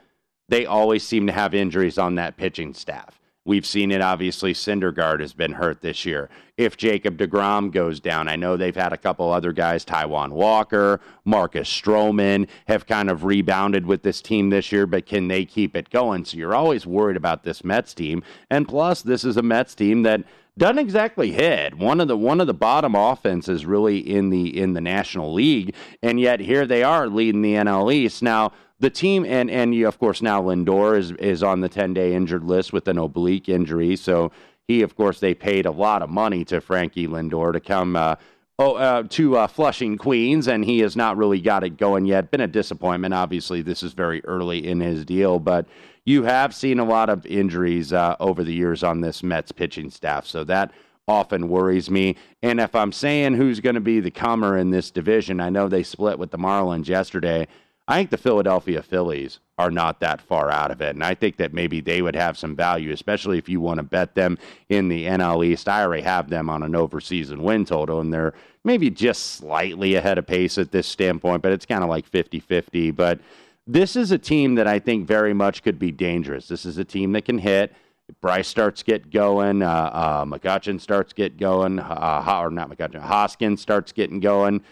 they 0.49 0.67
always 0.67 1.07
seem 1.07 1.27
to 1.27 1.33
have 1.33 1.55
injuries 1.55 1.99
on 1.99 2.15
that 2.17 2.37
pitching 2.37 2.75
staff. 2.75 3.19
We've 3.49 3.65
seen 3.65 3.93
it, 3.93 4.03
obviously. 4.03 4.53
Syndergaard 4.53 5.21
has 5.21 5.33
been 5.33 5.53
hurt 5.53 5.81
this 5.81 6.05
year. 6.05 6.29
If 6.59 6.77
Jacob 6.77 7.17
DeGrom 7.17 7.73
goes 7.73 7.99
down, 7.99 8.29
I 8.29 8.37
know 8.37 8.59
they've 8.59 8.77
had 8.77 8.93
a 8.93 8.99
couple 8.99 9.33
other 9.33 9.53
guys, 9.53 9.87
Taijuan 9.87 10.33
Walker, 10.33 11.01
Marcus 11.25 11.67
Stroman, 11.67 12.47
have 12.67 12.87
kind 12.87 13.09
of 13.09 13.25
rebounded 13.25 13.87
with 13.87 14.03
this 14.03 14.21
team 14.21 14.51
this 14.51 14.71
year, 14.71 14.87
but 14.87 15.07
can 15.07 15.29
they 15.29 15.47
keep 15.47 15.75
it 15.75 15.89
going? 15.89 16.27
So 16.27 16.37
you're 16.37 16.55
always 16.55 16.87
worried 16.87 17.17
about 17.17 17.43
this 17.43 17.65
Mets 17.65 17.95
team. 17.95 18.23
And 18.51 18.69
plus, 18.69 19.01
this 19.01 19.25
is 19.25 19.39
a 19.39 19.43
Mets 19.43 19.75
team 19.75 20.03
that 20.03 20.25
doesn't 20.59 20.79
exactly 20.79 21.33
hit. 21.33 21.79
One 21.79 22.03
of 22.03 22.09
the 22.09 22.19
one 22.19 22.43
of 22.43 22.49
the 22.49 22.55
bottom 22.55 22.95
offenses 22.95 23.65
really 23.65 23.99
in 23.99 24.29
the 24.29 24.59
in 24.59 24.75
the 24.75 24.81
National 24.81 25.33
League, 25.33 25.75
and 26.03 26.21
yet 26.21 26.41
here 26.41 26.67
they 26.67 26.83
are 26.83 27.07
leading 27.07 27.41
the 27.43 27.55
NL 27.55 27.95
East. 27.95 28.23
Now 28.23 28.53
the 28.81 28.91
team 28.91 29.25
and 29.25 29.51
and 29.51 29.75
you, 29.75 29.89
of 29.89 29.99
course 29.99 30.23
now 30.23 30.43
Lindor 30.43 30.99
is 30.99 31.13
is 31.13 31.43
on 31.43 31.61
the 31.61 31.69
10 31.69 31.95
day 31.95 32.15
injured 32.15 32.45
list 32.45 32.73
with 32.73 32.89
an 32.89 32.99
oblique 32.99 33.49
injury. 33.49 33.97
So 33.97 34.31
he 34.67 34.83
of 34.83 34.97
course 34.97 35.21
they 35.21 35.35
paid 35.35 35.67
a 35.67 35.71
lot 35.71 36.03
of 36.03 36.11
money 36.11 36.45
to 36.47 36.61
Frankie 36.61 37.09
Lindor 37.09 37.53
to 37.53 37.61
come 37.61 37.97
uh, 37.97 38.17
oh, 38.59 38.75
uh, 38.75 39.03
to 39.05 39.37
uh, 39.37 39.47
Flushing 39.47 39.97
Queens, 39.97 40.49
and 40.49 40.65
he 40.65 40.81
has 40.81 40.97
not 40.97 41.17
really 41.17 41.41
got 41.41 41.65
it 41.65 41.77
going 41.77 42.05
yet. 42.05 42.31
Been 42.31 42.41
a 42.41 42.47
disappointment. 42.47 43.15
Obviously, 43.15 43.63
this 43.63 43.83
is 43.83 43.93
very 43.93 44.25
early 44.25 44.67
in 44.67 44.81
his 44.81 45.05
deal, 45.05 45.39
but 45.39 45.67
you 46.05 46.25
have 46.25 46.55
seen 46.55 46.79
a 46.79 46.85
lot 46.85 47.11
of 47.11 47.27
injuries 47.27 47.93
uh, 47.93 48.17
over 48.21 48.43
the 48.45 48.53
years 48.53 48.83
on 48.83 49.01
this 49.01 49.23
Mets 49.23 49.53
pitching 49.53 49.91
staff, 49.91 50.27
so 50.27 50.45
that 50.45 50.73
often 51.07 51.49
worries 51.49 51.91
me. 51.91 52.17
And 52.43 52.61
if 52.61 52.75
I'm 52.75 52.93
saying 52.93 53.35
who's 53.35 53.61
going 53.61 53.75
to 53.75 53.81
be 53.81 54.01
the 54.01 54.11
comer 54.11 54.59
in 54.59 54.71
this 54.71 54.91
division, 54.91 55.41
I 55.41 55.49
know 55.49 55.69
they 55.69 55.83
split 55.83 56.19
with 56.19 56.31
the 56.31 56.39
Marlins 56.39 56.87
yesterday. 56.87 57.49
I 57.89 57.97
think 57.97 58.11
the 58.11 58.19
Philadelphia 58.19 58.83
Phillies 58.83 59.41
are 59.57 59.71
not 59.71 60.01
that 60.01 60.21
far 60.21 60.51
out 60.51 60.71
of 60.71 60.83
it. 60.83 60.95
And 60.95 61.03
I 61.03 61.15
think 61.15 61.39
that 61.39 61.55
maybe 61.55 61.81
they 61.81 62.03
would 62.03 62.15
have 62.15 62.37
some 62.37 62.55
value, 62.55 62.93
especially 62.93 63.39
if 63.39 63.49
you 63.49 63.63
want 63.63 63.79
to 63.79 63.83
bet 63.83 64.15
them 64.15 64.37
in 64.69 64.89
the 64.89 65.07
NL 65.07 65.45
East. 65.45 65.71
I 65.71 65.83
already 65.83 66.03
have 66.03 66.29
them 66.29 66.51
on 66.51 66.63
an 66.63 66.73
overseason 66.73 67.39
win 67.39 67.65
total, 67.65 68.01
and 68.01 68.13
they're 68.13 68.35
maybe 68.63 68.91
just 68.91 69.37
slightly 69.37 69.95
ahead 69.95 70.19
of 70.19 70.27
pace 70.27 70.59
at 70.59 70.71
this 70.71 70.87
standpoint, 70.87 71.43
but 71.43 71.51
it's 71.51 71.65
kind 71.65 71.83
of 71.83 71.89
like 71.89 72.07
50 72.07 72.41
50. 72.41 72.91
But 72.91 73.21
this 73.67 73.97
is 73.97 74.11
a 74.11 74.19
team 74.19 74.57
that 74.57 74.67
I 74.67 74.79
think 74.79 75.07
very 75.07 75.33
much 75.33 75.63
could 75.63 75.79
be 75.79 75.91
dangerous. 75.91 76.47
This 76.47 76.67
is 76.67 76.77
a 76.77 76.85
team 76.85 77.13
that 77.13 77.25
can 77.25 77.39
hit. 77.39 77.75
Bryce 78.21 78.49
starts 78.49 78.83
get 78.83 79.11
going, 79.11 79.63
uh, 79.63 79.91
uh, 79.93 80.25
McCutchen 80.25 80.81
starts 80.81 81.13
get 81.13 81.37
going, 81.37 81.79
uh, 81.79 82.41
or 82.43 82.51
not 82.51 82.71
McCutchen, 82.71 83.01
Hoskins 83.01 83.61
starts 83.61 83.93
getting 83.93 84.21
going. 84.21 84.63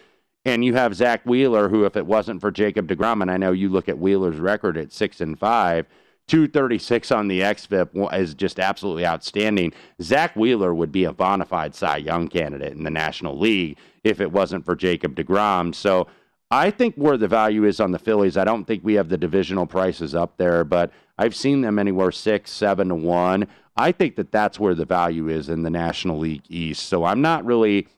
And 0.47 0.65
you 0.65 0.75
have 0.75 0.95
Zack 0.95 1.27
Wheeler, 1.27 1.69
who, 1.69 1.87
if 1.87 1.97
it 1.97 2.07
wasn't 2.07 2.41
for 2.41 2.53
Jacob 2.53 2.87
DeGrom, 2.87 3.21
and 3.21 3.33
I 3.33 3.37
know 3.37 3.51
you 3.51 3.69
look 3.69 3.89
at 3.89 3.99
Wheeler's 3.99 4.39
record 4.39 4.79
at 4.79 4.93
six 4.93 5.21
and 5.21 5.37
five, 5.37 5.87
236 6.29 7.11
on 7.11 7.27
the 7.27 7.41
XFIP 7.41 8.15
is 8.17 8.33
just 8.33 8.61
absolutely 8.61 9.05
outstanding. 9.05 9.73
Zack 10.01 10.37
Wheeler 10.37 10.73
would 10.73 10.93
be 10.93 11.03
a 11.03 11.13
bona 11.13 11.45
fide 11.45 11.75
Cy 11.75 11.97
Young 11.97 12.29
candidate 12.29 12.75
in 12.75 12.85
the 12.85 12.91
National 12.91 13.37
League 13.37 13.77
if 14.05 14.21
it 14.21 14.31
wasn't 14.31 14.65
for 14.65 14.77
Jacob 14.77 15.17
DeGrom. 15.17 15.75
So 15.75 16.07
I 16.49 16.71
think 16.71 16.95
where 16.95 17.17
the 17.17 17.27
value 17.27 17.65
is 17.65 17.81
on 17.81 17.91
the 17.91 17.99
Phillies, 17.99 18.37
I 18.37 18.45
don't 18.45 18.67
think 18.67 18.85
we 18.85 18.95
have 18.95 19.09
the 19.09 19.19
divisional 19.19 19.67
prices 19.67 20.15
up 20.15 20.37
there, 20.37 20.63
but 20.63 20.93
I've 21.19 21.35
seen 21.35 21.63
them 21.63 21.77
anywhere 21.77 22.13
six, 22.13 22.53
seven 22.53 22.91
to 22.91 22.95
one. 22.95 23.49
I 23.77 23.91
think 23.91 24.15
that 24.15 24.31
that's 24.31 24.61
where 24.61 24.77
the 24.77 24.85
value 24.85 25.29
is 25.29 25.49
in 25.49 25.65
the 25.65 25.71
National 25.71 26.19
League 26.19 26.45
East. 26.49 26.87
So 26.87 27.03
I'm 27.03 27.21
not 27.21 27.45
really 27.45 27.89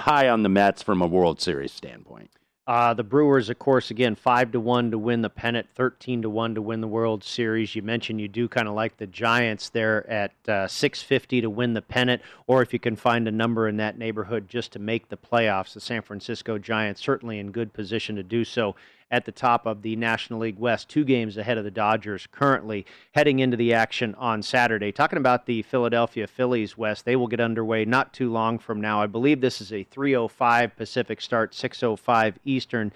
high 0.00 0.28
on 0.28 0.42
the 0.42 0.48
Mets 0.48 0.82
from 0.82 1.02
a 1.02 1.06
World 1.06 1.40
Series 1.40 1.72
standpoint. 1.72 2.30
Uh, 2.64 2.94
the 2.94 3.02
Brewers, 3.02 3.50
of 3.50 3.58
course, 3.58 3.90
again, 3.90 4.14
five 4.14 4.52
to 4.52 4.60
one 4.60 4.92
to 4.92 4.98
win 4.98 5.20
the 5.20 5.28
pennant, 5.28 5.66
thirteen 5.74 6.22
to 6.22 6.30
one 6.30 6.54
to 6.54 6.62
win 6.62 6.80
the 6.80 6.86
World 6.86 7.24
Series. 7.24 7.74
You 7.74 7.82
mentioned 7.82 8.20
you 8.20 8.28
do 8.28 8.48
kind 8.48 8.68
of 8.68 8.74
like 8.74 8.96
the 8.96 9.06
Giants 9.08 9.68
there 9.68 10.08
at 10.08 10.32
uh, 10.46 10.68
six 10.68 11.02
fifty 11.02 11.40
to 11.40 11.50
win 11.50 11.74
the 11.74 11.82
pennant, 11.82 12.22
or 12.46 12.62
if 12.62 12.72
you 12.72 12.78
can 12.78 12.94
find 12.94 13.26
a 13.26 13.32
number 13.32 13.66
in 13.66 13.78
that 13.78 13.98
neighborhood 13.98 14.48
just 14.48 14.70
to 14.72 14.78
make 14.78 15.08
the 15.08 15.16
playoffs. 15.16 15.74
The 15.74 15.80
San 15.80 16.02
Francisco 16.02 16.56
Giants 16.56 17.02
certainly 17.02 17.40
in 17.40 17.50
good 17.50 17.72
position 17.72 18.14
to 18.14 18.22
do 18.22 18.44
so 18.44 18.76
at 19.12 19.26
the 19.26 19.30
top 19.30 19.66
of 19.66 19.82
the 19.82 19.94
National 19.94 20.40
League 20.40 20.58
West, 20.58 20.88
two 20.88 21.04
games 21.04 21.36
ahead 21.36 21.58
of 21.58 21.64
the 21.64 21.70
Dodgers 21.70 22.26
currently 22.32 22.86
heading 23.14 23.40
into 23.40 23.58
the 23.58 23.74
action 23.74 24.14
on 24.14 24.42
Saturday. 24.42 24.90
Talking 24.90 25.18
about 25.18 25.44
the 25.44 25.60
Philadelphia 25.62 26.26
Phillies 26.26 26.78
West, 26.78 27.04
they 27.04 27.14
will 27.14 27.28
get 27.28 27.38
underway 27.38 27.84
not 27.84 28.14
too 28.14 28.32
long 28.32 28.58
from 28.58 28.80
now. 28.80 29.02
I 29.02 29.06
believe 29.06 29.42
this 29.42 29.60
is 29.60 29.70
a 29.70 29.84
305 29.84 30.74
Pacific 30.76 31.20
start, 31.20 31.54
605 31.54 32.38
Eastern 32.46 32.90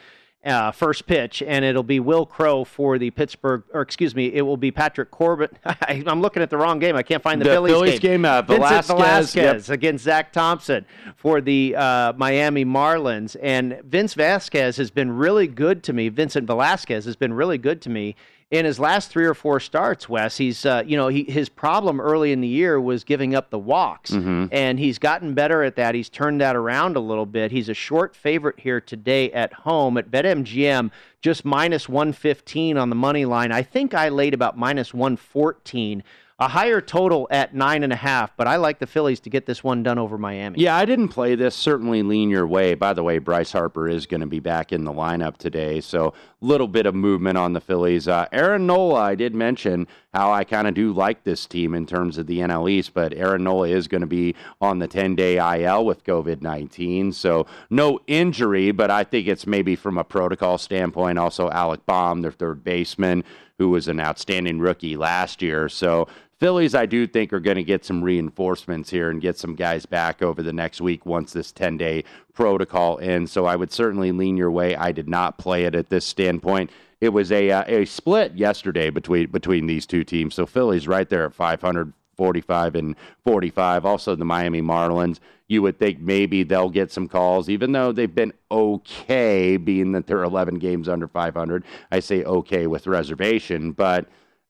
uh, 0.47 0.71
first 0.71 1.07
pitch, 1.07 1.43
and 1.43 1.65
it'll 1.65 1.83
be 1.83 2.01
Will 2.01 2.25
Crowe 2.25 2.65
for 2.65 2.99
the 2.99 3.11
Pittsburgh, 3.11 3.65
or 3.75 3.83
excuse 3.83 4.15
me, 4.15 4.33
it 4.33 4.43
will 4.43 4.57
be 4.57 4.71
Patrick 4.71 5.11
Corbin. 5.11 5.49
I, 5.65 6.03
am 6.07 6.23
looking 6.23 6.43
at 6.43 6.51
the 6.51 6.57
wrong 6.57 6.79
game. 6.79 6.97
I 6.97 7.03
can't 7.03 7.23
find 7.23 7.41
the, 7.41 7.45
the 7.45 7.51
Phillies, 7.51 7.73
Phillies 7.73 8.01
game. 8.01 8.23
game 8.23 8.25
uh, 8.25 8.43
Velasquez, 8.43 8.87
Velasquez 8.87 9.69
yep. 9.69 9.75
against 9.75 10.05
Zach 10.05 10.33
Thompson 10.33 10.87
for 11.17 11.41
the 11.41 11.75
uh, 11.77 12.13
Miami 12.17 12.65
Marlins, 12.65 13.37
and 13.43 13.81
Vince 13.85 14.15
Vasquez 14.15 14.77
has 14.77 14.91
been 14.91 15.11
really 15.11 15.49
good 15.49 15.83
to 15.85 15.93
me. 15.93 16.09
Vincent 16.09 16.47
Velasquez 16.47 17.05
has 17.05 17.17
been 17.17 17.33
really 17.33 17.59
good 17.59 17.83
to 17.83 17.91
me 17.91 18.15
in 18.53 18.65
his 18.65 18.79
last 18.79 19.11
three 19.11 19.25
or 19.25 19.35
four 19.35 19.59
starts, 19.59 20.09
Wes, 20.09 20.37
he's 20.37 20.65
uh, 20.65 20.83
you 20.87 20.97
know 20.97 21.09
he, 21.09 21.25
his 21.25 21.49
problem 21.49 22.01
early 22.01 22.31
in 22.31 22.41
the 22.41 22.47
year 22.49 22.81
was 22.81 23.03
giving 23.03 23.35
up 23.35 23.51
the 23.51 23.59
walks, 23.59 24.13
Mhm. 24.13 24.49
and 24.53 24.79
he's 24.79 24.99
gotten 24.99 25.35
better 25.35 25.65
at 25.65 25.75
that. 25.77 25.95
He's 25.97 26.09
turned 26.09 26.41
that 26.41 26.55
around 26.55 26.97
a 26.97 27.01
little 27.01 27.27
bit. 27.27 27.51
He's 27.51 27.69
a 27.69 27.75
short 27.75 28.15
favorite 28.15 28.61
here 28.61 28.81
today 28.81 29.33
at 29.33 29.53
home 29.53 29.99
at 29.99 30.11
BetMGM, 30.13 30.93
just 31.23 31.45
minus 31.45 31.89
one 31.89 32.13
fifteen 32.13 32.77
on 32.79 32.89
the 32.89 32.95
money 32.97 33.25
line. 33.25 33.51
I 33.51 33.63
think 33.63 33.95
I 33.95 34.09
laid 34.11 34.33
about 34.33 34.57
minus 34.57 34.95
one 34.95 35.17
fourteen. 35.17 36.05
A 36.39 36.49
higher 36.49 36.83
total 36.83 37.27
at 37.31 37.55
nine 37.55 37.83
and 37.83 37.95
a 37.95 37.97
half, 37.97 38.37
but 38.37 38.47
I 38.47 38.57
like 38.57 38.79
the 38.79 38.87
Phillies 38.87 39.21
to 39.21 39.31
get 39.31 39.47
this 39.47 39.65
one 39.65 39.83
done 39.83 39.99
over 39.99 40.19
Miami. 40.19 40.61
Yeah, 40.61 40.77
I 40.77 40.85
didn't 40.85 41.09
play 41.09 41.35
this. 41.35 41.55
Certainly 41.55 42.03
lean 42.03 42.29
your 42.29 42.47
way. 42.47 42.75
By 42.75 42.93
the 42.93 43.03
way, 43.03 43.17
Bryce 43.17 43.53
Harper 43.53 43.89
is 43.89 44.05
going 44.05 44.21
to 44.21 44.27
be 44.27 44.39
back 44.39 44.71
in 44.71 44.85
the 44.85 44.93
lineup 44.93 45.39
today, 45.39 45.81
so 45.81 46.09
a 46.09 46.45
little 46.45 46.69
bit 46.69 46.85
of 46.85 46.95
movement 46.95 47.39
on 47.39 47.55
the 47.55 47.61
Phillies. 47.63 48.07
Uh, 48.07 48.27
Aaron 48.33 48.67
Nola, 48.67 49.01
I 49.01 49.15
did 49.15 49.35
mention 49.35 49.89
how 50.13 50.31
I 50.31 50.45
kind 50.45 50.69
of 50.69 50.75
do 50.75 50.93
like 50.93 51.25
this 51.25 51.47
team 51.47 51.75
in 51.75 51.87
terms 51.87 52.19
of 52.19 52.27
the 52.27 52.41
NL 52.41 52.71
East, 52.71 52.93
but 52.93 53.15
Aaron 53.15 53.43
Nola 53.45 53.69
is 53.69 53.89
going 53.89 54.03
to 54.03 54.07
be 54.07 54.35
on 54.61 54.79
the 54.79 54.89
10 54.89 55.15
day 55.17 55.39
IL 55.39 55.87
with 55.87 56.05
COVID 56.05 56.43
19, 56.43 57.13
so 57.13 57.47
no 57.71 57.99
injury, 58.07 58.73
but 58.73 58.91
I 58.91 59.05
think 59.05 59.27
it's 59.27 59.47
maybe 59.47 59.75
from 59.75 59.97
a 59.97 60.05
protocol 60.05 60.59
standpoint. 60.59 61.19
Also, 61.19 61.49
Alec 61.49 61.87
Bohm, 61.87 62.21
their 62.21 62.31
third 62.31 62.63
baseman, 62.63 63.25
who 63.59 63.71
was 63.71 63.89
an 63.89 64.01
outstanding 64.01 64.59
rookie 64.59 64.97
last 64.97 65.43
year. 65.43 65.69
So 65.69 66.09
Phillies, 66.39 66.75
I 66.75 66.85
do 66.85 67.07
think, 67.07 67.33
are 67.33 67.41
going 67.41 67.57
to 67.57 67.65
get 67.65 67.85
some 67.85 68.05
reinforcements 68.05 68.91
here 68.91 69.09
and 69.09 69.23
get 69.23 69.39
some 69.39 69.55
guys 69.55 69.87
back 69.87 70.21
over 70.21 70.43
the 70.43 70.53
next 70.53 70.83
week 70.83 71.07
once 71.07 71.33
this 71.33 71.51
10 71.51 71.79
day 71.79 72.05
protocol 72.35 72.99
ends. 73.01 73.33
So 73.33 73.47
I 73.47 73.57
would 73.57 73.73
certainly 73.73 74.13
lean 74.13 74.37
your 74.37 74.51
way. 74.51 74.77
I 74.77 74.93
did 74.93 75.09
not 75.09 75.39
play 75.39 75.65
it 75.65 75.75
at 75.75 75.89
this 75.89 76.05
standpoint. 76.05 76.71
It 77.01 77.11
was 77.11 77.33
a 77.33 77.51
uh, 77.51 77.65
a 77.67 77.85
split 77.85 78.35
yesterday 78.35 78.91
between 78.91 79.31
between 79.31 79.67
these 79.67 79.87
two 79.87 80.05
teams. 80.05 80.35
So 80.35 80.47
Phillies 80.47 80.89
right 80.89 81.09
there 81.09 81.27
at 81.27 81.35
500, 81.35 81.93
45 82.17 82.75
and 82.75 82.97
45. 83.25 83.87
Also 83.87 84.15
the 84.15 84.25
Miami 84.25 84.63
Marlins. 84.63 85.19
You 85.49 85.63
would 85.63 85.79
think 85.79 86.01
maybe 86.01 86.43
they'll 86.43 86.71
get 86.71 86.91
some 86.91 87.07
calls, 87.07 87.49
even 87.49 87.71
though 87.71 87.93
they've 87.93 88.13
been 88.13 88.33
okay, 88.51 89.57
being 89.57 89.93
that 89.93 90.07
they're 90.07 90.25
11 90.25 90.59
games 90.59 90.89
under 90.89 91.07
500. 91.07 91.65
I 91.93 92.01
say 92.01 92.25
okay 92.25 92.67
with 92.67 92.89
reservation, 92.89 93.71
but 93.71 94.09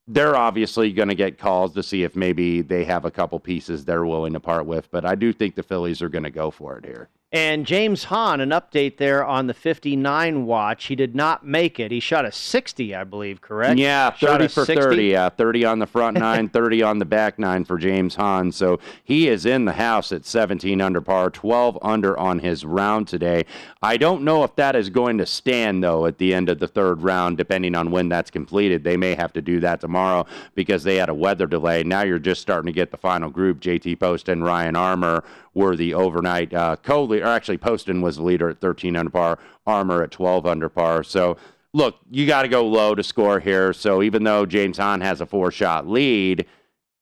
they're 0.08 0.36
obviously 0.36 0.92
going 0.92 1.08
to 1.08 1.14
get 1.14 1.38
calls 1.38 1.74
to 1.74 1.82
see 1.82 2.02
if 2.04 2.16
maybe 2.16 2.62
they 2.62 2.84
have 2.84 3.04
a 3.04 3.10
couple 3.10 3.38
pieces 3.40 3.84
they're 3.84 4.06
willing 4.06 4.32
to 4.32 4.40
part 4.40 4.64
with. 4.64 4.90
But 4.90 5.04
I 5.04 5.14
do 5.16 5.32
think 5.32 5.54
the 5.54 5.62
Phillies 5.62 6.00
are 6.00 6.08
going 6.08 6.24
to 6.24 6.30
go 6.30 6.50
for 6.50 6.78
it 6.78 6.86
here. 6.86 7.08
And 7.32 7.66
James 7.66 8.04
Hahn, 8.04 8.40
an 8.40 8.50
update 8.50 8.98
there 8.98 9.24
on 9.24 9.48
the 9.48 9.52
59 9.52 10.46
watch. 10.46 10.84
He 10.84 10.94
did 10.94 11.16
not 11.16 11.44
make 11.44 11.80
it. 11.80 11.90
He 11.90 11.98
shot 11.98 12.24
a 12.24 12.30
60, 12.30 12.94
I 12.94 13.02
believe, 13.02 13.40
correct? 13.40 13.80
Yeah, 13.80 14.10
30 14.10 14.46
for 14.46 14.64
60. 14.64 14.74
30. 14.80 15.04
Yeah, 15.06 15.28
30 15.30 15.64
on 15.64 15.78
the 15.80 15.88
front 15.88 16.16
nine, 16.18 16.48
30 16.50 16.84
on 16.84 17.00
the 17.00 17.04
back 17.04 17.36
nine 17.36 17.64
for 17.64 17.78
James 17.78 18.14
Hahn. 18.14 18.52
So 18.52 18.78
he 19.02 19.26
is 19.26 19.44
in 19.44 19.64
the 19.64 19.72
house 19.72 20.12
at 20.12 20.24
17 20.24 20.80
under 20.80 21.00
par, 21.00 21.28
12 21.30 21.76
under 21.82 22.16
on 22.16 22.38
his 22.38 22.64
round 22.64 23.08
today. 23.08 23.44
I 23.82 23.96
don't 23.96 24.22
know 24.22 24.44
if 24.44 24.54
that 24.54 24.76
is 24.76 24.88
going 24.88 25.18
to 25.18 25.26
stand, 25.26 25.82
though, 25.82 26.06
at 26.06 26.18
the 26.18 26.32
end 26.32 26.48
of 26.48 26.60
the 26.60 26.68
third 26.68 27.02
round, 27.02 27.38
depending 27.38 27.74
on 27.74 27.90
when 27.90 28.08
that's 28.08 28.30
completed. 28.30 28.84
They 28.84 28.96
may 28.96 29.16
have 29.16 29.32
to 29.32 29.42
do 29.42 29.58
that 29.60 29.80
tomorrow 29.80 30.26
because 30.54 30.84
they 30.84 30.94
had 30.94 31.08
a 31.08 31.14
weather 31.14 31.48
delay. 31.48 31.82
Now 31.82 32.02
you're 32.02 32.20
just 32.20 32.40
starting 32.40 32.66
to 32.66 32.72
get 32.72 32.92
the 32.92 32.96
final 32.96 33.30
group. 33.30 33.58
JT 33.58 33.98
Post 33.98 34.28
and 34.28 34.44
Ryan 34.44 34.76
Armour 34.76 35.24
were 35.56 35.74
the 35.74 35.94
overnight 35.94 36.52
uh, 36.52 36.76
co 36.76 37.02
leader, 37.02 37.24
or 37.24 37.28
actually, 37.28 37.56
Poston 37.56 38.02
was 38.02 38.16
the 38.16 38.22
leader 38.22 38.50
at 38.50 38.60
13 38.60 38.94
under 38.94 39.10
par, 39.10 39.38
Armour 39.66 40.02
at 40.02 40.10
12 40.10 40.44
under 40.46 40.68
par. 40.68 41.02
So, 41.02 41.38
look, 41.72 41.96
you 42.10 42.26
got 42.26 42.42
to 42.42 42.48
go 42.48 42.66
low 42.66 42.94
to 42.94 43.02
score 43.02 43.40
here. 43.40 43.72
So, 43.72 44.02
even 44.02 44.22
though 44.22 44.44
James 44.44 44.76
Hahn 44.76 45.00
has 45.00 45.22
a 45.22 45.26
four 45.26 45.50
shot 45.50 45.88
lead, 45.88 46.44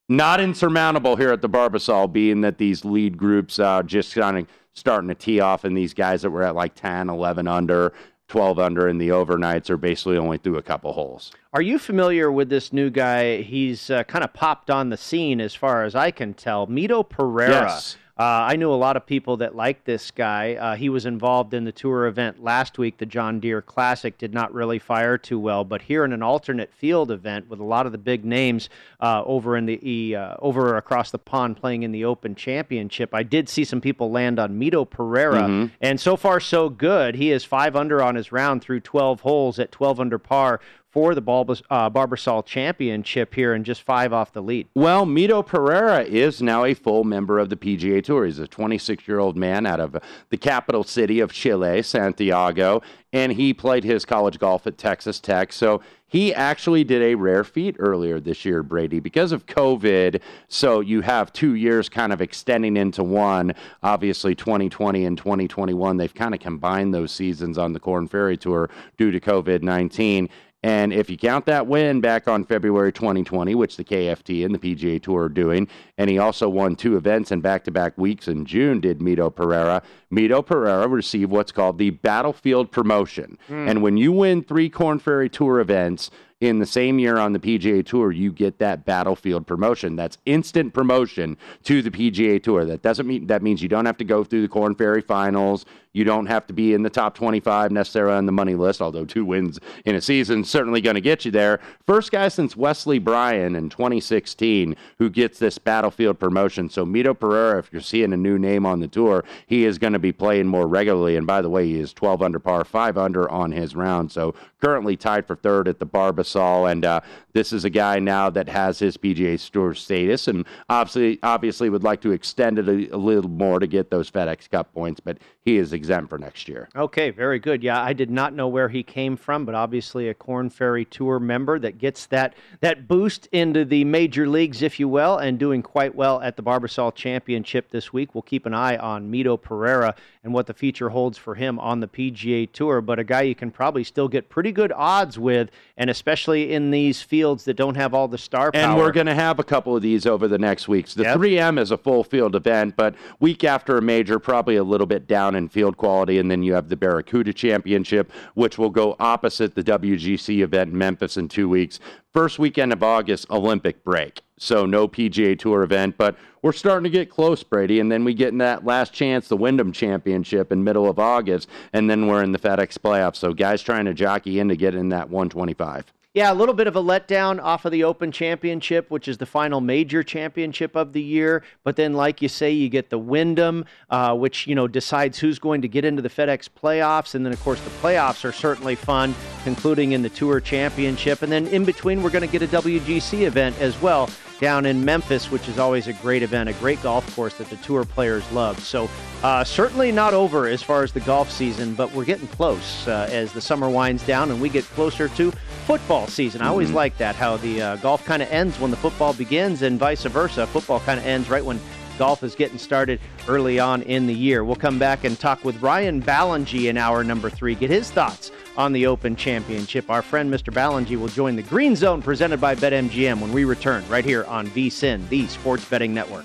not 0.08 0.40
insurmountable 0.40 1.16
here 1.16 1.32
at 1.32 1.42
the 1.42 1.48
Barbasol, 1.48 2.12
being 2.12 2.42
that 2.42 2.58
these 2.58 2.84
lead 2.84 3.18
groups 3.18 3.58
uh, 3.58 3.82
just 3.82 4.14
kind 4.14 4.38
of 4.38 4.46
starting 4.72 5.08
to 5.08 5.16
tee 5.16 5.40
off, 5.40 5.64
and 5.64 5.76
these 5.76 5.92
guys 5.92 6.22
that 6.22 6.30
were 6.30 6.44
at 6.44 6.54
like 6.54 6.76
10, 6.76 7.10
11 7.10 7.48
under, 7.48 7.92
12 8.28 8.60
under 8.60 8.88
in 8.88 8.98
the 8.98 9.08
overnights 9.08 9.68
are 9.68 9.76
basically 9.76 10.16
only 10.16 10.38
through 10.38 10.58
a 10.58 10.62
couple 10.62 10.92
holes. 10.92 11.32
Are 11.52 11.62
you 11.62 11.76
familiar 11.76 12.30
with 12.30 12.50
this 12.50 12.72
new 12.72 12.88
guy? 12.88 13.42
He's 13.42 13.90
uh, 13.90 14.04
kind 14.04 14.22
of 14.22 14.32
popped 14.32 14.70
on 14.70 14.90
the 14.90 14.96
scene 14.96 15.40
as 15.40 15.56
far 15.56 15.82
as 15.82 15.96
I 15.96 16.12
can 16.12 16.34
tell. 16.34 16.68
Mito 16.68 17.08
Pereira. 17.08 17.50
Yes. 17.50 17.96
Uh, 18.16 18.22
I 18.46 18.54
knew 18.54 18.70
a 18.72 18.76
lot 18.76 18.96
of 18.96 19.06
people 19.06 19.38
that 19.38 19.56
liked 19.56 19.86
this 19.86 20.12
guy. 20.12 20.54
Uh, 20.54 20.76
he 20.76 20.88
was 20.88 21.04
involved 21.04 21.52
in 21.52 21.64
the 21.64 21.72
tour 21.72 22.06
event 22.06 22.40
last 22.40 22.78
week, 22.78 22.98
the 22.98 23.06
John 23.06 23.40
Deere 23.40 23.60
Classic. 23.60 24.16
Did 24.16 24.32
not 24.32 24.54
really 24.54 24.78
fire 24.78 25.18
too 25.18 25.38
well, 25.40 25.64
but 25.64 25.82
here 25.82 26.04
in 26.04 26.12
an 26.12 26.22
alternate 26.22 26.72
field 26.72 27.10
event 27.10 27.50
with 27.50 27.58
a 27.58 27.64
lot 27.64 27.86
of 27.86 27.92
the 27.92 27.98
big 27.98 28.24
names 28.24 28.68
uh, 29.00 29.24
over 29.26 29.56
in 29.56 29.66
the 29.66 30.14
uh, 30.14 30.36
over 30.38 30.76
across 30.76 31.10
the 31.10 31.18
pond 31.18 31.56
playing 31.56 31.82
in 31.82 31.90
the 31.90 32.04
Open 32.04 32.36
Championship, 32.36 33.12
I 33.12 33.24
did 33.24 33.48
see 33.48 33.64
some 33.64 33.80
people 33.80 34.12
land 34.12 34.38
on 34.38 34.60
Mito 34.60 34.88
Pereira, 34.88 35.42
Mhm. 35.42 35.70
and 35.80 35.98
so 36.00 36.16
far 36.16 36.38
so 36.38 36.68
good. 36.68 37.16
He 37.16 37.32
is 37.32 37.44
five 37.44 37.74
under 37.74 38.00
on 38.00 38.14
his 38.14 38.30
round 38.30 38.62
through 38.62 38.80
12 38.80 39.22
holes 39.22 39.58
at 39.58 39.72
12 39.72 39.98
under 39.98 40.18
par 40.20 40.60
for 40.94 41.14
the 41.14 41.20
Bulbas, 41.20 41.60
uh, 41.70 41.90
Barbasol 41.90 42.46
Championship 42.46 43.34
here 43.34 43.52
and 43.52 43.64
just 43.64 43.82
five 43.82 44.12
off 44.12 44.32
the 44.32 44.40
lead. 44.40 44.68
Well, 44.76 45.04
Mito 45.04 45.44
Pereira 45.44 46.04
is 46.04 46.40
now 46.40 46.64
a 46.64 46.72
full 46.72 47.02
member 47.02 47.40
of 47.40 47.50
the 47.50 47.56
PGA 47.56 48.02
Tour. 48.02 48.26
He's 48.26 48.38
a 48.38 48.46
26 48.46 49.08
year 49.08 49.18
old 49.18 49.36
man 49.36 49.66
out 49.66 49.80
of 49.80 49.96
the 50.30 50.36
capital 50.36 50.84
city 50.84 51.18
of 51.18 51.32
Chile, 51.32 51.82
Santiago, 51.82 52.80
and 53.12 53.32
he 53.32 53.52
played 53.52 53.82
his 53.82 54.04
college 54.04 54.38
golf 54.38 54.68
at 54.68 54.78
Texas 54.78 55.18
Tech. 55.18 55.52
So 55.52 55.82
he 56.06 56.32
actually 56.32 56.84
did 56.84 57.02
a 57.02 57.16
rare 57.16 57.42
feat 57.42 57.74
earlier 57.80 58.20
this 58.20 58.44
year, 58.44 58.62
Brady, 58.62 59.00
because 59.00 59.32
of 59.32 59.46
COVID. 59.46 60.20
So 60.46 60.78
you 60.78 61.00
have 61.00 61.32
two 61.32 61.54
years 61.54 61.88
kind 61.88 62.12
of 62.12 62.20
extending 62.20 62.76
into 62.76 63.02
one. 63.02 63.52
Obviously, 63.82 64.36
2020 64.36 65.06
and 65.06 65.18
2021, 65.18 65.96
they've 65.96 66.14
kind 66.14 66.32
of 66.32 66.38
combined 66.38 66.94
those 66.94 67.10
seasons 67.10 67.58
on 67.58 67.72
the 67.72 67.80
Korn 67.80 68.06
Ferry 68.06 68.36
Tour 68.36 68.70
due 68.96 69.10
to 69.10 69.18
COVID 69.18 69.62
19. 69.62 70.28
And 70.64 70.94
if 70.94 71.10
you 71.10 71.18
count 71.18 71.44
that 71.44 71.66
win 71.66 72.00
back 72.00 72.26
on 72.26 72.42
February 72.42 72.90
2020, 72.90 73.54
which 73.54 73.76
the 73.76 73.84
KFT 73.84 74.46
and 74.46 74.54
the 74.54 74.58
PGA 74.58 75.00
Tour 75.00 75.24
are 75.24 75.28
doing, 75.28 75.68
and 75.98 76.08
he 76.08 76.16
also 76.16 76.48
won 76.48 76.74
two 76.74 76.96
events 76.96 77.30
in 77.30 77.42
back 77.42 77.64
to 77.64 77.70
back 77.70 77.98
weeks 77.98 78.28
in 78.28 78.46
June, 78.46 78.80
did 78.80 79.00
Mito 79.00 79.32
Pereira. 79.32 79.82
Mito 80.10 80.44
Pereira 80.44 80.88
received 80.88 81.30
what's 81.30 81.52
called 81.52 81.76
the 81.76 81.90
Battlefield 81.90 82.72
Promotion. 82.72 83.36
Hmm. 83.46 83.68
And 83.68 83.82
when 83.82 83.98
you 83.98 84.10
win 84.10 84.42
three 84.42 84.70
Korn 84.70 85.00
Ferry 85.00 85.28
Tour 85.28 85.60
events, 85.60 86.10
in 86.40 86.58
the 86.58 86.66
same 86.66 86.98
year 86.98 87.16
on 87.18 87.32
the 87.32 87.38
PGA 87.38 87.84
Tour, 87.84 88.12
you 88.12 88.32
get 88.32 88.58
that 88.58 88.84
battlefield 88.84 89.46
promotion. 89.46 89.96
That's 89.96 90.18
instant 90.26 90.74
promotion 90.74 91.36
to 91.64 91.80
the 91.80 91.90
PGA 91.90 92.42
Tour. 92.42 92.64
That 92.64 92.82
doesn't 92.82 93.06
mean 93.06 93.28
that 93.28 93.42
means 93.42 93.62
you 93.62 93.68
don't 93.68 93.86
have 93.86 93.96
to 93.98 94.04
go 94.04 94.24
through 94.24 94.42
the 94.42 94.48
Korn 94.48 94.74
Ferry 94.74 95.00
Finals. 95.00 95.64
You 95.94 96.04
don't 96.04 96.26
have 96.26 96.46
to 96.48 96.52
be 96.52 96.74
in 96.74 96.82
the 96.82 96.90
top 96.90 97.14
25 97.14 97.72
necessarily 97.72 98.16
on 98.16 98.26
the 98.26 98.32
money 98.32 98.54
list, 98.54 98.82
although 98.82 99.04
two 99.04 99.24
wins 99.24 99.58
in 99.84 99.94
a 99.94 100.00
season 100.00 100.44
certainly 100.44 100.80
going 100.80 100.96
to 100.96 101.00
get 101.00 101.24
you 101.24 101.30
there. 101.30 101.60
First 101.86 102.12
guy 102.12 102.28
since 102.28 102.56
Wesley 102.56 102.98
Bryan 102.98 103.56
in 103.56 103.70
2016 103.70 104.76
who 104.98 105.08
gets 105.08 105.38
this 105.38 105.56
battlefield 105.56 106.18
promotion. 106.18 106.68
So 106.68 106.84
Mito 106.84 107.18
Pereira, 107.18 107.60
if 107.60 107.72
you're 107.72 107.80
seeing 107.80 108.12
a 108.12 108.16
new 108.16 108.38
name 108.38 108.66
on 108.66 108.80
the 108.80 108.88
tour, 108.88 109.24
he 109.46 109.64
is 109.64 109.78
going 109.78 109.92
to 109.92 109.98
be 109.98 110.12
playing 110.12 110.48
more 110.48 110.66
regularly. 110.66 111.16
And 111.16 111.26
by 111.26 111.40
the 111.40 111.48
way, 111.48 111.66
he 111.66 111.78
is 111.78 111.92
12 111.92 112.22
under 112.22 112.40
par, 112.40 112.64
5 112.64 112.98
under 112.98 113.30
on 113.30 113.52
his 113.52 113.76
round. 113.76 114.10
So 114.10 114.34
currently 114.60 114.96
tied 114.96 115.26
for 115.26 115.36
third 115.36 115.68
at 115.68 115.78
the 115.78 115.86
Barbasol. 115.86 116.70
And 116.70 116.84
uh, 116.84 117.00
this 117.32 117.52
is 117.52 117.64
a 117.64 117.70
guy 117.70 118.00
now 118.00 118.30
that 118.30 118.48
has 118.48 118.80
his 118.80 118.96
PGA 118.96 119.50
Tour 119.50 119.74
status 119.74 120.28
and 120.28 120.46
obviously 120.68 121.18
obviously 121.22 121.70
would 121.70 121.84
like 121.84 122.00
to 122.00 122.12
extend 122.12 122.58
it 122.58 122.68
a, 122.68 122.94
a 122.94 122.96
little 122.96 123.30
more 123.30 123.58
to 123.58 123.66
get 123.66 123.90
those 123.90 124.10
FedEx 124.10 124.50
Cup 124.50 124.72
points, 124.72 125.00
but 125.00 125.18
he 125.42 125.56
is 125.56 125.72
exempt 125.84 126.10
for 126.10 126.18
next 126.18 126.48
year. 126.48 126.68
Okay, 126.74 127.10
very 127.10 127.38
good. 127.38 127.62
Yeah, 127.62 127.80
I 127.82 127.92
did 127.92 128.10
not 128.10 128.32
know 128.32 128.48
where 128.48 128.68
he 128.68 128.82
came 128.82 129.16
from, 129.16 129.44
but 129.44 129.54
obviously 129.54 130.08
a 130.08 130.14
Korn 130.14 130.50
Ferry 130.50 130.84
Tour 130.84 131.18
member 131.20 131.58
that 131.58 131.78
gets 131.78 132.06
that 132.06 132.34
that 132.60 132.88
boost 132.88 133.26
into 133.32 133.64
the 133.64 133.84
major 133.84 134.26
leagues, 134.26 134.62
if 134.62 134.80
you 134.80 134.88
will, 134.88 135.18
and 135.18 135.38
doing 135.38 135.62
quite 135.62 135.94
well 135.94 136.20
at 136.22 136.36
the 136.36 136.42
Barbasol 136.42 136.94
Championship 136.94 137.70
this 137.70 137.92
week. 137.92 138.14
We'll 138.14 138.22
keep 138.22 138.46
an 138.46 138.54
eye 138.54 138.76
on 138.76 139.10
Mito 139.10 139.40
Pereira 139.40 139.94
and 140.22 140.32
what 140.32 140.46
the 140.46 140.54
future 140.54 140.88
holds 140.88 141.18
for 141.18 141.34
him 141.34 141.58
on 141.58 141.80
the 141.80 141.86
PGA 141.88 142.50
Tour, 142.50 142.80
but 142.80 142.98
a 142.98 143.04
guy 143.04 143.22
you 143.22 143.34
can 143.34 143.50
probably 143.50 143.84
still 143.84 144.08
get 144.08 144.30
pretty 144.30 144.52
good 144.52 144.72
odds 144.74 145.18
with, 145.18 145.50
and 145.76 145.90
especially 145.90 146.52
in 146.54 146.70
these 146.70 147.02
fields 147.02 147.44
that 147.44 147.54
don't 147.54 147.74
have 147.74 147.92
all 147.92 148.08
the 148.08 148.16
star 148.16 148.50
power. 148.50 148.62
And 148.62 148.78
we're 148.78 148.92
going 148.92 149.06
to 149.06 149.14
have 149.14 149.38
a 149.38 149.44
couple 149.44 149.76
of 149.76 149.82
these 149.82 150.06
over 150.06 150.26
the 150.26 150.38
next 150.38 150.66
weeks. 150.66 150.94
The 150.94 151.02
Yep. 151.04 151.18
3M 151.18 151.58
is 151.58 151.70
a 151.70 151.76
full 151.76 152.02
field 152.04 152.34
event, 152.34 152.74
but 152.76 152.94
week 153.20 153.44
after 153.44 153.76
a 153.76 153.82
major, 153.82 154.18
probably 154.18 154.56
a 154.56 154.64
little 154.64 154.86
bit 154.86 155.06
down 155.06 155.34
in 155.34 155.48
field 155.48 155.73
quality. 155.74 156.18
And 156.18 156.30
then 156.30 156.42
you 156.42 156.54
have 156.54 156.68
the 156.68 156.76
Barracuda 156.76 157.32
Championship, 157.32 158.12
which 158.34 158.58
will 158.58 158.70
go 158.70 158.96
opposite 158.98 159.54
the 159.54 159.64
WGC 159.64 160.42
event 160.42 160.72
in 160.72 160.78
Memphis 160.78 161.16
in 161.16 161.28
two 161.28 161.48
weeks. 161.48 161.80
First 162.12 162.38
weekend 162.38 162.72
of 162.72 162.82
August, 162.82 163.30
Olympic 163.30 163.82
break. 163.84 164.22
So 164.38 164.66
no 164.66 164.88
PGA 164.88 165.38
Tour 165.38 165.62
event, 165.62 165.96
but 165.96 166.16
we're 166.42 166.52
starting 166.52 166.84
to 166.84 166.90
get 166.90 167.08
close, 167.08 167.42
Brady. 167.42 167.80
And 167.80 167.90
then 167.90 168.04
we 168.04 168.14
get 168.14 168.28
in 168.28 168.38
that 168.38 168.64
last 168.64 168.92
chance, 168.92 169.28
the 169.28 169.36
Wyndham 169.36 169.72
Championship 169.72 170.52
in 170.52 170.62
middle 170.62 170.88
of 170.88 170.98
August, 170.98 171.48
and 171.72 171.88
then 171.88 172.06
we're 172.06 172.22
in 172.22 172.32
the 172.32 172.38
FedEx 172.38 172.78
playoffs. 172.78 173.16
So 173.16 173.32
guys 173.32 173.62
trying 173.62 173.86
to 173.86 173.94
jockey 173.94 174.40
in 174.40 174.48
to 174.48 174.56
get 174.56 174.74
in 174.74 174.90
that 174.90 175.08
125. 175.08 175.92
Yeah, 176.14 176.32
a 176.32 176.32
little 176.32 176.54
bit 176.54 176.68
of 176.68 176.76
a 176.76 176.80
letdown 176.80 177.42
off 177.42 177.64
of 177.64 177.72
the 177.72 177.82
Open 177.82 178.12
Championship, 178.12 178.88
which 178.88 179.08
is 179.08 179.18
the 179.18 179.26
final 179.26 179.60
major 179.60 180.04
championship 180.04 180.76
of 180.76 180.92
the 180.92 181.02
year. 181.02 181.42
But 181.64 181.74
then, 181.74 181.94
like 181.94 182.22
you 182.22 182.28
say, 182.28 182.52
you 182.52 182.68
get 182.68 182.88
the 182.88 182.98
Wyndham, 183.00 183.64
uh, 183.90 184.14
which 184.14 184.46
you 184.46 184.54
know 184.54 184.68
decides 184.68 185.18
who's 185.18 185.40
going 185.40 185.62
to 185.62 185.68
get 185.68 185.84
into 185.84 186.02
the 186.02 186.08
FedEx 186.08 186.48
playoffs, 186.48 187.16
and 187.16 187.26
then 187.26 187.32
of 187.32 187.40
course 187.42 187.60
the 187.62 187.70
playoffs 187.70 188.24
are 188.24 188.30
certainly 188.30 188.76
fun, 188.76 189.12
concluding 189.42 189.90
in 189.90 190.02
the 190.02 190.08
Tour 190.08 190.38
Championship, 190.38 191.22
and 191.22 191.32
then 191.32 191.48
in 191.48 191.64
between 191.64 192.00
we're 192.00 192.10
going 192.10 192.22
to 192.22 192.38
get 192.38 192.42
a 192.42 192.62
WGC 192.62 193.22
event 193.22 193.60
as 193.60 193.82
well 193.82 194.08
down 194.40 194.66
in 194.66 194.84
Memphis, 194.84 195.30
which 195.30 195.48
is 195.48 195.58
always 195.58 195.86
a 195.86 195.92
great 195.94 196.22
event, 196.22 196.48
a 196.48 196.52
great 196.54 196.82
golf 196.82 197.14
course 197.14 197.34
that 197.38 197.48
the 197.50 197.56
tour 197.56 197.84
players 197.84 198.30
love. 198.32 198.58
So, 198.60 198.88
uh, 199.22 199.44
certainly 199.44 199.92
not 199.92 200.12
over 200.12 200.46
as 200.46 200.62
far 200.62 200.82
as 200.82 200.92
the 200.92 201.00
golf 201.00 201.30
season, 201.30 201.74
but 201.74 201.92
we're 201.92 202.04
getting 202.04 202.26
close 202.28 202.86
uh, 202.88 203.08
as 203.10 203.32
the 203.32 203.40
summer 203.40 203.70
winds 203.70 204.04
down 204.06 204.30
and 204.30 204.40
we 204.40 204.48
get 204.48 204.64
closer 204.64 205.08
to 205.08 205.32
football 205.66 206.06
season. 206.08 206.42
I 206.42 206.48
always 206.48 206.70
Mhm. 206.70 206.74
like 206.74 206.98
that, 206.98 207.14
how 207.14 207.36
the 207.38 207.62
uh, 207.62 207.76
golf 207.76 208.04
kind 208.04 208.22
of 208.22 208.30
ends 208.30 208.58
when 208.60 208.70
the 208.70 208.76
football 208.76 209.12
begins 209.14 209.62
and 209.62 209.78
vice 209.78 210.02
versa. 210.04 210.46
Football 210.46 210.80
kind 210.80 210.98
of 211.00 211.06
ends 211.06 211.30
right 211.30 211.44
when 211.44 211.58
golf 211.94 212.22
is 212.22 212.34
getting 212.34 212.58
started 212.58 213.00
early 213.28 213.58
on 213.58 213.82
in 213.82 214.06
the 214.06 214.14
year. 214.14 214.44
We'll 214.44 214.56
come 214.56 214.78
back 214.78 215.04
and 215.04 215.18
talk 215.18 215.44
with 215.44 215.60
Ryan 215.62 216.02
Ballengee 216.02 216.68
in 216.68 216.76
hour 216.76 217.04
number 217.04 217.30
three, 217.30 217.54
get 217.54 217.70
his 217.70 217.90
thoughts 217.90 218.30
on 218.56 218.72
the 218.72 218.86
Open 218.86 219.16
Championship. 219.16 219.90
Our 219.90 220.02
friend 220.02 220.32
Mr. 220.32 220.52
Ballengee 220.52 220.98
will 220.98 221.08
join 221.08 221.36
the 221.36 221.42
Green 221.42 221.76
Zone 221.76 222.02
presented 222.02 222.40
by 222.40 222.54
BetMGM 222.54 223.20
when 223.20 223.32
we 223.32 223.44
return 223.44 223.86
right 223.88 224.04
here 224.04 224.24
on 224.24 224.46
VSIN, 224.48 225.08
the 225.08 225.26
Sports 225.26 225.64
Betting 225.64 225.92
Network. 225.92 226.24